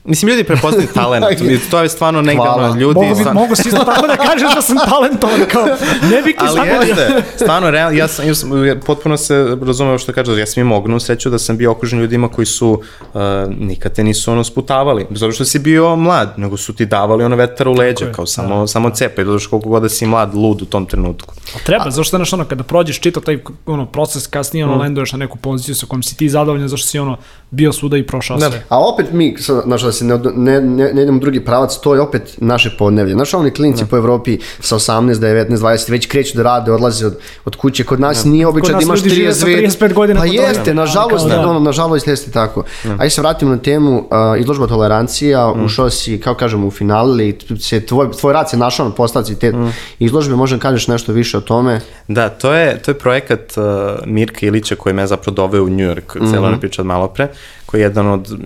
Mislim, 0.03 0.29
ljudi 0.29 0.43
prepoznaju 0.43 0.87
talent. 0.93 1.25
to 1.71 1.81
je 1.81 1.89
stvarno 1.89 2.21
negdje 2.21 2.45
ljudi... 2.79 2.99
Mogu, 2.99 3.15
stvarno... 3.15 3.41
mogu 3.41 3.55
si 3.55 3.69
isto 3.69 3.83
tako 3.83 4.07
da 4.07 4.15
kažeš 4.15 4.55
da 4.55 4.61
sam 4.61 4.77
talentovan, 4.89 5.39
kao, 5.51 5.65
ne 6.11 6.21
bih 6.21 6.35
ti 6.35 6.45
Ali 6.47 6.69
jeste, 6.69 7.23
stvarno, 7.35 7.71
realno, 7.71 7.97
ja 7.97 8.07
sam, 8.07 8.27
ja 8.27 8.35
sam, 8.35 8.51
potpuno 8.85 9.17
se 9.17 9.57
razumeo 9.65 9.97
što 9.97 10.13
kažeš, 10.13 10.37
ja 10.37 10.45
sam 10.45 10.61
imao 10.61 10.77
ognu 10.77 10.99
sreću 10.99 11.29
da 11.29 11.39
sam 11.39 11.57
bio 11.57 11.71
okružen 11.71 11.99
ljudima 11.99 12.27
koji 12.27 12.45
su 12.45 12.81
uh, 13.13 13.21
nikad 13.59 13.93
te 13.93 14.03
nisu 14.03 14.31
ono 14.31 14.43
sputavali, 14.43 15.05
bez 15.09 15.23
obzira 15.23 15.31
što 15.31 15.45
si 15.45 15.59
bio 15.59 15.95
mlad, 15.95 16.33
nego 16.37 16.57
su 16.57 16.73
ti 16.73 16.85
davali 16.85 17.23
ono 17.23 17.35
vetar 17.35 17.67
u 17.67 17.73
leđa, 17.73 18.11
kao 18.11 18.25
samo, 18.25 18.59
da. 18.59 18.67
samo 18.67 18.89
cepe, 18.89 19.25
zato 19.25 19.39
što 19.39 19.49
koliko 19.49 19.69
god 19.69 19.81
da 19.81 19.89
si 19.89 20.05
mlad, 20.05 20.35
lud 20.35 20.61
u 20.61 20.65
tom 20.65 20.85
trenutku. 20.85 21.33
A 21.55 21.59
treba, 21.65 21.83
A, 21.87 21.91
zašto 21.91 22.17
znaš 22.17 22.33
ono, 22.33 22.45
kada 22.45 22.63
prođeš 22.63 22.99
čito 22.99 23.19
taj 23.19 23.39
ono, 23.65 23.85
proces, 23.85 24.27
kasnije 24.27 24.65
ono, 24.65 24.75
mm. 24.75 24.79
lenduješ 24.79 25.11
na 25.11 25.17
neku 25.17 25.37
poziciju 25.37 25.75
sa 25.75 25.85
kojom 25.85 26.03
si 26.03 26.17
ti 26.17 26.29
zadovoljan, 26.29 26.67
zašto 26.67 26.87
si 26.87 26.99
ono, 26.99 27.17
bio 27.51 27.73
svuda 27.73 27.97
i 27.97 28.05
prošao 28.05 28.37
ne. 28.37 28.49
sve. 28.49 28.63
A 28.69 28.79
opet 28.79 29.11
mi, 29.11 29.35
znaš, 29.65 29.88
da 29.89 29.93
se 29.93 30.05
ne, 30.05 30.19
ne, 30.35 30.61
ne, 30.61 30.93
ne 30.93 31.01
idemo 31.01 31.17
u 31.17 31.19
drugi 31.19 31.39
pravac, 31.45 31.77
to 31.77 31.95
je 31.95 32.01
opet 32.01 32.35
naše 32.37 32.69
podnevlje. 32.77 33.13
Znaš, 33.13 33.33
oni 33.33 33.51
klinci 33.51 33.85
po 33.85 33.97
Evropi 33.97 34.37
sa 34.59 34.75
18, 34.75 35.13
19, 35.13 35.57
20, 35.57 35.91
već 35.91 36.05
kreću 36.05 36.37
da 36.37 36.43
rade, 36.43 36.71
odlaze 36.71 37.05
od, 37.05 37.17
od 37.45 37.55
kuće. 37.55 37.83
Kod 37.83 37.99
nas 37.99 38.25
ne. 38.25 38.31
nije 38.31 38.47
običaj 38.47 38.75
da 38.75 38.81
imaš 38.81 39.01
35, 39.01 39.79
35 39.79 39.93
godina. 39.93 40.19
Pa 40.19 40.25
jeste, 40.25 40.73
nažalost, 40.73 41.27
da. 41.27 41.49
ono, 41.49 41.59
nažalost 41.59 42.07
jeste 42.07 42.31
tako. 42.31 42.63
Ne. 42.83 42.95
Ajde 42.99 43.09
se 43.09 43.21
vratimo 43.21 43.51
na 43.51 43.57
temu, 43.57 43.97
uh, 43.97 44.39
izložba 44.39 44.67
tolerancija, 44.67 45.53
mm. 45.55 45.65
ušao 45.65 45.89
si, 45.89 46.19
kao 46.21 46.33
kažemo, 46.33 46.67
u 46.67 46.71
finale, 46.71 47.33
se, 47.59 47.85
tvoj, 47.85 48.11
tvoj 48.11 48.33
rad 48.33 48.49
se 48.49 48.57
našao 48.57 48.85
na 48.85 48.95
postavci 48.95 49.39
te 49.39 49.51
mm. 49.51 49.73
izložbe, 49.99 50.35
možda 50.35 50.57
kažeš 50.57 50.87
nešto 50.87 51.13
više 51.13 51.37
o 51.37 51.41
tome? 51.41 51.81
Da, 52.07 52.29
to 52.29 52.53
je, 52.53 52.81
to 52.81 52.91
je 52.91 52.95
projekat 52.95 53.57
uh, 53.57 53.63
Mirka 54.05 54.45
Ilića 54.45 54.75
koji 54.75 54.93
me 54.93 55.07
zapravo 55.07 55.35
doveo 55.35 55.63
u 55.63 55.69
New 55.69 55.89
York, 55.89 56.15
mm 56.15 56.19
-hmm. 56.19 56.31
celo 56.31 56.57
priča 56.59 56.81
od 56.81 56.85
malo 56.85 57.07
pre 57.07 57.27
koji 57.69 57.81
je 57.81 57.83
jedan 57.83 58.07
od, 58.07 58.39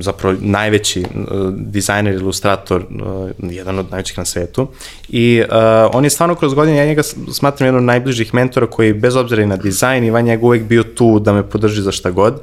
zapravo 0.00 0.36
najveći 0.40 1.00
uh, 1.00 1.54
dizajner, 1.54 2.14
ilustrator, 2.14 2.86
uh, 2.90 3.30
jedan 3.50 3.78
od 3.78 3.90
najvećih 3.90 4.18
na 4.18 4.24
svetu. 4.24 4.68
I 5.08 5.42
uh, 5.42 5.54
on 5.92 6.04
je 6.04 6.10
stvarno 6.10 6.34
kroz 6.34 6.54
godine, 6.54 6.76
ja 6.76 6.86
njega 6.86 7.02
smatram 7.32 7.66
jednom 7.66 7.82
od 7.82 7.86
najbližih 7.86 8.34
mentora 8.34 8.66
koji 8.66 8.92
bez 8.92 9.16
obzira 9.16 9.42
i 9.42 9.46
na 9.46 9.56
dizajn 9.56 10.04
i 10.04 10.10
van 10.10 10.24
njega 10.24 10.46
uvek 10.46 10.62
bio 10.62 10.82
tu 10.82 11.18
da 11.18 11.32
me 11.32 11.42
podrži 11.42 11.82
za 11.82 11.92
šta 11.92 12.10
god. 12.10 12.40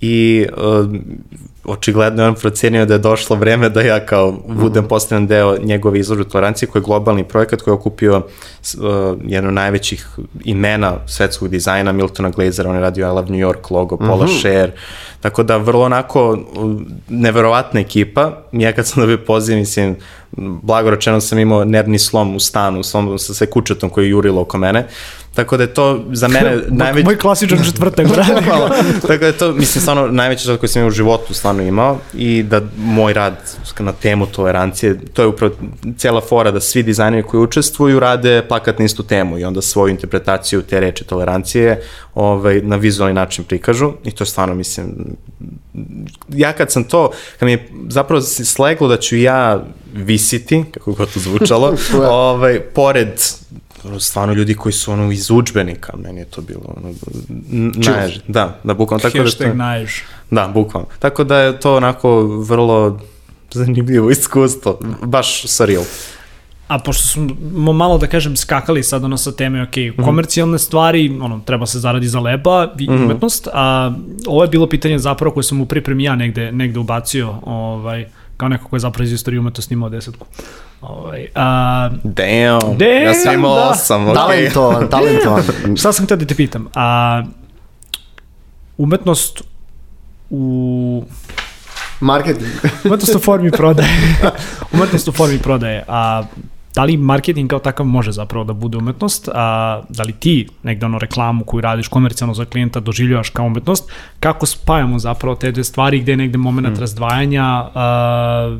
I 0.00 0.46
uh, 0.56 0.86
očigledno 1.64 2.22
je 2.22 2.28
on 2.28 2.34
procenio 2.34 2.86
da 2.86 2.94
je 2.94 2.98
došlo 2.98 3.36
vreme 3.36 3.68
da 3.68 3.80
ja 3.80 4.06
kao 4.06 4.32
budem 4.48 4.88
postavljen 4.88 5.26
deo 5.26 5.56
njegove 5.62 5.98
izložbe 5.98 6.24
tolerancije 6.24 6.68
koji 6.68 6.80
je 6.80 6.84
globalni 6.84 7.24
projekat 7.24 7.62
koji 7.62 7.72
je 7.72 7.76
okupio 7.76 8.16
uh, 8.16 8.22
jedno 9.24 9.48
od 9.48 9.54
najvećih 9.54 10.08
imena 10.44 10.94
svetskog 11.06 11.48
dizajna 11.48 11.92
Miltona 11.92 12.30
Glazera, 12.30 12.70
on 12.70 12.76
je 12.76 12.80
radio 12.80 13.06
I 13.06 13.10
Love 13.10 13.28
New 13.30 13.48
York 13.48 13.70
logo, 13.70 13.96
Paula 13.96 14.24
mm 14.24 14.28
-hmm. 14.28 14.40
Scher, 14.40 14.70
tako 15.20 15.42
da 15.42 15.56
vrlo 15.56 15.84
onako 15.84 16.38
neverovatna 17.08 17.80
ekipa. 17.80 18.42
Ja 18.52 18.72
kad 18.72 18.86
sam 18.86 19.00
dobio 19.00 19.18
poziv, 19.26 19.56
mislim, 19.56 19.96
blago 20.36 20.90
rečeno 20.90 21.20
sam 21.20 21.38
imao 21.38 21.64
nervni 21.64 21.98
slom 21.98 22.36
u 22.36 22.40
stanu, 22.40 22.82
slom 22.82 23.18
sa 23.18 23.34
sve 23.34 23.46
kučetom 23.46 23.90
koji 23.90 24.04
je 24.04 24.10
jurilo 24.10 24.40
oko 24.40 24.58
mene. 24.58 24.86
Tako 25.34 25.56
da 25.56 25.62
je 25.62 25.74
to 25.74 26.04
za 26.12 26.28
mene 26.28 26.58
najveći... 26.68 27.04
Moj 27.04 27.18
klasičan 27.18 27.64
četvrtak, 27.64 28.08
brate. 28.08 28.34
Tako 29.06 29.16
da 29.16 29.26
je 29.26 29.32
to, 29.32 29.52
mislim, 29.52 29.82
stvarno 29.82 30.06
najveći 30.06 30.44
žal 30.44 30.56
koji 30.56 30.68
sam 30.68 30.80
imao 30.80 30.88
u 30.88 30.92
životu 30.92 31.34
stvarno 31.34 31.62
imao 31.62 31.98
i 32.14 32.42
da 32.42 32.60
moj 32.76 33.12
rad 33.12 33.34
na 33.78 33.92
temu 33.92 34.26
tolerancije, 34.26 35.00
to 35.12 35.22
je 35.22 35.28
upravo 35.28 35.54
cijela 35.96 36.20
fora 36.20 36.50
da 36.50 36.60
svi 36.60 36.82
dizajneri 36.82 37.22
koji 37.22 37.40
učestvuju 37.40 38.00
rade 38.00 38.42
plakat 38.48 38.78
na 38.78 38.84
istu 38.84 39.02
temu 39.02 39.38
i 39.38 39.44
onda 39.44 39.62
svoju 39.62 39.90
interpretaciju 39.90 40.62
te 40.62 40.80
reči 40.80 41.04
tolerancije 41.04 41.82
ovaj, 42.14 42.60
na 42.60 42.76
vizualni 42.76 43.14
način 43.14 43.44
prikažu 43.44 43.92
i 44.04 44.10
to 44.10 44.24
je 44.24 44.28
stvarno, 44.28 44.54
mislim, 44.54 45.16
ja 46.28 46.52
kad 46.52 46.72
sam 46.72 46.84
to, 46.84 47.10
kad 47.38 47.46
mi 47.46 47.52
je 47.52 47.68
zapravo 47.88 48.22
sleglo 48.22 48.88
da 48.88 48.96
ću 48.96 49.16
ja 49.16 49.64
visiti, 49.94 50.64
kako 50.74 50.92
god 50.92 51.12
to 51.12 51.20
zvučalo, 51.20 51.74
ovaj, 52.10 52.60
pored 52.60 53.20
stvarno 53.98 54.34
ljudi 54.34 54.54
koji 54.54 54.72
su 54.72 54.92
ono 54.92 55.12
iz 55.12 55.30
učbenika, 55.30 55.92
meni 55.96 56.20
je 56.20 56.24
to 56.24 56.40
bilo 56.40 56.60
ono, 56.76 56.94
najž, 57.74 58.18
da, 58.28 58.58
da 58.64 58.74
bukvalno. 58.74 59.02
Tako 59.02 59.18
Hashtag 59.18 59.46
da 59.46 59.52
to, 59.52 59.58
najž. 59.58 59.90
Da, 60.30 60.48
bukvalno. 60.48 60.88
Tako 60.98 61.24
da 61.24 61.38
je 61.38 61.60
to 61.60 61.76
onako 61.76 62.22
vrlo 62.22 63.00
zanimljivo 63.52 64.10
iskustvo, 64.10 64.78
baš 65.02 65.46
surreal. 65.46 65.84
A 66.68 66.78
pošto 66.78 67.08
smo 67.08 67.72
malo, 67.72 67.98
da 67.98 68.06
kažem, 68.06 68.36
skakali 68.36 68.82
sad 68.82 69.04
ono 69.04 69.16
sa 69.16 69.32
teme, 69.32 69.62
ok, 69.62 69.76
mm 69.76 69.80
-hmm. 69.80 70.04
komercijalne 70.04 70.58
stvari, 70.58 71.18
ono, 71.22 71.40
treba 71.44 71.66
se 71.66 71.78
zaradi 71.78 72.08
za 72.08 72.20
leba 72.20 72.74
i 72.78 72.90
mm 72.90 72.92
-hmm. 72.92 73.04
umetnost, 73.04 73.48
a 73.52 73.92
ovo 74.26 74.42
je 74.42 74.48
bilo 74.48 74.66
pitanje 74.66 74.98
zapravo 74.98 75.34
koje 75.34 75.44
sam 75.44 75.60
u 75.60 75.66
pripremi 75.66 76.04
ja 76.04 76.16
negde, 76.16 76.52
negde 76.52 76.78
ubacio, 76.78 77.34
ovaj, 77.42 78.06
kao 78.40 78.48
neko 78.48 78.68
ko 78.68 78.76
je 78.76 78.80
zapravo 78.80 79.04
iz 79.04 79.12
istorije 79.12 79.40
umetnosti 79.40 79.74
imao 79.74 79.88
desetku. 79.88 80.26
Ovaj, 80.80 81.26
a, 81.34 81.90
damn, 82.04 82.78
damn, 82.78 83.02
ja 83.04 83.14
sam 83.14 83.34
imao 83.34 83.54
da. 83.54 83.68
osam, 83.68 84.08
ok. 84.08 84.14
Talentovan, 84.14 84.88
talentovan. 84.88 85.42
Šta 85.80 85.92
sam 85.92 86.04
htio 86.04 86.16
da 86.16 86.26
te 86.26 86.34
pitam? 86.34 86.68
A, 86.74 87.22
umetnost 88.78 89.42
u 90.30 91.04
Marketing. 92.00 92.50
umetnost 92.84 93.14
u 93.14 93.18
formi 93.18 93.50
prodaje. 93.50 93.88
umetnost 94.74 95.08
u 95.08 95.12
formi 95.12 95.38
prodaje. 95.38 95.84
A 95.88 96.22
da 96.74 96.84
li 96.84 96.96
marketing 96.96 97.50
kao 97.50 97.58
takav 97.58 97.86
može 97.86 98.12
zapravo 98.12 98.44
da 98.44 98.52
bude 98.52 98.78
umetnost, 98.78 99.28
a 99.34 99.82
da 99.88 100.02
li 100.02 100.12
ti 100.12 100.48
negde 100.62 100.86
ono 100.86 100.98
reklamu 100.98 101.44
koju 101.44 101.60
radiš 101.60 101.88
komercijalno 101.88 102.34
za 102.34 102.44
klijenta 102.44 102.80
doživljavaš 102.80 103.30
kao 103.30 103.46
umetnost, 103.46 103.90
kako 104.20 104.46
spajamo 104.46 104.98
zapravo 104.98 105.36
te 105.36 105.52
dve 105.52 105.64
stvari 105.64 106.00
gde 106.00 106.12
je 106.12 106.16
negde 106.16 106.38
moment 106.38 106.76
mm. 106.76 106.80
razdvajanja, 106.80 107.44
a, 107.74 108.58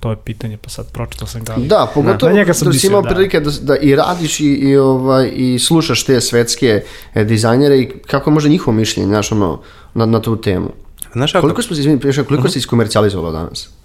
to 0.00 0.10
je 0.10 0.16
pitanje, 0.16 0.56
pa 0.56 0.70
sad 0.70 0.92
pročitao 0.92 1.28
sam 1.28 1.44
ga. 1.44 1.54
Da, 1.56 1.90
pogotovo 1.94 2.44
da, 2.44 2.54
sam 2.54 2.68
da 2.68 2.78
si 2.78 2.86
imao 2.86 3.02
da. 3.02 3.08
prilike 3.08 3.40
da, 3.40 3.50
da 3.62 3.76
i 3.76 3.96
radiš 3.96 4.40
i, 4.40 4.44
i, 4.44 4.76
ovaj, 4.76 5.30
i 5.34 5.58
slušaš 5.58 6.04
te 6.04 6.20
svetske 6.20 6.82
e, 7.14 7.24
dizajnere 7.24 7.78
i 7.78 7.88
kako 8.06 8.30
može 8.30 8.48
njihovo 8.48 8.76
mišljenje, 8.76 9.08
znaš, 9.08 9.32
ono, 9.32 9.60
na, 9.94 10.06
na 10.06 10.20
tu 10.20 10.36
temu. 10.36 10.70
Znaš 11.12 11.32
kako? 11.32 11.40
Koliko 11.40 11.62
smo 11.62 11.76
se, 11.76 11.80
izvini, 11.80 12.00
koliko 12.00 12.22
uh 12.22 12.32
mhm. 12.32 12.42
-huh. 12.42 12.52
si 12.52 12.58
iskomercijalizovalo 12.58 13.32
danas? 13.32 13.79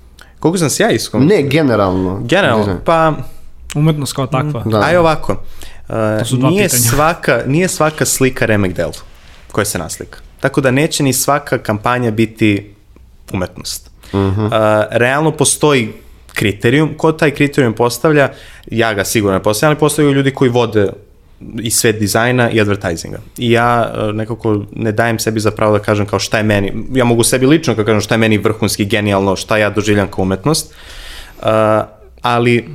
Koliko 0.46 0.58
sam 0.58 0.70
se 0.70 0.84
ja 0.84 0.92
iskom? 0.92 1.26
Ne, 1.26 1.42
generalno. 1.44 2.22
Generalno, 2.24 2.80
pa... 2.86 3.14
Umetnost 3.76 4.14
kao 4.14 4.28
takva. 4.28 4.64
Da. 4.66 4.80
Aj 4.80 4.98
ovako, 4.98 5.34
uh, 5.34 5.96
nije, 6.50 6.64
pitanja. 6.64 6.84
svaka, 6.84 7.42
nije 7.48 7.68
svaka 7.68 8.06
slika 8.06 8.46
remek 8.46 8.74
delo 8.74 8.92
koja 9.52 9.66
se 9.66 9.80
naslika. 9.80 10.20
Tako 10.40 10.62
da 10.62 10.72
neće 10.72 11.04
ni 11.04 11.14
svaka 11.14 11.58
kampanja 11.58 12.12
biti 12.12 12.74
umetnost. 13.34 13.90
Uh 14.14 14.20
-huh. 14.20 14.46
uh, 14.46 14.86
realno 14.92 15.32
postoji 15.32 15.94
kriterijum, 16.34 16.94
ko 16.98 17.12
taj 17.12 17.32
kriterijum 17.32 17.74
postavlja, 17.74 18.30
ja 18.68 18.94
ga 18.94 19.06
sigurno 19.06 19.38
ne 19.38 19.44
postavljam, 19.44 19.72
ali 19.72 19.80
postavljaju 19.80 20.16
ljudi 20.16 20.32
koji 20.32 20.50
vode 20.50 20.90
i 21.62 21.72
svet 21.72 22.00
dizajna 22.00 22.50
i 22.52 22.62
advertisinga. 22.62 23.20
I 23.38 23.52
ja 23.52 23.94
e, 23.94 24.14
nekako 24.14 24.66
ne 24.76 24.92
dajem 24.92 25.20
sebi 25.20 25.40
za 25.40 25.52
pravo 25.52 25.78
da 25.78 25.84
kažem 25.84 26.06
kao 26.06 26.20
šta 26.20 26.38
je 26.38 26.44
meni, 26.44 26.74
ja 26.94 27.06
mogu 27.06 27.24
sebi 27.24 27.46
lično 27.46 27.76
kao 27.76 27.86
kažem 27.86 28.02
šta 28.02 28.16
je 28.16 28.20
meni 28.20 28.38
vrhunski, 28.38 28.86
genijalno, 28.86 29.36
šta 29.36 29.58
ja 29.58 29.70
doživljam 29.70 30.08
kao 30.08 30.22
umetnost, 30.24 30.74
uh, 31.40 31.46
ali 32.22 32.70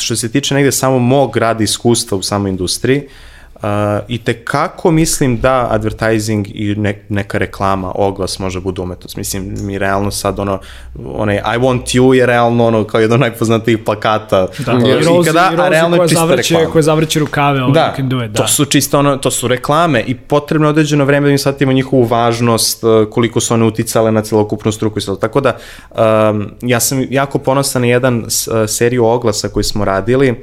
što 0.00 0.16
se 0.16 0.32
tiče 0.32 0.54
negde 0.54 0.72
samo 0.72 0.98
mog 0.98 1.36
rada 1.36 1.64
iskustva 1.64 2.18
u 2.18 2.22
samoj 2.22 2.50
industriji, 2.50 2.98
uh, 2.98 3.27
Uh, 3.62 3.68
I 4.08 4.18
te 4.18 4.44
kako 4.44 4.90
mislim 4.90 5.40
da 5.40 5.68
advertising 5.70 6.46
i 6.54 6.74
ne, 6.74 7.04
neka 7.08 7.38
reklama, 7.38 7.92
oglas 7.94 8.38
može 8.38 8.60
bude 8.60 8.82
umetnost. 8.82 9.16
Mislim, 9.16 9.54
mi 9.60 9.78
realno 9.78 10.10
sad 10.10 10.38
ono, 10.38 10.60
onaj 11.04 11.36
I 11.36 11.58
want 11.58 11.82
you 11.82 12.12
je 12.12 12.26
realno 12.26 12.66
ono 12.66 12.84
kao 12.84 13.00
jedno 13.00 13.16
najpoznatijih 13.16 13.78
plakata. 13.78 14.46
Da, 14.58 14.72
i, 14.72 14.94
rozi, 14.94 15.26
kada, 15.26 15.50
i 15.52 15.56
rozi 15.56 15.66
a 15.66 15.68
realno 15.68 15.96
koje, 15.96 16.08
zavrće, 16.08 16.54
reklama. 16.54 16.72
koje 16.72 16.82
zavrće 16.82 17.20
rukave, 17.20 17.62
ovo 17.62 17.72
da, 17.72 17.92
can 17.96 18.08
do 18.08 18.24
it, 18.24 18.30
da. 18.30 18.42
to 18.42 18.48
su 18.48 18.64
čisto 18.64 18.98
ono, 18.98 19.16
to 19.16 19.30
su 19.30 19.48
reklame 19.48 20.02
i 20.06 20.14
potrebno 20.14 20.68
određeno 20.68 21.04
vreme 21.04 21.26
da 21.26 21.32
im 21.32 21.38
shvatimo 21.38 21.72
njihovu 21.72 22.02
važnost, 22.02 22.84
uh, 22.84 23.10
koliko 23.10 23.40
su 23.40 23.54
one 23.54 23.64
uticale 23.64 24.12
na 24.12 24.22
celokupnu 24.22 24.72
struku 24.72 24.98
i 24.98 25.02
sve. 25.02 25.20
Tako 25.20 25.40
da, 25.40 25.56
um, 26.30 26.50
ja 26.62 26.80
sam 26.80 27.06
jako 27.10 27.38
ponosan 27.38 27.82
na 27.82 27.88
jedan 27.88 28.18
uh, 28.18 28.24
seriju 28.68 29.04
oglasa 29.04 29.48
koji 29.48 29.64
smo 29.64 29.84
radili, 29.84 30.34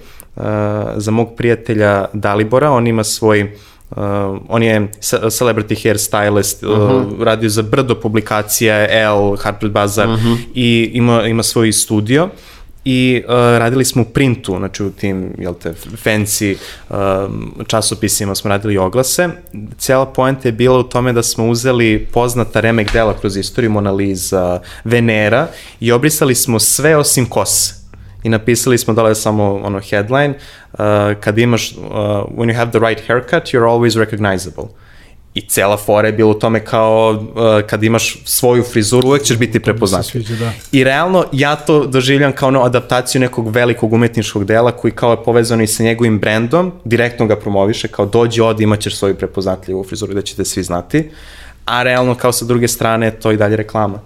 za 0.96 1.12
mog 1.12 1.36
prijatelja 1.38 2.06
Dalibora, 2.14 2.72
on 2.72 2.88
ima 2.88 3.04
svoj 3.04 3.52
Uh, 3.92 4.02
on 4.50 4.64
je 4.64 4.88
celebrity 5.12 5.76
hairstylist, 5.76 6.64
uh 6.64 6.78
-huh. 6.78 7.14
uh, 7.14 7.24
radio 7.24 7.50
za 7.50 7.62
brdo 7.62 7.96
publikacija, 7.96 8.88
L, 8.90 9.36
Harper 9.36 9.70
Bazaar 9.70 10.10
uh 10.10 10.16
-huh. 10.16 10.38
i 10.54 10.92
ima, 10.94 11.24
ima 11.28 11.44
svoj 11.44 11.72
studio 11.72 12.30
i 12.86 13.24
uh, 13.26 13.32
radili 13.34 13.86
smo 13.86 14.02
u 14.02 14.06
printu, 14.06 14.56
znači 14.58 14.84
u 14.84 14.92
tim, 14.92 15.34
jel 15.38 15.54
te, 15.54 15.74
fancy 16.04 16.56
uh, 16.90 16.96
časopisima 17.68 18.36
smo 18.36 18.50
radili 18.50 18.78
oglase. 18.78 19.30
Cijela 19.78 20.06
poenta 20.06 20.48
je 20.48 20.52
bila 20.52 20.80
u 20.80 20.84
tome 20.84 21.14
da 21.14 21.24
smo 21.24 21.48
uzeli 21.48 22.08
poznata 22.14 22.60
remek 22.60 22.94
dela 22.94 23.14
kroz 23.20 23.38
istoriju 23.38 23.72
Mona 23.72 23.92
Lisa, 23.92 24.62
Venera 24.84 25.48
i 25.80 25.92
obrisali 25.92 26.36
smo 26.36 26.60
sve 26.60 26.98
osim 26.98 27.26
kose 27.26 27.85
i 28.26 28.30
napisali 28.30 28.78
smo 28.78 28.94
dole 28.94 29.16
samo 29.16 29.60
ono 29.64 29.80
headline, 29.80 30.34
uh, 30.74 30.80
kad 31.20 31.38
imaš, 31.38 31.72
uh, 31.72 31.84
when 32.38 32.50
you 32.50 32.56
have 32.56 32.72
the 32.72 32.80
right 32.80 33.08
haircut, 33.08 33.44
you're 33.44 33.70
always 33.70 34.00
recognizable. 34.00 34.64
I 35.34 35.42
cela 35.42 35.78
fora 35.78 36.08
je 36.08 36.14
bila 36.14 36.32
u 36.32 36.34
tome 36.34 36.66
kao 36.66 37.12
uh, 37.12 37.68
kad 37.68 37.84
imaš 37.84 38.18
svoju 38.26 38.64
frizuru 38.64 39.08
uvek 39.08 39.24
ćeš 39.24 39.38
biti 39.38 39.60
prepoznatljiv. 39.60 40.24
Da. 40.40 40.52
I 40.72 40.84
realno 40.84 41.26
ja 41.32 41.56
to 41.56 41.86
doživljam 41.86 42.32
kao 42.32 42.48
ono 42.48 42.64
adaptaciju 42.64 43.22
nekog 43.22 43.50
velikog 43.50 43.94
umetničkog 43.94 44.46
dela 44.46 44.72
koji 44.72 44.92
kao 44.92 45.12
je 45.12 45.24
povezano 45.24 45.64
i 45.64 45.68
sa 45.68 45.84
njegovim 45.84 46.20
brendom, 46.20 46.72
direktno 46.86 47.26
ga 47.26 47.36
promoviše, 47.36 47.88
kao 47.88 48.06
dođi 48.06 48.42
od 48.42 48.62
imaćeš 48.62 48.98
svoju 48.98 49.16
prepoznatljivu 49.16 49.84
frizuru 49.84 50.14
da 50.14 50.22
ćete 50.22 50.46
svi 50.46 50.64
znati, 50.64 51.10
a 51.66 51.84
realno 51.84 52.16
kao 52.16 52.32
sa 52.32 52.46
druge 52.46 52.68
strane 52.68 53.12
to 53.12 53.32
i 53.32 53.38
dalje 53.38 53.56
reklama. 53.56 54.00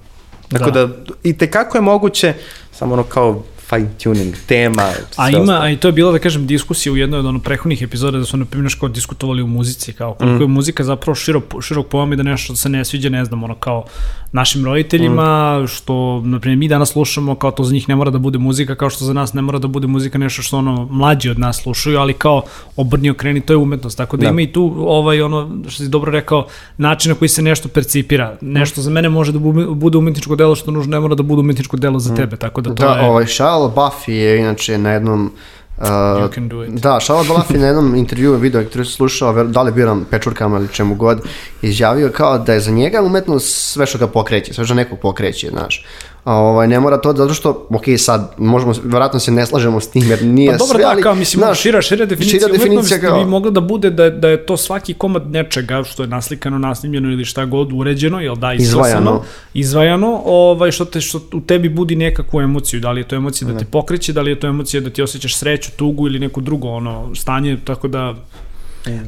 Tako 0.52 0.72
da, 0.72 0.86
da 0.86 0.94
i 1.24 1.38
tekako 1.38 1.78
je 1.78 1.82
moguće, 1.82 2.34
samo 2.72 2.94
ono 2.94 3.04
kao 3.04 3.44
fine 3.70 3.90
tuning 4.04 4.36
tema. 4.46 4.84
A 5.16 5.30
ima, 5.30 5.42
ostalo. 5.42 5.62
a 5.62 5.70
i 5.70 5.78
to 5.78 5.88
je 5.88 5.92
bilo 5.92 6.12
da 6.12 6.20
kažem 6.20 6.48
diskusija 6.48 6.94
u 6.94 6.98
jednoj 6.98 7.20
od 7.20 7.26
ono 7.26 7.40
prehodnih 7.40 7.82
epizoda 7.82 8.18
da 8.18 8.26
su 8.26 8.38
na 8.38 8.46
primjer 8.46 8.76
kao 8.80 8.90
diskutovali 8.90 9.42
u 9.42 9.48
muzici 9.48 9.94
kao 9.94 10.14
koliko 10.14 10.38
mm. 10.38 10.42
je 10.42 10.48
muzika 10.48 10.84
zapravo 10.84 11.16
širok 11.16 11.44
širok 11.62 11.88
pojam 11.88 12.14
i 12.14 12.16
da 12.16 12.24
nešto 12.24 12.56
se 12.56 12.70
ne 12.70 12.86
sviđa, 12.86 13.10
ne 13.10 13.26
znam, 13.26 13.44
ono 13.44 13.56
kao 13.56 13.86
našim 14.32 14.66
roditeljima, 14.66 15.60
mm. 15.60 15.68
što 15.68 16.22
na 16.26 16.40
primjer 16.40 16.58
mi 16.58 16.68
danas 16.68 16.90
slušamo 16.90 17.36
kao 17.36 17.52
to 17.52 17.64
za 17.64 17.74
njih 17.74 17.90
ne 17.90 17.96
mora 17.96 18.12
da 18.12 18.18
bude 18.18 18.38
muzika, 18.38 18.76
kao 18.76 18.90
što 18.90 19.06
za 19.06 19.14
nas 19.14 19.34
ne 19.34 19.42
mora 19.42 19.60
da 19.60 19.68
bude 19.68 19.88
muzika 19.88 20.18
nešto 20.18 20.42
što 20.42 20.58
ono 20.58 20.88
mlađi 20.92 21.30
od 21.30 21.40
nas 21.40 21.62
slušaju, 21.62 22.00
ali 22.00 22.14
kao 22.14 22.42
obrni 22.76 23.10
okreni 23.10 23.42
to 23.42 23.54
je 23.54 23.58
umetnost. 23.58 23.98
Tako 23.98 24.18
da, 24.18 24.24
da. 24.24 24.30
ima 24.30 24.42
i 24.42 24.52
tu 24.52 24.76
ovaj 24.78 25.22
ono 25.22 25.50
što 25.68 25.84
si 25.84 25.90
dobro 25.90 26.12
rekao 26.12 26.48
način 26.78 27.10
na 27.10 27.16
koji 27.16 27.30
se 27.30 27.42
nešto 27.42 27.70
percipira. 27.70 28.38
Nešto 28.42 28.82
za 28.82 28.90
mene 28.90 29.10
može 29.10 29.32
da 29.32 29.40
bude 29.70 29.98
umetničko 29.98 30.36
delo 30.36 30.56
što 30.56 30.72
nužno 30.72 30.92
ne 30.92 31.00
mora 31.00 31.16
da 31.16 31.24
bude 31.24 31.40
umetničko 31.40 31.78
delo 31.78 32.00
za 32.00 32.14
mm. 32.14 32.16
tebe, 32.16 32.36
tako 32.36 32.62
da 32.62 32.76
to 32.76 32.84
da, 32.86 32.94
je 32.94 33.10
ovaj 33.10 33.26
Shia 33.28 33.46
Buffy 33.76 34.12
je 34.12 34.40
inače 34.40 34.78
na 34.78 34.92
jednom 34.92 35.26
Uh, 35.26 35.59
you 35.88 36.34
can 36.34 36.50
do 36.50 36.64
it. 36.64 36.70
Da, 36.70 37.00
Shia 37.00 37.16
Buffy 37.16 37.58
na 37.58 37.68
jednom 37.68 37.96
intervju 37.96 38.36
video 38.36 38.64
koji 38.74 38.86
slušao, 38.86 39.44
da 39.44 39.62
li 39.62 39.72
biram 39.72 40.06
pečurkama 40.12 40.58
ili 40.58 40.68
čemu 40.68 40.96
god, 40.96 41.22
izjavio 41.62 42.12
kao 42.12 42.38
da 42.38 42.54
je 42.54 42.60
za 42.60 42.72
njega 42.72 43.02
umetnost 43.02 43.72
sve 43.72 43.86
što 43.86 43.98
ga 43.98 44.08
pokreće, 44.08 44.54
sve 44.54 44.66
što 44.66 44.74
nekog 44.74 45.00
pokreće, 45.00 45.50
znaš. 45.50 45.86
A 46.24 46.36
ovaj, 46.36 46.68
ne 46.68 46.80
mora 46.80 46.98
to, 47.02 47.14
zato 47.14 47.34
što, 47.34 47.68
ok, 47.70 47.84
sad, 47.98 48.34
možemo, 48.38 48.74
vjerojatno 48.84 49.20
se 49.20 49.32
ne 49.32 49.46
slažemo 49.46 49.80
s 49.80 49.88
tim, 49.88 50.10
jer 50.10 50.24
nije 50.24 50.52
pa 50.52 50.58
dobro, 50.58 50.74
sve, 50.74 50.84
da, 50.84 50.90
ali, 50.90 51.02
kao, 51.02 51.16
mislim, 51.16 51.40
znaš, 51.40 51.62
šira, 51.62 51.82
šira 51.82 52.06
definicija, 52.06 52.40
šira 52.40 52.58
definicija 52.58 53.00
kao... 53.00 53.20
bi 53.20 53.30
mogla 53.30 53.52
da 53.52 53.62
bude 53.62 53.90
da, 53.90 54.10
da 54.10 54.30
je 54.30 54.46
to 54.46 54.58
svaki 54.58 54.94
komad 54.94 55.32
nečega 55.32 55.84
što 55.84 56.04
je 56.04 56.08
naslikano, 56.08 56.58
nasnimljeno 56.58 57.12
ili 57.12 57.26
šta 57.26 57.46
god 57.46 57.74
uređeno, 57.74 58.20
jel 58.20 58.36
da, 58.36 58.54
izvajano, 58.54 59.24
izvajano 59.54 60.22
ovaj, 60.26 60.72
što, 60.72 60.86
te, 60.86 61.02
što 61.02 61.22
u 61.34 61.42
tebi 61.42 61.70
budi 61.70 61.96
nekakvu 61.96 62.42
emociju, 62.42 62.80
da 62.80 62.92
li 62.92 63.02
je 63.02 63.08
to 63.08 63.16
emocija 63.16 63.52
da 63.52 63.58
te 63.58 63.66
da. 63.66 63.72
pokreće, 63.72 64.14
da 64.14 64.22
li 64.22 64.32
je 64.32 64.40
to 64.40 64.48
emocija 64.48 64.82
da 64.82 64.90
ti 64.90 65.02
osjećaš 65.02 65.38
sreću, 65.38 65.72
tugu 65.76 66.08
ili 66.08 66.20
neko 66.20 66.42
drugo 66.42 66.68
ono, 66.68 67.16
stanje, 67.16 67.58
tako 67.66 67.88
da 67.88 68.16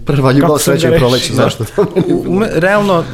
Prva 0.06 0.32
ljubav 0.32 0.58
sreće 0.58 0.88
i 0.88 0.98
proleće, 0.98 1.34
zašto? 1.34 1.66
Da. 1.76 1.82
u, 2.06 2.38
u, 2.38 2.42
realno, 2.56 3.00
uh, 3.00 3.06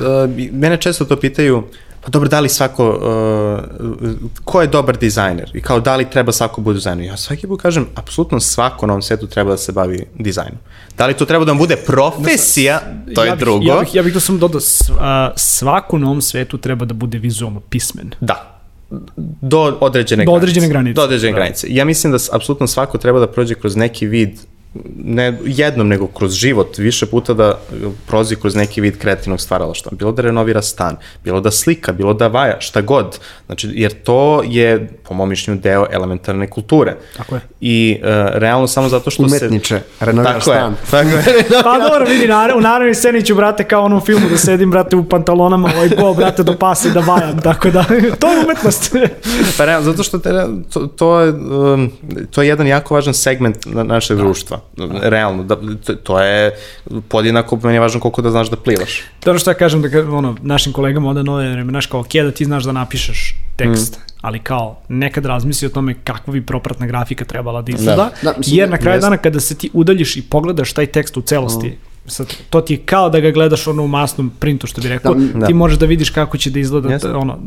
mene 0.52 0.78
često 0.78 1.06
to 1.06 1.16
pitaju, 1.16 1.64
pa 2.08 2.12
dobro, 2.12 2.30
da 2.30 2.40
li 2.40 2.50
svako, 2.50 2.90
uh, 2.90 4.10
ko 4.44 4.62
je 4.62 4.68
dobar 4.68 4.98
dizajner 4.98 5.52
i 5.54 5.62
kao 5.62 5.80
da 5.80 5.96
li 5.96 6.10
treba 6.10 6.32
svako 6.32 6.62
bude 6.62 6.78
dizajner? 6.78 7.06
Ja 7.06 7.18
svaki 7.18 7.48
put 7.48 7.62
kažem, 7.62 7.88
apsolutno 7.96 8.40
svako 8.40 8.88
na 8.88 8.94
ovom 8.94 9.02
svetu 9.02 9.28
treba 9.28 9.52
da 9.52 9.58
se 9.58 9.72
bavi 9.72 10.06
dizajnom. 10.20 10.58
Da 10.98 11.08
li 11.08 11.14
to 11.14 11.26
treba 11.26 11.46
da 11.46 11.52
vam 11.52 11.58
bude 11.58 11.76
profesija, 11.76 12.80
to 13.16 13.24
je 13.24 13.28
ja 13.28 13.36
bih, 13.36 13.40
drugo. 13.40 13.66
Ja 13.66 13.80
bih, 13.80 13.96
ja 13.96 14.04
bih 14.04 14.14
to 14.14 14.20
sam 14.20 14.40
dodao, 14.40 14.62
svako 15.36 15.98
na 15.98 16.08
ovom 16.08 16.22
svetu 16.22 16.58
treba 16.58 16.86
da 16.86 16.94
bude 16.94 17.18
vizualno 17.18 17.60
pismen. 17.60 18.12
Da, 18.20 18.60
do 19.42 19.78
određene 19.80 20.26
do 20.26 20.32
određene 20.32 20.68
granice. 20.68 20.94
Do 20.94 21.02
određene 21.02 21.32
da. 21.32 21.36
granice. 21.36 21.68
Ja 21.70 21.86
mislim 21.86 22.14
da 22.14 22.18
apsolutno 22.32 22.68
svako 22.68 22.98
treba 22.98 23.20
da 23.20 23.28
prođe 23.28 23.56
kroz 23.56 23.76
neki 23.76 24.08
vid 24.08 24.40
ne 25.04 25.40
jednom, 25.46 25.88
nego 25.88 26.08
kroz 26.08 26.34
život, 26.34 26.78
više 26.78 27.06
puta 27.06 27.34
da 27.34 27.60
prozi 28.08 28.36
kroz 28.36 28.56
neki 28.56 28.82
vid 28.82 28.98
kreativnog 28.98 29.42
stvaralaštva. 29.42 29.92
Bilo 29.96 30.12
da 30.12 30.22
renovira 30.22 30.62
stan, 30.62 30.98
bilo 31.24 31.42
da 31.42 31.52
slika, 31.52 31.92
bilo 31.92 32.14
da 32.14 32.28
vaja, 32.28 32.58
šta 32.60 32.82
god. 32.82 33.20
Znači, 33.46 33.70
jer 33.74 33.94
to 34.04 34.42
je, 34.46 34.90
po 35.04 35.14
mom 35.14 35.30
mišljenju, 35.30 35.62
deo 35.62 35.86
elementarne 35.92 36.50
kulture. 36.50 36.96
Tako 37.18 37.36
je. 37.36 37.42
I 37.62 38.00
uh, 38.00 38.08
realno 38.34 38.68
samo 38.68 38.90
zato 38.90 39.10
što 39.10 39.24
Umetniče, 39.24 39.80
se... 39.80 40.06
renovira 40.06 40.42
stan. 40.42 40.72
Je, 40.72 40.78
tako 40.92 41.10
je. 41.10 41.46
pa 41.64 41.80
dobro, 41.90 42.06
vidi, 42.06 42.28
na, 42.28 42.50
u 42.58 42.62
naravni 42.62 42.96
sceni 42.96 43.26
ću, 43.26 43.36
brate, 43.36 43.64
kao 43.64 43.84
onom 43.84 44.02
filmu 44.02 44.30
da 44.30 44.38
sedim, 44.38 44.72
brate, 44.72 44.96
u 44.96 45.10
pantalonama, 45.10 45.70
ovaj 45.76 45.90
go, 45.90 46.14
brate, 46.14 46.44
do 46.44 46.54
pasa 46.54 46.88
i 46.88 46.92
da 46.92 47.00
vajam, 47.00 47.42
tako 47.42 47.70
da, 47.70 47.84
to 48.20 48.32
je 48.32 48.40
umetnost. 48.46 48.96
pa 49.58 49.66
realno, 49.66 49.92
zato 49.92 50.04
što 50.04 50.20
te, 50.20 50.30
to, 50.74 50.88
to, 50.88 51.20
je, 51.20 51.32
um, 51.32 51.92
to 52.32 52.42
je 52.42 52.48
jedan 52.48 52.68
jako 52.68 52.94
važan 52.94 53.14
segment 53.14 53.58
na 53.66 53.84
našeg 53.84 54.18
da. 54.18 54.24
društva 54.24 54.60
realno, 55.02 55.44
da, 55.44 55.58
to 56.04 56.20
je 56.20 56.56
podjednako, 57.08 57.60
meni 57.64 57.76
je 57.76 57.80
važno 57.80 58.00
koliko 58.00 58.22
da 58.22 58.32
znaš 58.32 58.50
da 58.50 58.56
plivaš. 58.56 59.02
To 59.20 59.30
ono 59.30 59.40
što 59.40 59.52
ja 59.52 59.56
kažem 59.56 59.82
da 59.82 60.12
ono, 60.12 60.36
našim 60.42 60.74
kolegama 60.74 61.10
onda 61.10 61.24
nove 61.24 61.52
vreme, 61.52 61.72
znaš 61.72 61.86
kao, 61.86 62.00
ok, 62.00 62.14
da 62.14 62.32
ti 62.32 62.46
znaš 62.46 62.64
da 62.64 62.72
napišeš 62.72 63.36
tekst, 63.56 63.98
mm. 63.98 64.02
ali 64.22 64.40
kao 64.40 64.80
nekad 64.90 65.26
razmisli 65.26 65.66
o 65.66 65.70
tome 65.70 65.96
kakva 66.04 66.34
bi 66.34 66.46
propratna 66.46 66.88
grafika 66.88 67.26
trebala 67.26 67.62
da 67.62 67.72
izgleda, 67.72 67.96
da. 67.96 68.32
Da, 68.32 68.38
mislim, 68.38 68.58
jer 68.58 68.70
na 68.70 68.78
kraju 68.78 68.96
jest. 68.96 69.04
dana 69.04 69.18
kada 69.18 69.40
se 69.40 69.56
ti 69.56 69.70
udaljiš 69.74 70.18
i 70.18 70.22
pogledaš 70.22 70.74
taj 70.74 70.86
tekst 70.86 71.18
u 71.18 71.22
celosti, 71.22 71.68
mm 71.68 71.97
sad, 72.08 72.34
to 72.50 72.62
ti 72.62 72.74
je 72.74 72.78
kao 72.78 73.10
da 73.10 73.20
ga 73.20 73.32
gledaš 73.32 73.68
ono 73.68 73.84
u 73.84 73.88
masnom 73.88 74.32
printu, 74.40 74.68
što 74.68 74.82
bi 74.82 74.90
rekao, 74.90 75.14
da, 75.14 75.46
ti 75.46 75.54
da. 75.54 75.58
možeš 75.58 75.78
da 75.78 75.86
vidiš 75.86 76.10
kako 76.10 76.38
će 76.38 76.50
da 76.50 76.60
izgleda 76.60 76.90
yes. 76.90 77.16
ono, 77.16 77.40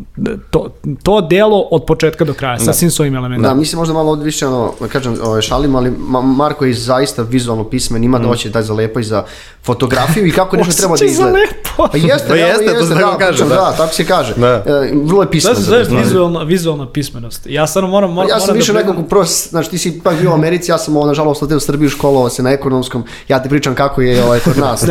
to, 0.51 0.69
to 1.03 1.21
delo 1.21 1.69
od 1.71 1.85
početka 1.85 2.25
do 2.25 2.35
kraja, 2.35 2.59
sa 2.59 2.73
svim 2.73 2.91
svojim 2.91 3.17
elementima. 3.17 3.49
Da, 3.49 3.55
mislim 3.55 3.79
možda 3.79 3.95
malo 3.95 4.15
više, 4.15 4.47
ono, 4.47 4.73
da 4.81 4.89
kažem, 4.89 5.17
ovaj, 5.23 5.43
šalim, 5.43 5.77
ali 5.77 5.93
Marko 6.37 6.65
je 6.65 6.75
zaista 6.75 7.23
vizualno 7.23 7.65
pismen, 7.65 8.05
ima 8.05 8.19
mm. 8.19 8.23
da 8.23 8.29
hoće 8.29 8.49
da 8.49 8.63
za 8.63 8.75
lepo 8.75 9.01
i 9.01 9.05
za 9.05 9.25
fotografiju 9.63 10.27
i 10.27 10.33
kako 10.33 10.57
nešto 10.57 10.73
treba 10.81 10.97
da 10.97 11.05
izgleda. 11.05 11.31
za 11.31 11.37
lepo. 11.37 11.89
Pa 11.93 11.99
jeste, 11.99 12.29
pa 12.29 12.35
jeste, 12.35 12.65
jeste, 12.65 12.79
to 12.79 12.87
se 12.87 12.95
tako 12.95 13.19
kaže, 13.19 13.45
da. 13.45 13.55
da, 13.55 13.75
tako 13.77 13.95
se 13.95 14.07
kaže. 14.07 14.35
Da. 14.35 14.65
E, 14.67 14.93
vrlo 15.05 15.23
je 15.23 15.31
pismen. 15.31 15.55
Da, 15.55 15.85
da, 15.85 16.01
vizualna, 16.01 16.43
vizualna 16.43 16.93
pismenost. 16.93 17.47
Ja 17.47 17.67
stvarno 17.67 17.91
moram, 17.91 18.13
moram, 18.13 18.31
ja 18.31 18.41
sam 18.41 18.55
više 18.55 18.73
da 18.73 18.79
nekako 18.79 19.03
prost, 19.03 19.51
znači 19.51 19.71
ti 19.71 19.79
si 19.79 20.01
pa 20.05 20.11
bio 20.11 20.31
u 20.31 20.35
Americi, 20.35 20.71
ja 20.71 20.79
sam 20.79 20.97
ovo, 20.97 21.07
nažalost, 21.07 21.43
u 21.43 21.61
Srbiju 21.61 21.91
školovao 21.91 22.29
se 22.29 22.43
na 22.43 22.51
ekonomskom, 22.51 23.05
ja 23.29 23.43
ti 23.43 23.49
pričam 23.49 23.75
kako 23.75 24.01
je 24.01 24.25
ovaj 24.25 24.41
kod 24.55 24.59
nas. 24.59 24.87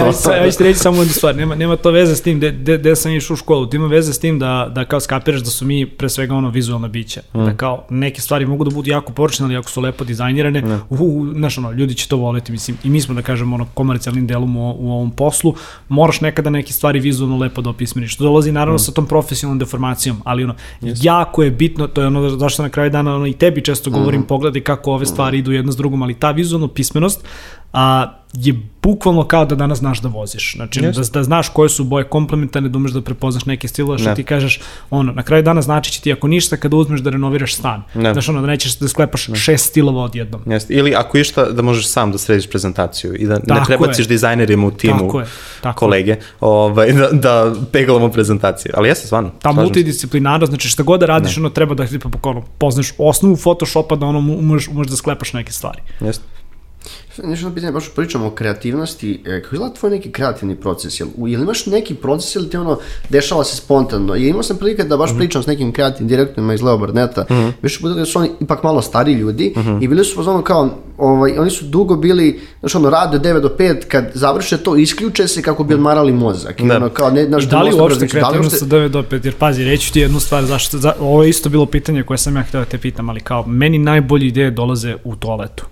ja 0.46 0.52
ću 0.52 0.64
reći 0.64 0.80
samo 0.80 0.98
jednu 0.98 1.14
stvar, 1.14 1.36
nema, 1.36 1.56
nema 1.56 1.76
to 1.76 1.92
veze 1.92 2.16
s 2.16 2.22
tim 2.22 2.40
gde 2.40 2.96
sam 2.96 3.12
išao 3.12 3.34
u 3.34 3.38
školu, 3.38 3.66
to 3.66 3.76
ima 3.76 3.88
veze 3.88 4.14
s 4.14 4.20
tim 4.20 4.40
da, 4.40 4.72
da 4.76 4.86
kao 4.86 5.00
skapiraš 5.00 5.42
da 5.42 5.50
su 5.50 5.66
mi 5.66 5.86
pre 5.86 6.10
svega 6.10 6.36
ono 6.36 6.50
vizualna 6.50 6.88
bića, 6.88 7.22
mm. 7.34 7.46
da 7.46 7.54
kao 7.58 7.86
neke 7.90 8.22
stvari 8.22 8.46
mogu 8.46 8.64
da 8.64 8.70
budu 8.70 8.90
jako 8.90 9.14
poručene, 9.14 9.48
ali 9.48 9.58
ako 9.58 9.70
su 9.70 9.82
lepo 9.82 10.04
dizajnirane, 10.04 10.62
mm. 10.62 10.82
uh, 10.90 11.00
znaš 11.36 11.58
ono, 11.58 11.72
ljudi 11.72 11.96
će 11.96 12.08
to 12.08 12.18
voleti, 12.18 12.52
mislim, 12.52 12.78
i 12.84 12.90
mi 12.90 13.02
smo 13.02 13.16
da 13.16 13.22
kažemo 13.22 13.56
ono 13.56 13.68
komercijalnim 13.74 14.28
delom 14.28 14.58
u, 14.58 14.76
u 14.80 14.92
ovom 14.92 15.12
poslu, 15.12 15.54
moraš 15.90 16.22
nekada 16.22 16.50
neke 16.50 16.74
stvari 16.74 17.00
vizualno 17.00 17.38
lepo 17.38 17.62
da 17.62 17.70
opismeniš, 17.70 18.14
što 18.14 18.24
dolazi 18.24 18.52
naravno 18.52 18.76
mm. 18.76 18.80
sa 18.80 18.92
tom 18.92 19.06
profesionalnom 19.06 19.60
deformacijom, 19.60 20.22
ali 20.24 20.44
ono, 20.44 20.56
yes. 20.82 21.00
jako 21.02 21.44
je 21.44 21.52
bitno, 21.52 21.88
to 21.88 22.02
je 22.02 22.08
ono 22.08 22.30
zašto 22.30 22.64
na 22.64 22.70
kraju 22.70 22.90
dana 22.90 23.16
ono, 23.16 23.28
i 23.28 23.34
tebi 23.34 23.62
često 23.62 23.90
govorim, 23.90 24.22
mm. 24.22 24.28
pogledaj 24.28 24.62
kako 24.62 24.92
ove 24.92 25.06
stvari 25.06 25.38
idu 25.38 25.52
jedna 25.52 25.72
s 25.72 25.78
drugom, 25.78 26.02
ali 26.02 26.14
ta 26.14 26.32
vizualna 26.32 26.68
pismenost, 26.68 27.26
a 27.74 28.14
je 28.34 28.54
bukvalno 28.84 29.24
kao 29.24 29.46
da 29.46 29.56
danas 29.56 29.80
znaš 29.80 30.02
da 30.02 30.08
voziš. 30.08 30.56
Znači, 30.56 30.80
yes. 30.80 31.12
da, 31.12 31.20
da 31.20 31.24
znaš 31.24 31.50
koje 31.50 31.70
su 31.70 31.84
boje 31.84 32.04
komplementarne, 32.04 32.70
da 32.70 32.78
umeš 32.78 32.92
da 32.92 33.02
prepoznaš 33.02 33.46
neke 33.46 33.68
stilove, 33.68 34.00
što 34.00 34.16
ti 34.16 34.24
kažeš, 34.24 34.60
ono, 34.90 35.12
na 35.12 35.24
kraju 35.24 35.44
dana 35.44 35.62
znači 35.62 35.92
će 35.92 36.02
ti 36.02 36.14
ako 36.14 36.28
ništa 36.28 36.58
kada 36.58 36.76
uzmeš 36.76 37.02
da 37.02 37.10
renoviraš 37.10 37.56
stan. 37.56 37.84
Ne. 37.96 38.14
Znaš, 38.14 38.30
ono, 38.30 38.42
da 38.42 38.48
nećeš 38.48 38.78
da 38.78 38.88
sklepaš 38.88 39.28
ne. 39.28 39.36
šest 39.36 39.66
stilova 39.66 40.04
odjednom. 40.04 40.42
Yes. 40.46 40.66
Ili 40.70 40.96
ako 40.96 41.18
išta, 41.18 41.46
da 41.46 41.62
možeš 41.62 41.88
sam 41.88 42.12
da 42.12 42.18
središ 42.18 42.48
prezentaciju 42.50 43.16
i 43.16 43.26
da 43.26 43.40
tako 43.40 43.60
ne 43.60 43.66
prebaciš 43.66 44.06
je. 44.06 44.10
dizajnerima 44.10 44.68
u 44.68 44.72
timu 44.72 45.00
tako 45.00 45.20
je. 45.20 45.26
Tako 45.62 45.80
kolege 45.80 46.16
ovaj, 46.40 46.94
da, 46.94 47.10
da 47.12 47.54
peglamo 47.72 48.10
prezentaciju. 48.10 48.72
Ali 48.78 48.88
jeste, 48.88 49.06
stvarno. 49.06 49.32
Ta 49.42 49.52
multidisciplinarno, 49.52 50.46
znači 50.46 50.70
šta 50.70 50.84
god 50.84 51.00
da 51.00 51.06
radiš, 51.06 51.36
ne. 51.36 51.42
ono 51.42 51.50
treba 51.50 51.76
da 51.76 51.88
tipa, 51.88 52.10
ono, 52.24 52.42
poznaš 52.58 52.94
osnovu 52.98 53.36
Photoshopa 53.36 53.96
da 53.96 54.06
ono 54.06 54.20
umeš, 54.20 54.68
umeš 54.68 54.88
da 54.88 54.96
sklepaš 54.96 55.34
neke 55.34 55.52
stvari. 55.52 55.80
Jeste. 56.00 56.39
Nešto 57.24 57.48
na 57.48 57.56
pitanje, 57.56 57.72
baš 57.72 57.90
pričamo 57.96 58.28
o 58.28 58.32
kreativnosti, 58.32 59.24
e, 59.26 59.42
kako 59.42 59.56
izgleda 59.56 59.74
tvoj 59.74 59.92
neki 59.92 60.12
kreativni 60.12 60.56
proces? 60.56 61.00
Jel, 61.00 61.10
jel 61.18 61.42
imaš 61.42 61.66
neki 61.66 61.96
proces 61.96 62.36
ili 62.36 62.50
ti 62.50 62.58
ono 62.58 62.80
dešava 63.10 63.44
se 63.44 63.56
spontano? 63.56 64.16
I 64.16 64.28
imao 64.28 64.44
sam 64.44 64.58
prilike 64.58 64.84
da 64.84 64.98
baš 64.98 65.18
pričam 65.18 65.44
s 65.44 65.48
nekim 65.48 65.72
kreativnim 65.72 66.08
direktorima 66.08 66.54
iz 66.54 66.62
Leo 66.62 66.78
Barneta, 66.78 67.26
mm 67.30 67.34
-hmm. 67.34 67.52
više 67.62 67.80
puta 67.82 67.94
da 67.94 68.06
su 68.06 68.20
oni 68.20 68.30
ipak 68.40 68.64
malo 68.64 68.82
stariji 68.82 69.16
ljudi 69.16 69.54
i 69.82 69.88
bili 69.88 70.06
su 70.06 70.16
pozvano 70.16 70.42
kao, 70.42 70.70
ovaj, 70.98 71.38
oni 71.38 71.50
su 71.50 71.66
dugo 71.66 71.96
bili, 71.96 72.40
znaš 72.60 72.76
ono, 72.76 72.90
rade 72.90 73.18
od 73.18 73.24
9 73.24 73.42
do 73.42 73.56
5, 73.60 73.86
kad 73.88 74.12
završe 74.14 74.58
to, 74.58 74.76
isključe 74.76 75.28
se 75.28 75.42
kako 75.42 75.64
bi 75.64 75.74
odmarali 75.74 76.12
mozak. 76.12 76.60
I 76.60 76.68
Da. 76.68 76.76
ono, 76.76 76.90
kao, 76.90 77.12
ne, 77.12 77.26
znaš, 77.26 77.44
I 77.44 77.48
da 77.48 77.62
li 77.62 77.76
uopšte 77.76 78.00
da 78.00 78.08
kreativnost 78.08 78.60
sa 78.60 78.66
9 78.66 78.88
do 78.88 79.02
5, 79.02 79.26
jer 79.26 79.36
pazi, 79.36 79.64
reći 79.64 79.94
ti 79.94 80.00
jednu 80.00 80.20
stvar, 80.20 80.46
zašto, 80.46 80.78
za, 80.78 80.94
ovo 81.00 81.24
je 81.24 81.30
isto 81.30 81.50
bilo 81.50 81.66
pitanje 81.66 82.04
koje 82.04 82.18
sam 82.18 82.36
ja 82.36 82.44
htio 82.44 82.60
da 82.60 82.66
te 82.66 82.78
pitam, 82.78 83.10
ali 83.10 83.20
kao, 83.20 83.48
meni 83.48 83.78
najbolje 83.80 84.28
ideje 84.28 84.52
dolaze 84.52 84.96
u 85.04 85.16
toaletu. 85.16 85.66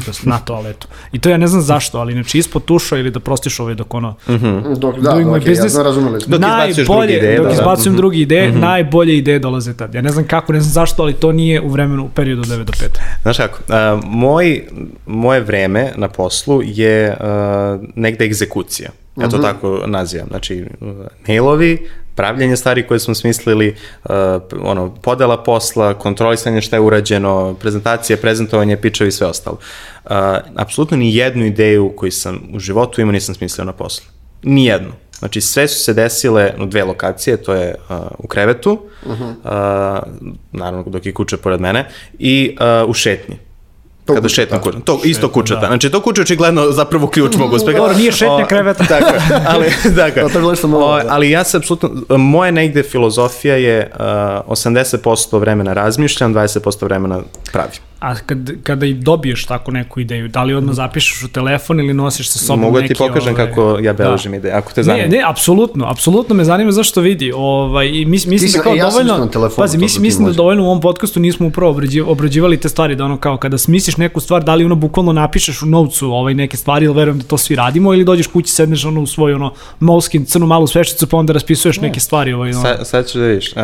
To 0.00 0.10
jest 0.10 0.26
na 0.26 0.38
toaletu. 0.38 0.88
I 1.12 1.18
to 1.18 1.30
ja 1.30 1.36
ne 1.36 1.46
znam 1.46 1.62
zašto, 1.62 1.98
ali 1.98 2.12
znači 2.12 2.38
ispod 2.38 2.64
tuša 2.64 2.98
ili 2.98 3.10
da 3.10 3.20
prostiš 3.20 3.60
ovaj 3.60 3.74
dok 3.74 3.94
ono... 3.94 4.14
Dok, 4.76 4.98
da, 4.98 5.10
doing 5.10 5.28
my 5.28 5.36
okej, 5.36 5.48
business. 5.48 5.76
ja, 5.76 5.82
razumeli 5.82 6.20
smo. 6.20 6.38
Dok 6.38 6.40
izbacuješ 6.40 6.86
druge 6.86 6.96
najbolje, 6.96 7.16
ideje, 7.16 7.36
dok 7.36 7.46
da, 7.46 7.48
da. 7.48 7.54
izbacujem 7.54 7.96
druge 7.96 8.18
ideje, 8.18 8.52
najbolje 8.52 9.16
ideje 9.16 9.38
dolaze 9.38 9.74
tad. 9.74 9.94
Ja 9.94 10.02
ne 10.02 10.10
znam 10.10 10.24
kako, 10.26 10.52
ne 10.52 10.60
znam 10.60 10.72
zašto, 10.72 11.02
ali 11.02 11.12
to 11.12 11.32
nije 11.32 11.60
u 11.60 11.68
vremenu, 11.68 12.04
u 12.04 12.08
periodu 12.08 12.42
od 12.42 12.48
9 12.48 12.64
do 12.64 12.72
5. 12.72 12.86
Znaš 13.22 13.36
kako, 13.36 13.58
a, 13.68 14.00
moj, 14.04 14.64
moje 15.06 15.40
vreme 15.40 15.92
na 15.96 16.08
poslu 16.08 16.60
je 16.64 17.16
a, 17.20 17.78
negde 17.94 18.24
egzekucija. 18.24 18.90
Ja 19.16 19.28
to 19.28 19.38
tako 19.38 19.82
nazivam. 19.86 20.26
Znači, 20.28 20.64
uh, 20.80 20.88
mailovi, 21.28 21.88
pravljenje 22.14 22.56
stvari 22.56 22.86
koje 22.86 23.00
smo 23.00 23.14
smislili, 23.14 23.76
uh, 24.04 24.10
ono, 24.62 24.94
podela 24.94 25.42
posla, 25.42 25.94
kontrolisanje 25.94 26.60
šta 26.60 26.76
je 26.76 26.80
urađeno, 26.80 27.54
prezentacije, 27.60 28.16
prezentovanje, 28.16 28.76
pičevi 28.76 29.08
i 29.08 29.12
sve 29.12 29.26
ostalo. 29.26 29.58
Uh, 30.04 30.10
apsolutno 30.54 30.96
ni 30.96 31.16
jednu 31.16 31.44
ideju 31.46 31.92
koju 31.96 32.12
sam 32.12 32.40
u 32.52 32.58
životu 32.58 33.00
imao 33.00 33.12
nisam 33.12 33.34
smislio 33.34 33.64
na 33.64 33.72
poslu. 33.72 34.06
Ni 34.42 34.64
jednu. 34.66 34.92
Znači, 35.18 35.40
sve 35.40 35.68
su 35.68 35.84
se 35.84 35.94
desile 35.94 36.54
u 36.60 36.66
dve 36.66 36.84
lokacije, 36.84 37.36
to 37.36 37.54
je 37.54 37.74
uh, 37.88 37.96
u 38.18 38.26
krevetu, 38.26 38.78
uh 39.06 39.12
naravno 40.52 40.84
dok 40.86 41.06
je 41.06 41.14
kuća 41.14 41.36
pored 41.36 41.60
mene, 41.60 41.88
i 42.18 42.56
uh, 42.84 42.90
u 42.90 42.94
šetnji. 42.94 43.36
To 44.04 44.14
Kada 44.14 44.28
šetam 44.28 44.60
kućem. 44.60 44.80
To 44.80 45.00
isto 45.04 45.28
kućeta. 45.28 45.60
da. 45.60 45.66
Znači, 45.66 45.90
to 45.90 46.00
kuće 46.00 46.20
je 46.20 46.22
očigledno 46.22 46.72
zapravo 46.72 47.06
ključ 47.06 47.36
mog 47.36 47.52
uspeha. 47.52 47.78
Dobro, 47.78 47.94
nije 47.94 48.12
šetnja 48.12 48.46
kreveta. 48.46 48.84
Tako 48.98 49.14
je, 49.14 49.20
ali, 49.46 49.66
tako 49.96 50.18
je. 50.18 50.24
Da, 50.24 50.28
to 50.28 50.68
da. 50.68 51.04
Ali 51.08 51.30
ja 51.30 51.44
se 51.44 51.56
apsolutno, 51.56 52.16
moje 52.16 52.52
negde 52.52 52.82
filozofija 52.82 53.56
je 53.56 53.90
uh, 53.94 54.00
80% 54.00 55.38
vremena 55.38 55.72
razmišljam, 55.72 56.34
20% 56.34 56.84
vremena 56.84 57.20
pravim. 57.52 57.80
A 58.04 58.14
kad, 58.26 58.50
kada 58.62 58.86
i 58.86 58.94
dobiješ 58.94 59.46
takvu 59.46 59.72
neku 59.72 60.00
ideju, 60.00 60.28
da 60.28 60.42
li 60.42 60.54
odmah 60.54 60.74
zapišeš 60.74 61.22
u 61.22 61.28
telefon 61.28 61.80
ili 61.80 61.94
nosiš 61.94 62.30
sa 62.30 62.38
sobom 62.38 62.60
Mogu 62.60 62.76
da 62.76 62.82
neki... 62.82 62.94
ti 62.94 62.98
pokažem 62.98 63.34
ovaj, 63.34 63.46
kako 63.46 63.78
ja 63.82 63.92
beležim 63.92 64.34
ideje, 64.34 64.54
ako 64.54 64.72
te 64.72 64.82
zanima. 64.82 65.06
Ne, 65.06 65.16
ne, 65.16 65.22
apsolutno, 65.26 65.86
apsolutno 65.90 66.34
me 66.34 66.44
zanima 66.44 66.72
zašto 66.72 67.00
vidi. 67.00 67.32
Ovaj, 67.36 67.88
i 67.88 68.04
mis, 68.04 68.26
mislim 68.26 68.50
si- 68.50 68.56
da 68.56 68.62
kao 68.62 68.74
e, 68.74 68.76
ja 68.76 68.90
dovoljno, 68.90 69.18
na 69.18 69.30
telefonu, 69.30 69.62
pazi, 69.62 69.76
to 69.76 69.80
mis, 69.80 69.92
da 69.92 69.96
ti 69.96 70.02
mislim 70.02 70.26
da 70.26 70.32
dovoljno 70.32 70.62
u 70.62 70.66
ovom 70.66 70.80
podcastu 70.80 71.20
nismo 71.20 71.46
upravo 71.46 71.70
obrađivali, 71.70 72.12
obrađivali 72.12 72.60
te 72.60 72.68
stvari, 72.68 72.96
da 72.96 73.04
ono 73.04 73.16
kao 73.16 73.36
kada 73.36 73.58
smisliš 73.58 73.96
neku 73.96 74.20
stvar, 74.20 74.44
da 74.44 74.54
li 74.54 74.64
ono 74.64 74.74
bukvalno 74.74 75.12
napišeš 75.12 75.62
u 75.62 75.66
novcu 75.66 76.12
ovaj, 76.12 76.34
neke 76.34 76.56
stvari, 76.56 76.84
ili 76.84 76.94
verujem 76.94 77.18
da 77.18 77.24
to 77.24 77.38
svi 77.38 77.56
radimo, 77.56 77.94
ili 77.94 78.04
dođeš 78.04 78.26
kući, 78.26 78.52
sedneš 78.52 78.84
ono 78.84 79.00
u 79.00 79.06
svoju 79.06 79.36
ono, 79.36 79.52
molskin, 79.80 80.24
crnu 80.24 80.46
malu 80.46 80.66
svešticu, 80.66 81.06
pa 81.06 81.16
onda 81.16 81.32
raspisuješ 81.32 81.80
neke 81.80 82.00
stvari. 82.00 82.32
Ovaj, 82.32 82.50
ono. 82.50 82.62
Sa, 82.62 82.84
sad 82.84 83.10
ću 83.10 83.18
da 83.18 83.24
vidiš. 83.24 83.52
Uh, 83.52 83.62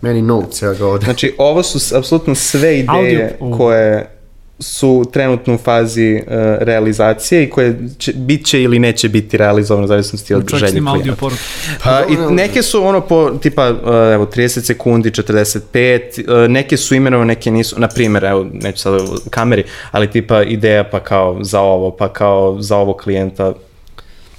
Meni 0.00 0.22
notes, 0.22 0.62
evo 0.62 0.74
ga 0.74 0.86
ovde. 0.86 1.04
Znači, 1.04 1.34
ovo 1.38 1.62
su 1.62 1.96
apsolutno 1.96 2.34
sve 2.34 2.78
ideje 2.78 3.34
Audio. 3.40 3.54
U. 3.54 3.56
koje 3.78 4.18
su 4.60 5.04
trenutno 5.12 5.54
u 5.54 5.58
fazi 5.58 6.14
uh, 6.14 6.32
realizacije 6.60 7.44
i 7.44 7.50
koje 7.50 7.78
će, 7.98 8.12
bit 8.12 8.46
će 8.46 8.62
ili 8.62 8.78
neće 8.78 9.08
biti 9.08 9.36
realizovane 9.36 9.84
u 9.84 9.88
zavisnosti 9.88 10.34
od 10.34 10.48
Čovjek 10.48 10.66
želje 10.66 10.82
audio 10.88 11.14
poruku. 11.14 11.42
Pa, 11.84 12.02
I 12.08 12.16
neke 12.34 12.62
su 12.62 12.84
ono 12.84 13.00
po 13.00 13.30
tipa 13.30 13.70
uh, 13.70 13.78
evo 14.14 14.26
30 14.26 14.60
sekundi, 14.60 15.10
45, 15.10 16.44
uh, 16.44 16.50
neke 16.50 16.76
su 16.76 16.94
imenovane, 16.94 17.28
neke 17.28 17.50
nisu. 17.50 17.80
Na 17.80 17.88
primjer, 17.88 18.24
evo 18.24 18.46
neću 18.52 18.82
sad 18.82 19.00
u 19.00 19.30
kameri, 19.30 19.64
ali 19.90 20.10
tipa 20.10 20.42
ideja 20.42 20.84
pa 20.84 21.00
kao 21.00 21.38
za 21.44 21.60
ovo, 21.60 21.96
pa 21.96 22.12
kao 22.12 22.56
za 22.60 22.76
ovo 22.76 22.96
klijenta. 22.96 23.54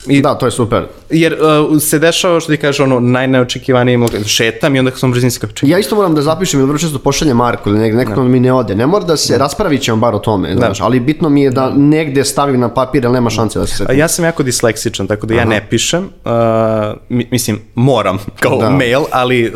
I, 0.09 0.21
Da, 0.21 0.35
to 0.35 0.45
je 0.45 0.51
super. 0.51 0.83
Jer 1.09 1.33
uh, 1.33 1.81
se 1.81 1.99
dešava 1.99 2.39
što 2.39 2.51
ti 2.51 2.57
kažeš 2.57 2.79
ono 2.79 2.99
najneočekivaniji 2.99 3.97
mo- 3.97 4.27
šetam 4.27 4.75
i 4.75 4.79
onda 4.79 4.91
sam 4.91 5.11
brzinski 5.11 5.47
čekaj. 5.47 5.69
Ja 5.69 5.79
isto 5.79 5.95
moram 5.95 6.15
da 6.15 6.21
zapišem, 6.21 6.59
jer 6.59 6.65
vrlo 6.65 6.79
često 6.79 6.99
pošaljem 6.99 7.37
Marku 7.37 7.69
ili 7.69 7.79
negde, 7.79 7.97
nekako 7.97 8.23
mi 8.23 8.39
ne 8.39 8.53
ode. 8.53 8.75
Ne 8.75 8.87
mora 8.87 9.05
da 9.05 9.17
se, 9.17 9.37
raspravit 9.37 9.81
ćemo 9.81 9.97
bar 9.97 10.15
o 10.15 10.19
tome, 10.19 10.55
znaš, 10.55 10.81
ali 10.81 10.99
bitno 10.99 11.29
mi 11.29 11.41
je 11.41 11.51
da 11.51 11.69
negde 11.69 12.23
stavim 12.23 12.59
na 12.59 12.69
papir, 12.69 13.03
jer 13.03 13.11
nema 13.11 13.29
šanse 13.29 13.59
da 13.59 13.67
se 13.67 13.73
A 13.73 13.77
setim. 13.77 13.99
Ja 13.99 14.07
sam 14.07 14.25
jako 14.25 14.43
disleksičan, 14.43 15.07
tako 15.07 15.27
da 15.27 15.33
ja 15.33 15.45
ne 15.45 15.67
pišem. 15.69 16.03
Uh, 16.25 16.31
mi- 17.09 17.27
mislim, 17.31 17.59
moram 17.75 18.17
kao 18.39 18.57
Da. 18.57 18.69
mail, 18.69 19.01
ali 19.11 19.47
uh, 19.47 19.53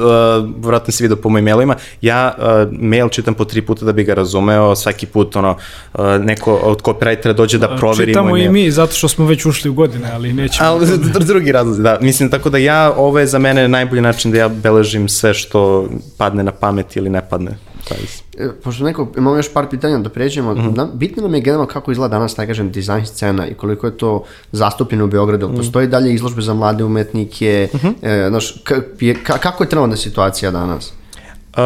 vratno 0.60 0.92
si 0.92 1.04
vidio 1.04 1.16
po 1.16 1.30
mojim 1.30 1.46
mailima. 1.46 1.76
Ja 2.02 2.36
uh, 2.38 2.44
mail 2.74 3.10
čitam 3.10 3.34
po 3.34 3.46
tri 3.46 3.62
puta 3.62 3.86
da 3.86 3.92
bi 3.92 4.04
ga 4.04 4.14
razumeo. 4.14 4.76
Svaki 4.76 5.06
put 5.06 5.36
ono, 5.36 5.56
uh, 5.94 6.00
neko 6.18 6.54
od 6.54 6.82
copywritera 6.82 7.34
dođe 7.34 7.58
da 7.58 7.68
proveri 7.70 8.12
Čitamo 8.12 8.30
moj 8.30 8.40
i 8.40 8.44
mail. 8.44 8.52
mi, 8.54 8.72
zato 8.72 8.94
što 8.94 9.08
smo 9.08 9.26
već 9.26 9.46
ušli 9.46 9.70
u 9.70 9.74
godine, 9.74 10.10
ali 10.14 10.34
nećemo. 10.44 10.70
Ali 10.70 10.86
dr- 10.88 11.24
drugi 11.24 11.52
razlozi, 11.52 11.82
da. 11.82 11.98
Mislim, 12.02 12.30
tako 12.30 12.50
da 12.50 12.58
ja, 12.58 12.94
ovo 12.94 13.20
je 13.20 13.28
za 13.28 13.40
mene 13.40 13.68
najbolji 13.68 14.02
način 14.02 14.32
da 14.32 14.38
ja 14.38 14.50
beležim 14.50 15.10
sve 15.10 15.34
što 15.34 15.88
padne 16.18 16.44
na 16.44 16.52
pamet 16.54 16.96
ili 16.96 17.10
ne 17.10 17.22
padne. 17.24 17.58
Zavisi. 17.90 18.24
E, 18.38 18.48
Pošto 18.64 18.84
neko, 18.84 19.12
imamo 19.18 19.36
još 19.36 19.54
par 19.54 19.68
pitanja 19.68 19.98
da 19.98 20.10
pređemo, 20.10 20.54
Mhm. 20.54 20.70
da, 20.70 20.88
bitno 20.88 21.24
nam 21.24 21.36
je 21.36 21.42
generalno 21.42 21.68
kako 21.68 21.92
izgleda 21.92 22.12
danas, 22.12 22.36
taj 22.36 22.48
kažem, 22.48 22.72
dizajn 22.72 23.06
scena 23.06 23.48
i 23.48 23.54
koliko 23.54 23.88
je 23.88 23.98
to 23.98 24.24
zastupljeno 24.52 25.04
u 25.04 25.10
Beogradu. 25.10 25.48
Mhm. 25.48 25.58
Postoji 25.58 25.88
dalje 25.88 26.14
izložbe 26.14 26.42
za 26.42 26.54
mlade 26.54 26.84
umetnike, 26.84 27.68
e, 28.02 28.26
znaš, 28.30 28.54
ka, 28.64 28.76
je, 29.00 29.16
ka, 29.16 29.38
kako 29.38 29.64
je 29.64 29.70
trenutna 29.70 29.96
situacija 29.98 30.52
danas? 30.52 30.94
Uh, 31.54 31.60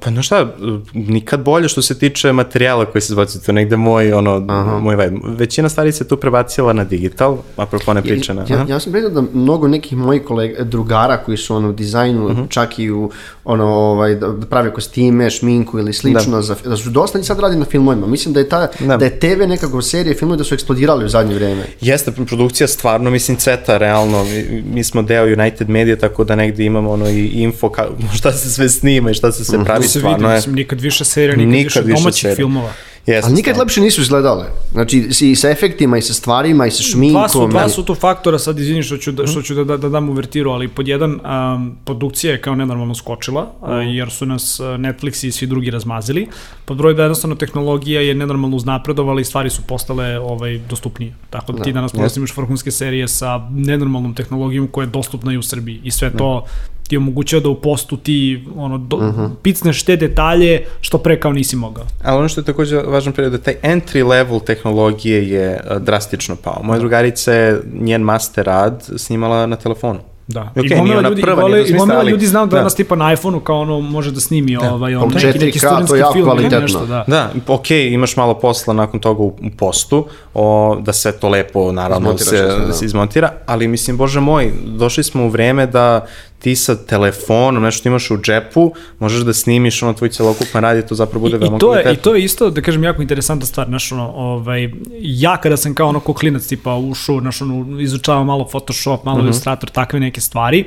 pa 0.00 0.10
no 0.10 0.22
šta, 0.22 0.46
nikad 0.94 1.40
bolje 1.40 1.68
što 1.68 1.82
se 1.82 1.98
tiče 1.98 2.32
materijala 2.32 2.84
koji 2.84 3.02
se 3.02 3.12
izbacuje, 3.12 3.42
to 3.42 3.52
negde 3.52 3.76
moj, 3.76 4.12
ono, 4.12 4.40
moj 4.80 4.96
vibe. 4.96 5.16
Većina 5.24 5.68
stvari 5.68 5.92
se 5.92 6.08
tu 6.08 6.16
prebacila 6.16 6.72
na 6.72 6.84
digital, 6.84 7.36
apropo 7.56 7.94
ne 7.94 8.02
priče 8.02 8.34
na... 8.34 8.44
Ja, 8.48 8.56
aha. 8.56 8.64
ja 8.68 8.80
sam 8.80 8.92
priznao 8.92 9.12
da 9.12 9.28
mnogo 9.34 9.68
nekih 9.68 9.98
mojih 9.98 10.22
kolega, 10.24 10.64
drugara 10.64 11.16
koji 11.16 11.36
su 11.36 11.56
ono, 11.56 11.68
u 11.68 11.72
dizajnu, 11.72 12.28
Mhm. 12.28 12.42
čak 12.48 12.78
i 12.78 12.90
u 12.90 13.10
ono, 13.44 13.64
ovaj, 13.66 14.14
da 14.14 14.28
da 14.28 14.46
prave 14.46 14.72
kostime, 14.72 15.30
šminku 15.30 15.78
ili 15.78 15.92
slično, 15.92 16.36
da. 16.36 16.42
Za, 16.42 16.56
da 16.64 16.76
su 16.76 16.90
dosta 16.90 17.18
njih 17.18 17.26
sad 17.26 17.40
radi 17.40 17.56
na 17.56 17.64
filmovima. 17.64 18.06
Mislim 18.06 18.34
da 18.34 18.40
je, 18.40 18.48
ta, 18.48 18.68
da. 18.80 18.96
Da. 18.96 19.04
je 19.04 19.18
TV 19.18 19.48
nekako 19.48 19.82
serije 19.82 20.14
filmovi 20.14 20.38
da 20.38 20.44
su 20.44 20.54
eksplodirali 20.54 21.04
u 21.04 21.08
zadnje 21.08 21.34
vreme. 21.34 21.62
Jeste, 21.80 22.12
produkcija 22.12 22.66
stvarno, 22.66 23.10
mislim, 23.10 23.36
cveta, 23.36 23.78
realno. 23.78 24.24
Mi, 24.24 24.62
mi 24.74 24.84
smo 24.84 25.02
deo 25.02 25.24
United 25.24 25.68
Media, 25.68 25.96
tako 25.96 26.24
da 26.24 26.34
negde 26.36 26.64
imamo 26.64 26.90
ono 26.90 27.08
i 27.08 27.26
info 27.26 27.68
ka, 27.68 27.86
šta 28.18 28.32
se 28.32 28.50
sve 28.50 28.68
snima 28.68 29.10
i 29.10 29.14
šta 29.14 29.25
se 29.32 29.44
sve 29.44 29.64
pravi, 29.64 29.82
To 29.82 29.88
se 29.88 29.98
vidi, 29.98 30.08
stvarno 30.08 30.28
je. 30.30 30.34
mislim, 30.36 30.54
nikad 30.54 30.80
više 30.80 31.04
serija, 31.04 31.36
nikad, 31.36 31.52
Nikad 31.52 31.84
više 31.84 32.00
domaćih 32.00 32.20
serija. 32.22 32.36
filmova. 32.36 32.72
Jeste, 33.06 33.26
Ali 33.26 33.34
nikad 33.34 33.54
stvarno. 33.54 33.62
lepše 33.62 33.80
nisu 33.80 34.00
izgledale. 34.00 34.44
Znači, 34.72 35.08
i 35.20 35.36
sa 35.36 35.50
efektima, 35.50 35.98
i 35.98 36.02
sa 36.02 36.14
stvarima, 36.14 36.66
i 36.66 36.70
sa 36.70 36.82
šminkom. 36.82 37.20
Dva 37.20 37.28
su, 37.28 37.46
dva 37.48 37.68
su 37.68 37.84
tu 37.84 37.94
faktora, 37.94 38.38
sad 38.38 38.58
izvini 38.58 38.82
što 38.82 38.96
ću, 38.96 39.12
da, 39.12 39.26
što 39.26 39.42
ću 39.42 39.54
da, 39.54 39.64
da, 39.64 39.76
da 39.76 39.88
dam 39.88 40.08
uvertiru, 40.08 40.50
ali 40.50 40.68
pod 40.68 40.88
jedan, 40.88 41.10
um, 41.12 41.76
produkcija 41.84 42.32
je 42.32 42.40
kao 42.40 42.54
nenormalno 42.54 42.94
skočila, 42.94 43.42
uh, 43.60 43.68
jer 43.94 44.10
su 44.10 44.26
nas 44.26 44.60
Netflix 44.60 45.26
i 45.26 45.32
svi 45.32 45.46
drugi 45.46 45.70
razmazili. 45.70 46.28
Pod 46.64 46.76
broj 46.76 46.94
da 46.94 47.02
jednostavno 47.02 47.36
tehnologija 47.36 48.00
je 48.00 48.14
nenormalno 48.14 48.56
uznapredovala 48.56 49.20
i 49.20 49.24
stvari 49.24 49.50
su 49.50 49.62
postale 49.62 50.18
ovaj, 50.18 50.58
dostupnije. 50.58 51.14
Tako 51.30 51.52
da, 51.52 51.62
ti 51.62 51.72
danas 51.72 51.92
prosto 51.92 52.20
imaš 52.20 52.36
vrhunske 52.36 52.70
serije 52.70 53.08
sa 53.08 53.48
nenormalnom 53.50 54.14
tehnologijom 54.14 54.66
koja 54.68 54.84
je 54.84 54.90
dostupna 54.90 55.32
i 55.32 55.36
u 55.38 55.42
Srbiji. 55.42 55.80
I 55.84 55.90
sve 55.90 56.10
to 56.10 56.44
ti 56.88 56.96
omogućava 56.96 57.40
da 57.40 57.48
u 57.48 57.54
postu 57.54 57.96
ti 57.96 58.44
ono, 58.56 58.78
do, 58.78 59.12
picneš 59.42 59.82
te 59.82 59.96
detalje 59.96 60.64
što 60.80 60.98
pre 60.98 61.20
kao 61.20 61.32
nisi 61.32 61.56
mogao. 61.56 61.84
Ali 62.04 62.18
ono 62.18 62.28
što 62.28 62.40
je 62.40 62.44
takođe 62.44 62.76
važan 62.76 63.12
period 63.12 63.32
da 63.32 63.38
taj 63.38 63.54
entry 63.62 64.06
level 64.08 64.40
tehnologije 64.40 65.28
je 65.30 65.60
a, 65.68 65.78
drastično 65.78 66.36
pao. 66.36 66.60
Moja 66.62 66.78
drugarica 66.78 67.32
je 67.32 67.60
njen 67.80 68.02
master 68.02 68.46
rad 68.46 68.88
snimala 68.96 69.46
na 69.46 69.56
telefonu. 69.56 69.98
Da. 70.28 70.50
Okej, 70.50 70.62
I 70.64 70.78
gomila 70.78 71.00
ljudi, 71.00 71.22
prva, 71.22 71.48
nije 71.48 71.66
i 71.66 71.72
gomila 71.72 71.98
ali- 71.98 72.10
ljudi 72.10 72.26
znao 72.26 72.46
da 72.46 72.50
da. 72.50 72.56
danas 72.56 72.74
tipa 72.74 72.96
na 72.96 73.12
iPhone-u 73.12 73.40
kao 73.40 73.60
ono 73.60 73.80
može 73.80 74.10
da 74.10 74.20
snimi 74.20 74.56
ovaj 74.56 74.94
on 74.94 75.08
neki, 75.14 75.38
neki 75.38 75.58
4K, 75.58 75.60
to 75.60 75.66
je 75.66 75.70
studentski 75.70 75.98
jako 75.98 76.12
film 76.12 76.26
ili 76.26 76.30
kvalitetno. 76.30 76.60
nešto, 76.60 76.86
da. 76.86 77.04
Da, 77.06 77.30
ok, 77.48 77.70
imaš 77.70 78.16
malo 78.16 78.34
posla 78.34 78.74
nakon 78.74 79.00
toga 79.00 79.22
u, 79.22 79.26
u 79.26 79.50
postu, 79.58 80.06
o, 80.34 80.76
da 80.80 80.92
sve 80.92 81.12
to 81.12 81.28
lepo, 81.28 81.72
naravno, 81.72 82.08
Izmontiraš 82.14 82.30
se, 82.30 82.54
sve, 82.56 82.66
da. 82.66 82.72
se 82.72 82.84
izmontira, 82.84 83.32
ali 83.46 83.68
mislim, 83.68 83.96
bože 83.96 84.20
moj, 84.20 84.52
došli 84.66 85.04
smo 85.04 85.24
u 85.24 85.28
vreme 85.28 85.66
da 85.66 86.06
ti 86.38 86.56
sa 86.56 86.76
telefonom, 86.76 87.62
nešto 87.62 87.88
imaš 87.88 88.10
u 88.10 88.18
džepu, 88.18 88.72
možeš 88.98 89.20
da 89.20 89.32
snimiš 89.32 89.82
ono 89.82 89.92
tvoj 89.92 90.08
celokupan 90.08 90.62
rad 90.62 90.78
i 90.78 90.86
to 90.86 90.94
zapravo 90.94 91.20
bude 91.20 91.36
I, 91.36 91.38
veoma 91.38 91.58
je, 91.74 91.80
I 91.80 91.82
kvalitetno. 91.82 92.02
to 92.02 92.14
je 92.14 92.24
isto, 92.24 92.50
da 92.50 92.60
kažem, 92.60 92.84
jako 92.84 93.02
interesantna 93.02 93.46
stvar, 93.46 93.66
znaš, 93.66 93.92
ono, 93.92 94.12
ovaj, 94.14 94.70
ja 95.00 95.36
kada 95.36 95.56
sam 95.56 95.74
kao 95.74 95.88
ono 95.88 96.00
ko 96.00 96.14
klinac, 96.14 96.46
tipa, 96.46 96.74
ušao, 96.74 97.20
znaš, 97.20 97.42
ono, 97.42 97.80
izučavao 97.80 98.24
malo 98.24 98.44
Photoshop, 98.48 99.04
malo 99.04 99.18
Mhm. 99.18 99.26
Illustrator, 99.26 99.70
takve 99.70 100.00
neke 100.00 100.20
stvari, 100.20 100.64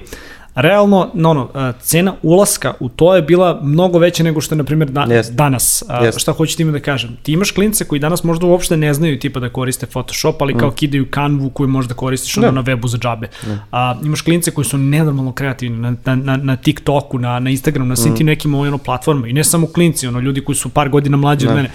realno, 0.62 1.10
no, 1.14 1.34
no, 1.34 1.50
cena 1.82 2.14
ulaska 2.24 2.74
u 2.80 2.90
to 2.90 3.16
je 3.16 3.22
bila 3.22 3.60
mnogo 3.64 4.00
veća 4.00 4.24
nego 4.24 4.42
što 4.42 4.56
je, 4.56 4.58
na 4.58 4.64
primjer, 4.64 4.90
da, 4.90 5.02
Jest. 5.10 5.34
danas. 5.34 5.84
Jest. 6.04 6.20
šta 6.20 6.32
hoću 6.32 6.58
time 6.58 6.72
da 6.72 6.80
kažem? 6.80 7.18
Ti 7.24 7.32
imaš 7.32 7.52
klince 7.52 7.86
koji 7.86 8.00
danas 8.00 8.24
možda 8.24 8.46
uopšte 8.46 8.78
ne 8.78 8.94
znaju 8.94 9.20
tipa 9.20 9.40
da 9.40 9.50
koriste 9.50 9.86
Photoshop, 9.86 10.42
ali 10.42 10.58
kao 10.58 10.72
kidaju 10.72 11.08
kanvu 11.10 11.50
koju 11.50 11.68
možda 11.70 11.94
koristiš 11.94 12.38
ono 12.38 12.52
Mm. 12.52 12.56
Da. 12.56 12.62
na 12.62 12.68
webu 12.68 12.88
za 12.88 12.98
džabe. 12.98 13.28
A, 13.72 13.96
imaš 14.04 14.22
klince 14.22 14.52
koji 14.52 14.66
su 14.66 14.78
nenormalno 14.78 15.32
kreativni 15.32 15.78
na, 15.78 15.96
na, 16.06 16.16
na, 16.16 16.38
na 16.38 16.56
TikToku, 16.56 17.20
na, 17.20 17.40
na 17.40 17.50
Instagramu, 17.50 17.88
na 17.88 17.94
Mm. 17.94 17.98
svim 17.98 18.16
tim 18.16 18.28
nekim 18.28 18.56
ono, 18.56 18.78
platformama. 18.78 19.28
I 19.28 19.34
ne 19.34 19.44
samo 19.44 19.68
klinci, 19.68 20.08
ono, 20.08 20.20
ljudi 20.20 20.42
koji 20.42 20.56
su 20.56 20.70
par 20.70 20.90
godina 20.90 21.18
mlađi 21.18 21.46
Da. 21.46 21.52
od 21.52 21.58
mene. 21.58 21.72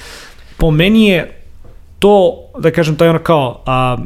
Po 0.57 0.71
meni 0.71 1.07
je 1.07 1.41
to, 1.99 2.35
da 2.59 2.71
kažem, 2.71 2.97
taj 2.97 3.09
ono 3.09 3.19
kao, 3.19 3.63
a, 3.67 3.97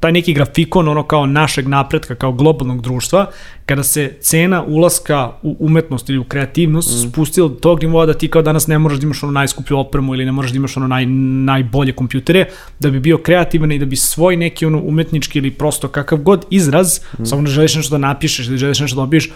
taj 0.00 0.12
neki 0.12 0.34
grafikon 0.34 0.88
ono 0.88 1.02
kao 1.02 1.26
našeg 1.26 1.68
napretka, 1.68 2.14
kao 2.14 2.32
globalnog 2.32 2.82
društva, 2.82 3.26
kada 3.66 3.82
se 3.82 4.16
cena 4.20 4.64
ulaska 4.64 5.32
u 5.42 5.56
umetnost 5.60 6.08
ili 6.08 6.18
u 6.18 6.24
kreativnost 6.24 6.90
mm. 6.90 7.10
spustila 7.10 7.48
do 7.48 7.54
tog 7.54 7.82
nivoa 7.82 8.06
da 8.06 8.14
ti 8.14 8.28
kao 8.28 8.42
danas 8.42 8.66
ne 8.66 8.78
možeš 8.78 8.98
da 8.98 9.04
imaš 9.04 9.22
ono 9.22 9.32
najskuplju 9.32 9.78
opremu 9.78 10.14
ili 10.14 10.24
ne 10.24 10.32
možeš 10.32 10.52
da 10.52 10.56
imaš 10.56 10.76
ono 10.76 10.86
naj, 10.86 11.06
najbolje 11.06 11.92
kompjutere, 11.92 12.46
da 12.80 12.90
bi 12.90 13.00
bio 13.00 13.18
kreativan 13.18 13.72
i 13.72 13.78
da 13.78 13.86
bi 13.86 13.96
svoj 13.96 14.36
neki 14.36 14.66
ono 14.66 14.82
umetnički 14.84 15.38
ili 15.38 15.50
prosto 15.50 15.88
kakav 15.88 16.18
god 16.18 16.46
izraz, 16.50 17.00
mm. 17.18 17.24
samo 17.24 17.42
da 17.42 17.48
želiš 17.48 17.74
nešto 17.74 17.94
da 17.94 17.98
napišeš 17.98 18.48
ili 18.48 18.58
želiš 18.58 18.80
nešto 18.80 18.96
da 18.96 19.02
dobiješ, 19.02 19.30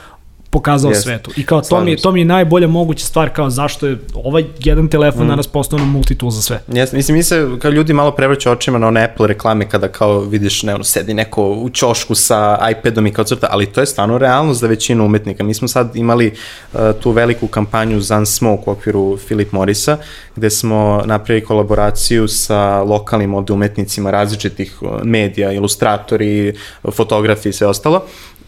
pokazao 0.57 0.91
Jeste. 0.91 1.03
svetu. 1.03 1.31
I 1.37 1.47
kao 1.47 1.61
to 1.61 1.81
mi, 1.81 1.91
je, 1.91 1.97
to 1.97 2.13
mi 2.13 2.21
je 2.21 2.25
najbolja 2.25 2.67
moguća 2.67 3.07
stvar 3.07 3.31
kao 3.31 3.51
zašto 3.51 3.87
je 3.87 3.99
ovaj 4.15 4.45
jedan 4.59 4.89
telefon 4.89 5.27
mm. 5.27 5.29
danas 5.29 5.47
postao 5.47 5.77
ono 5.77 5.87
multitool 5.87 6.31
za 6.31 6.43
sve. 6.43 6.61
Jes, 6.73 6.93
mislim, 6.93 7.17
mi 7.17 7.23
se 7.23 7.49
kao 7.59 7.71
ljudi 7.71 7.93
malo 7.93 8.11
prevrću 8.11 8.51
očima 8.51 8.79
na 8.79 8.87
one 8.87 9.05
Apple 9.05 9.27
reklame 9.27 9.69
kada 9.69 9.89
kao 9.89 10.21
vidiš, 10.21 10.63
ne, 10.63 10.75
ono, 10.75 10.85
sedi 10.85 11.15
neko 11.15 11.51
u 11.51 11.71
ćošku 11.71 12.15
sa 12.15 12.59
iPadom 12.71 13.07
i 13.07 13.13
kao 13.13 13.25
crta, 13.25 13.47
ali 13.51 13.67
to 13.67 13.81
je 13.81 13.87
stvarno 13.87 14.19
realnost 14.19 14.61
za 14.61 14.67
većinu 14.67 15.05
umetnika. 15.05 15.45
Mi 15.45 15.55
smo 15.55 15.69
sad 15.69 15.97
imali 15.97 16.33
uh, 16.73 16.81
tu 17.01 17.11
veliku 17.11 17.47
kampanju 17.47 18.01
Zan 18.01 18.27
Smoke 18.27 18.63
u 18.67 18.73
okviru 18.73 19.19
Philip 19.27 19.53
Morrisa, 19.53 19.99
gde 20.37 20.51
smo 20.51 21.03
napravili 21.05 21.47
kolaboraciju 21.47 22.29
sa 22.29 22.83
lokalnim 22.83 23.35
ovde 23.35 23.53
umetnicima 23.53 24.11
različitih 24.11 24.83
uh, 24.83 24.89
medija, 25.05 25.53
ilustratori, 25.53 26.55
fotografi 26.93 27.49
i 27.49 27.53
sve 27.53 27.67
ostalo. 27.67 28.03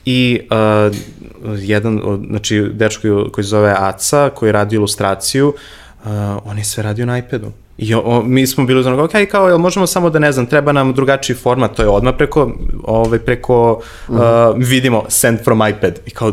I 0.04 0.40
uh, 0.50 0.96
jedan, 1.58 2.00
od, 2.04 2.24
znači, 2.28 2.70
dečko 2.72 3.28
koji 3.32 3.44
se 3.44 3.48
zove 3.48 3.74
Aca, 3.78 4.30
koji 4.34 4.52
radi 4.52 4.76
ilustraciju, 4.76 5.48
uh, 5.48 6.10
on 6.44 6.58
je 6.58 6.64
sve 6.64 6.82
radio 6.82 7.06
na 7.06 7.18
iPadu. 7.18 7.52
I 7.78 7.94
o, 7.94 8.22
mi 8.22 8.46
smo 8.46 8.64
bili 8.64 8.82
za 8.82 9.02
ok, 9.02 9.10
kao, 9.30 9.48
jel 9.48 9.58
možemo 9.58 9.86
samo 9.86 10.10
da 10.10 10.18
ne 10.18 10.32
znam, 10.32 10.46
treba 10.46 10.72
nam 10.72 10.92
drugačiji 10.92 11.36
format, 11.36 11.76
to 11.76 11.82
je 11.82 11.88
odmah 11.88 12.14
preko, 12.18 12.52
ovaj, 12.82 13.18
preko, 13.18 13.80
uh, 14.08 14.18
vidimo, 14.56 15.04
send 15.08 15.38
from 15.44 15.62
iPad. 15.68 15.98
I 16.06 16.10
kao, 16.10 16.32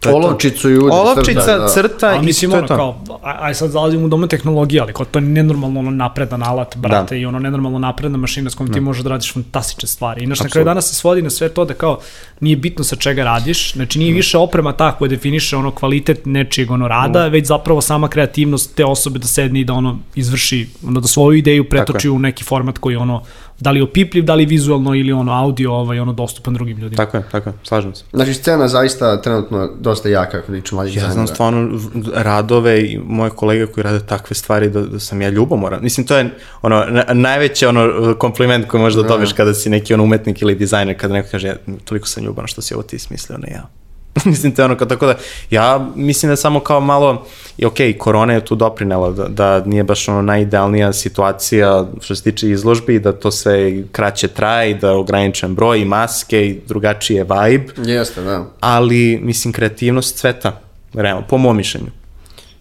to 0.00 0.08
je. 0.08 0.14
Olovčicu 0.14 0.70
i 0.70 0.78
udri, 0.78 0.90
Olovčica, 0.92 1.40
crta, 1.40 1.58
da. 1.58 1.68
crta 1.68 2.08
Ali 2.08 2.18
i 2.18 2.26
mislim, 2.26 2.50
to 2.50 2.56
je 2.56 2.66
to. 2.66 2.76
kao, 2.76 3.00
aj, 3.22 3.54
sad 3.54 3.70
zalazimo 3.70 4.04
u 4.04 4.08
domu 4.08 4.26
tehnologije, 4.26 4.80
ali 4.80 4.92
kao 4.92 5.06
to 5.06 5.18
je 5.18 5.22
nenormalno 5.22 5.80
ono 5.80 5.90
napredan 5.90 6.42
alat, 6.42 6.76
brate, 6.76 7.14
Da. 7.14 7.20
i 7.20 7.26
ono 7.26 7.38
nenormalno 7.38 7.78
napredna 7.78 8.18
mašina 8.18 8.50
s 8.50 8.54
kojom 8.54 8.72
ti 8.72 8.80
možeš 8.80 9.02
da 9.02 9.10
radiš 9.10 9.32
fantastične 9.32 9.88
stvari. 9.88 10.22
I 10.22 10.26
znaš, 10.26 10.40
na 10.40 10.48
kraju 10.48 10.64
danas 10.64 10.88
se 10.88 10.94
svodi 10.94 11.22
na 11.22 11.30
sve 11.30 11.48
to 11.48 11.64
da 11.64 11.74
kao 11.74 11.98
nije 12.40 12.56
bitno 12.56 12.84
sa 12.84 12.96
čega 12.96 13.24
radiš, 13.24 13.72
znači 13.72 13.98
nije 13.98 14.14
više 14.14 14.38
oprema 14.38 14.72
ta 14.72 14.92
koja 14.92 15.08
definiše 15.08 15.56
ono 15.56 15.70
kvalitet 15.70 16.20
nečijeg 16.24 16.70
ono 16.70 16.88
rada, 16.88 17.26
već 17.28 17.46
zapravo 17.46 17.80
sama 17.80 18.08
kreativnost 18.08 18.74
te 18.74 18.84
osobe 18.84 19.18
da 19.18 19.26
sedne 19.26 19.60
i 19.60 19.64
da 19.64 19.72
ono 19.72 19.98
izvrši, 20.14 20.68
ono 20.86 21.00
da 21.00 21.08
svoju 21.08 21.38
ideju 21.38 21.68
pretoči 21.68 22.08
u 22.08 22.18
neki 22.18 22.44
format 22.44 22.78
koji 22.78 22.96
ono 22.96 23.22
da 23.60 23.70
li 23.70 23.78
je 23.78 23.84
opipljiv, 23.84 24.24
da 24.24 24.34
li 24.34 24.46
vizualno 24.46 24.94
ili 24.94 25.12
ono 25.12 25.32
audio, 25.32 25.72
ovaj, 25.72 26.00
ono 26.00 26.12
dostupan 26.12 26.54
drugim 26.54 26.78
ljudima. 26.78 26.96
Tako 26.96 27.16
je, 27.16 27.22
tako 27.32 27.48
je, 27.48 27.54
slažem 27.62 27.94
se. 27.94 28.04
Znači, 28.12 28.34
scena 28.34 28.68
zaista 28.68 29.22
trenutno 29.22 29.70
dosta 29.80 30.08
jaka 30.08 30.42
kod 30.42 30.54
liču 30.54 30.74
mladih 30.74 30.96
Ja 30.96 31.00
znam 31.00 31.10
dizajnera. 31.10 31.34
stvarno 31.34 31.80
radove 32.14 32.80
i 32.82 32.98
moje 32.98 33.30
kolege 33.30 33.66
koji 33.66 33.84
rade 33.84 34.06
takve 34.06 34.34
stvari 34.34 34.70
da, 34.70 34.80
da 34.80 35.00
sam 35.00 35.22
ja 35.22 35.28
ljubomoran. 35.28 35.82
Mislim, 35.82 36.06
to 36.06 36.16
je 36.16 36.30
ono, 36.62 36.84
na, 36.84 37.04
najveći 37.12 37.66
ono 37.66 38.14
kompliment 38.18 38.66
koji 38.66 38.80
možeš 38.80 39.02
da 39.02 39.08
dobiješ 39.08 39.32
kada 39.32 39.54
si 39.54 39.70
neki 39.70 39.94
on 39.94 40.00
umetnik 40.00 40.42
ili 40.42 40.54
dizajner, 40.54 41.00
kada 41.00 41.14
neko 41.14 41.28
kaže, 41.30 41.48
ja, 41.48 41.56
toliko 41.84 42.08
sam 42.08 42.24
ljubavan 42.24 42.48
što 42.48 42.62
si 42.62 42.74
ovo 42.74 42.82
ti 42.82 42.98
smislio, 42.98 43.38
ne 43.38 43.50
ja. 43.50 43.68
mislim, 44.24 44.54
to 44.54 44.62
je 44.62 44.66
ono, 44.66 44.76
kao, 44.76 44.86
tako 44.86 45.06
da, 45.06 45.14
ja 45.50 45.88
mislim 45.94 46.30
da 46.30 46.36
samo 46.36 46.60
kao 46.60 46.80
malo, 46.80 47.26
i 47.58 47.64
okay, 47.64 47.98
korona 47.98 48.32
je 48.32 48.44
tu 48.44 48.54
doprinela, 48.54 49.10
da, 49.10 49.28
da 49.28 49.64
nije 49.64 49.84
baš 49.84 50.08
ono 50.08 50.22
najidealnija 50.22 50.92
situacija 50.92 51.86
što 52.00 52.14
se 52.14 52.22
tiče 52.22 52.50
izložbi, 52.50 52.98
da 52.98 53.12
to 53.12 53.30
sve 53.30 53.82
kraće 53.92 54.28
traje 54.28 54.70
i 54.70 54.74
da 54.74 54.88
je 54.88 54.96
ograničen 54.96 55.54
broj 55.54 55.80
i 55.80 55.84
maske 55.84 56.46
i 56.46 56.60
drugačije 56.68 57.24
vibe, 57.24 57.72
Jeste, 57.76 58.22
da. 58.22 58.44
ali 58.60 59.20
mislim 59.22 59.52
kreativnost 59.52 60.16
cveta, 60.16 60.60
realno, 60.94 61.24
po 61.28 61.38
mom 61.38 61.56
mišljenju. 61.56 61.90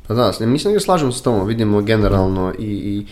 Pa 0.08 0.14
da, 0.14 0.32
mislim 0.40 0.74
da 0.74 0.78
ga 0.78 0.84
slažem 0.84 1.12
s 1.12 1.22
tom, 1.22 1.48
vidimo 1.48 1.82
generalno 1.82 2.54
i, 2.60 2.64
i, 2.64 3.06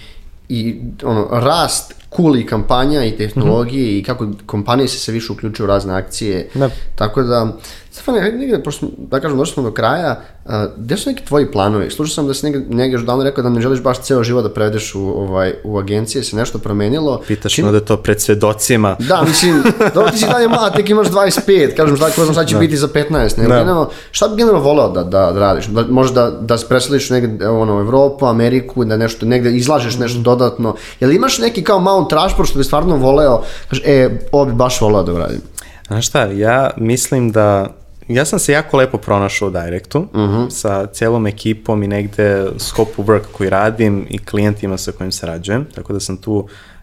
i 0.50 0.82
ono, 1.04 1.28
rast 1.32 1.94
cool 2.16 2.36
kampanja 2.50 3.06
i 3.06 3.18
tehnologije 3.18 3.86
mm 3.86 3.96
-hmm. 3.96 4.00
i 4.00 4.04
kako 4.04 4.28
kompanije 4.46 4.88
se 4.88 5.00
sve 5.00 5.14
više 5.14 5.32
uključuju 5.34 5.66
u 5.66 5.68
razne 5.68 5.94
akcije. 5.94 6.50
Da. 6.54 6.70
Tako 6.96 7.24
da, 7.24 7.58
Stefane, 7.92 8.22
hajde 8.22 8.38
negde, 8.38 8.64
pošto, 8.64 8.88
da 8.98 9.20
kažem, 9.20 9.38
došli 9.38 9.54
smo 9.54 9.64
do 9.64 9.72
kraja, 9.72 10.22
a, 10.46 10.68
gde 10.78 10.98
su 10.98 11.10
neki 11.10 11.26
tvoji 11.26 11.52
planovi? 11.52 11.90
Slušao 11.90 12.14
sam 12.14 12.28
da 12.28 12.34
si 12.34 12.46
negde, 12.46 12.76
negde 12.76 12.94
još 12.94 13.02
davno 13.02 13.24
rekao 13.24 13.44
da 13.44 13.50
ne 13.50 13.62
želiš 13.62 13.82
baš 13.82 14.00
ceo 14.00 14.24
život 14.24 14.44
da 14.44 14.54
prevedeš 14.54 14.96
u, 14.96 15.00
ovaj, 15.00 15.54
u 15.64 15.80
agencije, 15.80 16.24
se 16.24 16.36
nešto 16.36 16.60
promenilo. 16.60 17.22
Pitaš 17.28 17.58
me 17.58 17.72
da 17.72 17.78
je 17.78 17.86
to 17.86 17.98
pred 17.98 18.22
svedocima. 18.22 18.96
Da, 19.12 19.24
mislim, 19.28 19.64
dobro 19.94 20.12
ti 20.12 20.18
si 20.18 20.26
dalje 20.26 20.48
mlad, 20.48 20.76
tek 20.76 20.90
imaš 20.90 21.08
25, 21.08 21.76
kažem 21.76 21.98
šta, 21.98 22.10
ko 22.10 22.24
znam 22.24 22.34
šta 22.34 22.46
će 22.46 22.56
biti 22.58 22.78
za 22.78 22.88
15, 22.88 23.12
ne, 23.38 23.48
Da. 23.48 23.60
generalno, 23.60 23.90
šta 24.12 24.28
bi 24.28 24.36
generalno 24.36 24.64
voleo 24.64 24.90
da, 24.90 25.04
da, 25.04 25.32
da 25.32 25.40
radiš? 25.40 25.66
Da, 25.66 25.84
možda 25.90 26.30
da, 26.30 26.38
da 26.42 26.58
se 26.58 26.68
preseliš 26.68 27.10
negde, 27.10 27.50
ono, 27.50 27.78
u 27.78 27.80
Evropu, 27.80 28.26
Ameriku, 28.26 28.86
da 28.86 28.98
nešto, 28.98 29.26
negde 29.26 29.52
izlažeš 29.56 29.98
nešto 29.98 30.20
dodatno, 30.20 30.76
jel 31.00 31.12
imaš 31.12 31.40
neki 31.40 31.64
kao 31.64 31.80
Mount 31.80 32.12
Rushmore 32.12 32.48
što 32.50 32.58
bi 32.58 32.64
stvarno 32.64 32.96
voleo, 32.96 33.42
kaže, 33.70 33.82
e, 33.86 34.20
ovo 34.32 34.46
bi 34.46 34.54
baš 34.54 34.82
voleo 34.82 35.04
da 35.04 35.14
uradim. 35.14 35.42
Znaš 35.88 36.08
šta, 36.08 36.24
ja 36.26 36.70
mislim 36.78 37.32
da 37.32 37.81
ja 38.16 38.26
sam 38.26 38.40
se 38.40 38.52
jako 38.52 38.78
lepo 38.78 38.98
pronašao 38.98 39.48
u 39.48 39.52
Directu 39.52 40.00
uh 40.00 40.08
-huh. 40.14 40.50
sa 40.50 40.86
celom 40.86 41.28
ekipom 41.28 41.84
i 41.84 41.88
negde 41.88 42.48
scope 42.58 42.92
of 42.98 43.08
work 43.08 43.24
koji 43.32 43.50
radim 43.50 44.08
i 44.10 44.18
klijentima 44.18 44.78
sa 44.78 44.92
kojim 44.92 45.12
sarađujem, 45.12 45.66
tako 45.76 45.94
da 45.94 46.00
sam 46.00 46.18
tu 46.18 46.34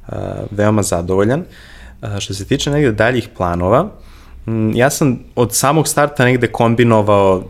uh, 0.09 0.15
veoma 0.51 0.83
zadovoljan. 0.83 1.45
Uh, 2.03 2.19
što 2.19 2.35
se 2.35 2.45
tiče 2.45 2.71
negde 2.71 2.93
daljih 2.93 3.29
planova, 3.37 3.91
m, 4.47 4.73
ja 4.75 4.91
sam 4.91 5.19
od 5.35 5.55
samog 5.55 5.89
starta 5.89 6.25
negde 6.25 6.47
kombinovao 6.47 7.45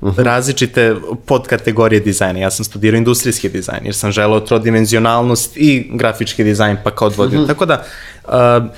Uh 0.00 0.16
-huh. 0.16 0.22
različite 0.22 0.96
podkategorije 1.26 2.00
dizajna. 2.00 2.38
Ja 2.38 2.50
sam 2.50 2.64
studirao 2.64 2.98
industrijski 2.98 3.48
dizajn, 3.48 3.80
jer 3.84 3.94
sam 3.94 4.12
želeo 4.12 4.40
trodimenzionalnost 4.40 5.56
i 5.56 5.90
grafički 5.92 6.44
dizajn, 6.44 6.76
pa 6.84 6.90
kao 6.90 7.08
odvodio. 7.08 7.40
Uh 7.40 7.44
-huh. 7.44 7.48
Tako 7.48 7.66
da, 7.66 7.84
uh, 8.24 8.70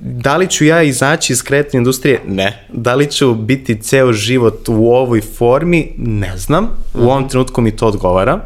da 0.00 0.36
li 0.36 0.48
ću 0.48 0.64
ja 0.64 0.82
izaći 0.82 1.32
iz 1.32 1.42
kreativne 1.42 1.78
industrije? 1.78 2.20
Ne. 2.26 2.66
Da 2.72 2.94
li 2.94 3.10
ću 3.10 3.34
biti 3.34 3.82
ceo 3.82 4.12
život 4.12 4.68
u 4.68 4.86
ovoj 4.86 5.20
formi? 5.20 5.92
Ne 5.98 6.36
znam. 6.36 6.68
U 6.94 7.02
ovom 7.02 7.28
trenutku 7.28 7.60
mi 7.60 7.76
to 7.76 7.86
odgovara. 7.86 8.36
Mm, 8.36 8.40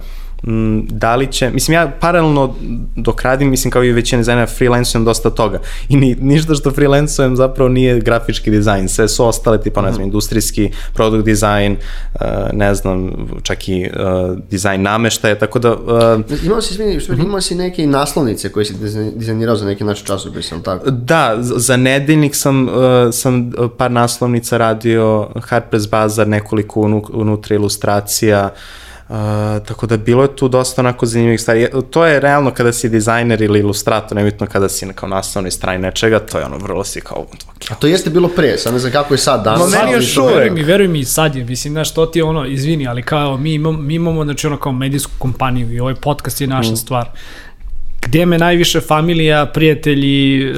da 0.88 1.16
li 1.16 1.32
će, 1.32 1.50
mislim 1.50 1.74
ja 1.74 1.92
paralelno 2.00 2.54
dok 2.96 3.22
radim, 3.22 3.50
mislim 3.50 3.70
kao 3.70 3.84
i 3.84 3.92
većina 3.92 4.20
dizajnera 4.20 4.46
freelancujem 4.46 5.04
dosta 5.04 5.30
toga. 5.30 5.60
I 5.88 5.96
ni, 5.96 6.16
ništa 6.20 6.54
što 6.54 6.70
freelancujem 6.70 7.36
zapravo 7.36 7.68
nije 7.68 8.00
grafički 8.00 8.50
dizajn, 8.50 8.88
sve 8.88 9.08
su 9.08 9.26
ostale 9.26 9.60
tipa, 9.60 9.82
ne 9.82 9.92
znam, 9.92 10.04
industrijski, 10.04 10.70
product 10.94 11.24
design, 11.24 11.76
uh, 12.14 12.20
ne 12.52 12.74
znam, 12.74 13.12
čak 13.42 13.68
i 13.68 13.90
uh, 13.92 14.38
dizajn 14.50 14.82
nameštaja, 14.82 15.38
tako 15.38 15.58
da... 15.58 15.72
Uh, 15.72 16.22
imao 16.44 16.60
si, 16.60 16.74
izvini, 16.74 17.00
što, 17.00 17.12
imao 17.12 17.40
si 17.40 17.54
neke 17.54 17.86
naslovnice 17.86 18.52
koje 18.52 18.64
si 18.64 18.74
dizajnirao 19.14 19.56
za 19.56 19.66
neki 19.66 19.84
naš 19.84 20.04
časopis, 20.04 20.52
ali 20.52 20.62
tako? 20.62 20.90
Da, 20.90 21.36
za 21.40 21.76
nedeljnik 21.76 22.34
sam, 22.36 22.68
sam 23.12 23.50
par 23.76 23.90
naslovnica 23.90 24.56
radio, 24.56 25.28
Harper's 25.34 25.90
Bazaar, 25.90 26.28
nekoliko 26.28 26.80
unutra 27.12 27.56
ilustracija, 27.56 28.50
Uh, 28.52 28.79
tako 29.66 29.86
da 29.86 29.96
bilo 29.96 30.22
je 30.22 30.36
tu 30.36 30.48
dosta 30.48 30.82
onako 30.82 31.06
zanimljivih 31.06 31.40
stvari. 31.40 31.68
To 31.90 32.06
je 32.06 32.20
realno 32.20 32.50
kada 32.50 32.72
si 32.72 32.88
dizajner 32.88 33.42
ili 33.42 33.58
ilustrator, 33.58 34.16
nebitno 34.16 34.46
kada 34.46 34.68
si 34.68 34.86
na 34.86 34.92
kao 34.92 35.08
naslovnoj 35.08 35.50
strani 35.50 35.78
nečega, 35.78 36.18
to 36.18 36.38
je 36.38 36.44
ono 36.44 36.58
vrlo 36.58 36.84
si 36.84 37.00
kao... 37.00 37.26
A 37.70 37.74
to 37.74 37.86
jeste 37.86 38.10
bilo 38.10 38.28
pre, 38.28 38.58
sad 38.58 38.72
ne 38.72 38.78
znam 38.78 38.92
kako 38.92 39.14
je 39.14 39.18
sad 39.18 39.44
danas. 39.44 39.72
Ma 39.72 39.78
meni 39.78 39.92
još 39.92 40.16
uvek. 40.16 40.34
Veruj 40.34 40.50
mi, 40.50 40.62
veruj 40.62 40.88
mi 40.88 40.98
i 40.98 41.04
sad 41.04 41.36
je, 41.36 41.44
mislim, 41.44 41.72
znaš, 41.72 41.94
to 41.94 42.06
ti 42.06 42.18
je 42.18 42.24
ono, 42.24 42.46
izvini, 42.46 42.88
ali 42.88 43.02
kao 43.02 43.36
mi 43.36 43.54
imamo, 43.54 43.78
mi 43.78 43.94
imamo 43.94 44.24
znači 44.24 44.46
ono 44.46 44.56
kao 44.56 44.72
medijsku 44.72 45.12
kompaniju 45.18 45.72
i 45.72 45.80
ovaj 45.80 45.94
podcast 45.94 46.40
je 46.40 46.46
naša 46.46 46.72
mm. 46.72 46.76
stvar 46.76 47.08
gdje 48.02 48.26
me 48.26 48.38
najviše 48.38 48.80
familija, 48.80 49.46
prijatelji, 49.46 50.50
uh, 50.50 50.56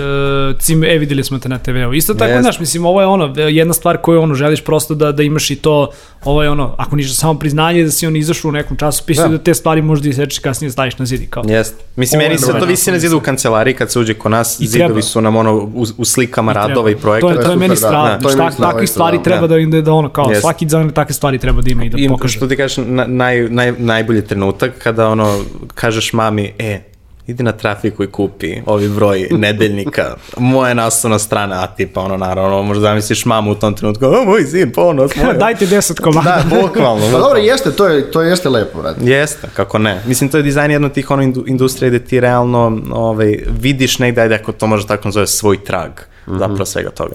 cim, 0.59 0.85
e, 0.85 0.99
videli 0.99 1.25
smo 1.25 1.39
te 1.39 1.49
na 1.49 1.59
TV-u. 1.59 1.95
Isto 1.95 2.15
tako, 2.15 2.43
znaš, 2.43 2.61
mislim, 2.61 2.87
ovo 2.87 3.01
je 3.01 3.07
ono, 3.07 3.35
jedna 3.39 3.75
stvar 3.75 3.97
koju 3.97 4.21
ono, 4.23 4.35
želiš 4.35 4.61
prosto 4.61 4.95
da, 4.95 5.13
da 5.13 5.23
imaš 5.23 5.51
i 5.51 5.57
to, 5.57 5.91
ovo 6.25 6.43
je 6.43 6.51
ono, 6.51 6.75
ako 6.79 6.97
ništa, 6.97 7.15
samo 7.15 7.35
priznanje 7.35 7.85
da 7.85 7.91
si 7.91 8.07
on 8.07 8.17
izašao 8.17 8.49
u 8.49 8.53
nekom 8.53 8.77
časopisu 8.77 9.23
Da. 9.23 9.29
da. 9.29 9.37
da 9.37 9.45
te 9.45 9.55
stvari 9.55 9.83
možda 9.83 10.09
i 10.09 10.13
sečeš 10.13 10.39
kasnije 10.39 10.71
staviš 10.71 10.99
na 10.99 11.07
zidi, 11.07 11.27
kao. 11.27 11.43
Jeste. 11.47 11.85
Mislim, 11.97 12.21
je 12.21 12.29
meni 12.29 12.39
se 12.39 12.53
to 12.53 12.65
visi 12.65 12.91
na 12.91 12.99
zidu 12.99 13.17
u 13.17 13.21
kancelariji 13.21 13.75
kad 13.75 13.91
se 13.93 13.99
uđe 13.99 14.15
kod 14.15 14.31
nas, 14.31 14.61
I 14.61 14.67
zidovi 14.67 14.89
treba. 14.89 15.03
su 15.03 15.21
nam 15.21 15.37
ono 15.37 15.55
u, 15.55 15.87
u 15.99 16.05
slikama 16.05 16.53
radova 16.53 16.91
i 16.91 16.95
To 16.95 17.01
projekata. 17.01 17.33
je, 17.33 17.43
to 17.43 17.51
je 17.51 17.57
meni 17.57 17.69
da. 17.69 17.77
strava. 17.77 18.09
Da, 18.09 18.19
to 18.19 18.29
je 18.29 18.33
Da, 18.33 18.39
meni 18.39 18.47
tak, 18.47 18.55
strava 18.55 18.73
takve 18.73 18.85
isto, 18.85 18.95
stvari 18.95 19.17
da. 19.17 19.23
treba 19.23 19.47
da, 19.47 19.57
da, 19.59 19.83
da 19.83 19.93
ono, 19.93 20.09
kao, 20.09 20.25
Jeste. 20.25 20.41
svaki 20.41 20.65
dizajner 20.65 20.93
takve 20.93 21.15
stvari 21.15 21.39
treba 21.39 21.63
da 21.63 21.71
ima 21.71 21.85
i 21.85 21.89
da 21.89 21.97
I 21.99 22.09
pokaže. 22.09 22.37
što 22.37 22.47
ti 22.47 22.57
kažeš, 22.57 22.77
na, 22.87 23.05
naj, 23.07 23.41
naj, 23.41 23.73
najbolji 23.79 24.23
trenutak 24.23 24.73
kada 24.79 25.09
ono, 25.09 25.39
kažeš 25.75 26.13
mami, 26.13 26.53
e, 26.59 26.81
idi 27.27 27.43
na 27.43 27.53
trafiku 27.53 28.05
i 28.05 28.07
kupi 28.07 28.57
ovi 28.67 28.89
broj 28.89 29.29
nedeljnika, 29.31 30.17
moja 30.39 30.75
naslovna 30.75 31.19
strana, 31.19 31.63
a 31.63 31.67
ti 31.67 31.87
pa 31.87 32.01
ono, 32.01 32.17
naravno, 32.17 32.63
možda 32.63 32.81
zamisliš 32.81 33.25
mamu 33.25 33.51
u 33.51 33.55
tom 33.55 33.75
trenutku, 33.75 34.05
o, 34.07 34.25
moj 34.25 34.45
sin, 34.45 34.73
ponos, 34.73 35.17
moj. 35.25 35.35
Dajte 35.35 35.67
10 35.67 36.01
komada. 36.01 36.45
Da, 36.51 36.57
bukvalno. 36.63 37.07
Pa 37.13 37.19
dobro, 37.19 37.39
jeste, 37.39 37.73
to, 37.73 37.87
je, 37.87 38.11
to 38.11 38.23
jeste 38.23 38.49
lepo, 38.49 38.83
brate. 38.83 39.01
Jeste, 39.05 39.49
kako 39.55 39.79
ne. 39.79 40.03
Mislim, 40.07 40.31
to 40.31 40.37
je 40.37 40.43
dizajn 40.43 40.71
jedna 40.71 40.87
od 40.87 40.93
tih 40.93 41.11
ono 41.11 41.23
indu, 41.23 41.45
industrija 41.47 41.89
gde 41.89 41.99
ti 41.99 42.21
realno 42.21 42.81
ovaj, 42.93 43.39
vidiš 43.61 43.99
negde, 43.99 44.21
ajde 44.21 44.35
ako 44.35 44.53
to 44.53 44.67
može 44.67 44.87
tako 44.87 45.09
nazove, 45.09 45.27
svoj 45.27 45.65
trag, 45.65 45.91
zapravo 46.27 46.65
svega 46.65 46.91
toga. 46.91 47.15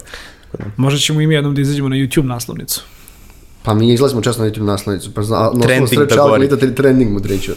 Možda 0.76 0.98
ćemo 0.98 1.20
i 1.20 1.26
mi 1.26 1.34
jednom 1.34 1.54
da 1.54 1.60
izađemo 1.60 1.88
na 1.88 1.96
YouTube 1.96 2.26
naslovnicu. 2.26 2.84
Pa 3.68 3.74
mi 3.74 3.92
izlazimo 3.92 4.20
često 4.20 4.42
na 4.42 4.48
YouTube 4.48 4.64
naslovnicu, 4.64 5.14
pa 5.14 5.22
zna, 5.22 5.50
no, 5.54 5.60
Trending 5.60 5.88
sreća, 5.88 6.14
da 6.14 6.22
ali 6.22 6.74
trending 6.74 7.12
mu 7.12 7.20
treću. 7.20 7.52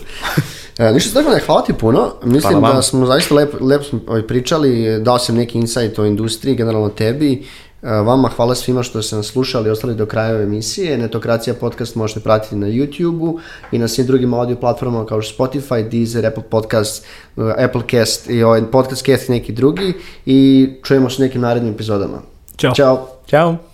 E, 0.78 0.93
ništa 0.93 1.09
Stefane, 1.09 1.39
hvala 1.45 1.62
ti 1.62 1.74
puno. 1.74 2.14
Mislim 2.24 2.41
Hvala 2.41 2.59
da 2.59 2.68
vama. 2.68 2.82
smo 2.82 3.05
zaista 3.05 3.36
lepo, 3.36 3.84
smo 3.84 3.99
ovaj, 4.07 4.28
pričali, 4.28 4.99
dao 4.99 5.20
sam 5.20 5.36
neki 5.36 5.57
insight 5.57 5.99
o 5.99 6.05
industriji, 6.05 6.55
generalno 6.55 6.89
tebi. 6.89 7.43
E, 7.84 7.89
Vama 7.89 8.30
hvala 8.36 8.55
svima 8.55 8.84
što 8.84 9.01
ste 9.01 9.16
nas 9.16 9.26
slušali 9.26 9.68
i 9.68 9.72
ostali 9.72 9.95
do 9.95 10.05
kraja 10.05 10.36
ove 10.36 10.43
emisije. 10.43 10.97
Netokracija 10.97 11.53
podcast 11.53 11.95
možete 11.95 12.20
pratiti 12.20 12.55
na 12.55 12.68
YouTube-u 12.68 13.39
i 13.72 13.78
na 13.78 13.88
svim 13.88 14.07
drugim 14.07 14.34
audio 14.34 14.55
platformama 14.55 15.05
kao 15.05 15.22
što 15.22 15.43
Spotify, 15.43 15.89
Deezer, 15.89 16.26
Apple 16.26 16.43
Podcast, 16.43 17.05
e, 17.38 17.64
Apple 17.66 17.82
Cast 17.91 18.30
i 18.30 18.43
ovaj 18.43 18.62
podcast 18.72 19.05
cast 19.05 19.30
i 19.30 19.32
neki 19.32 19.51
drugi 19.51 19.93
i 20.26 20.70
čujemo 20.84 21.09
se 21.09 21.22
u 21.22 21.26
nekim 21.26 21.41
narednim 21.41 21.74
epizodama. 21.74 22.18
Ćao. 22.57 22.74
Ćao. 22.74 23.07
Ćao! 23.30 23.70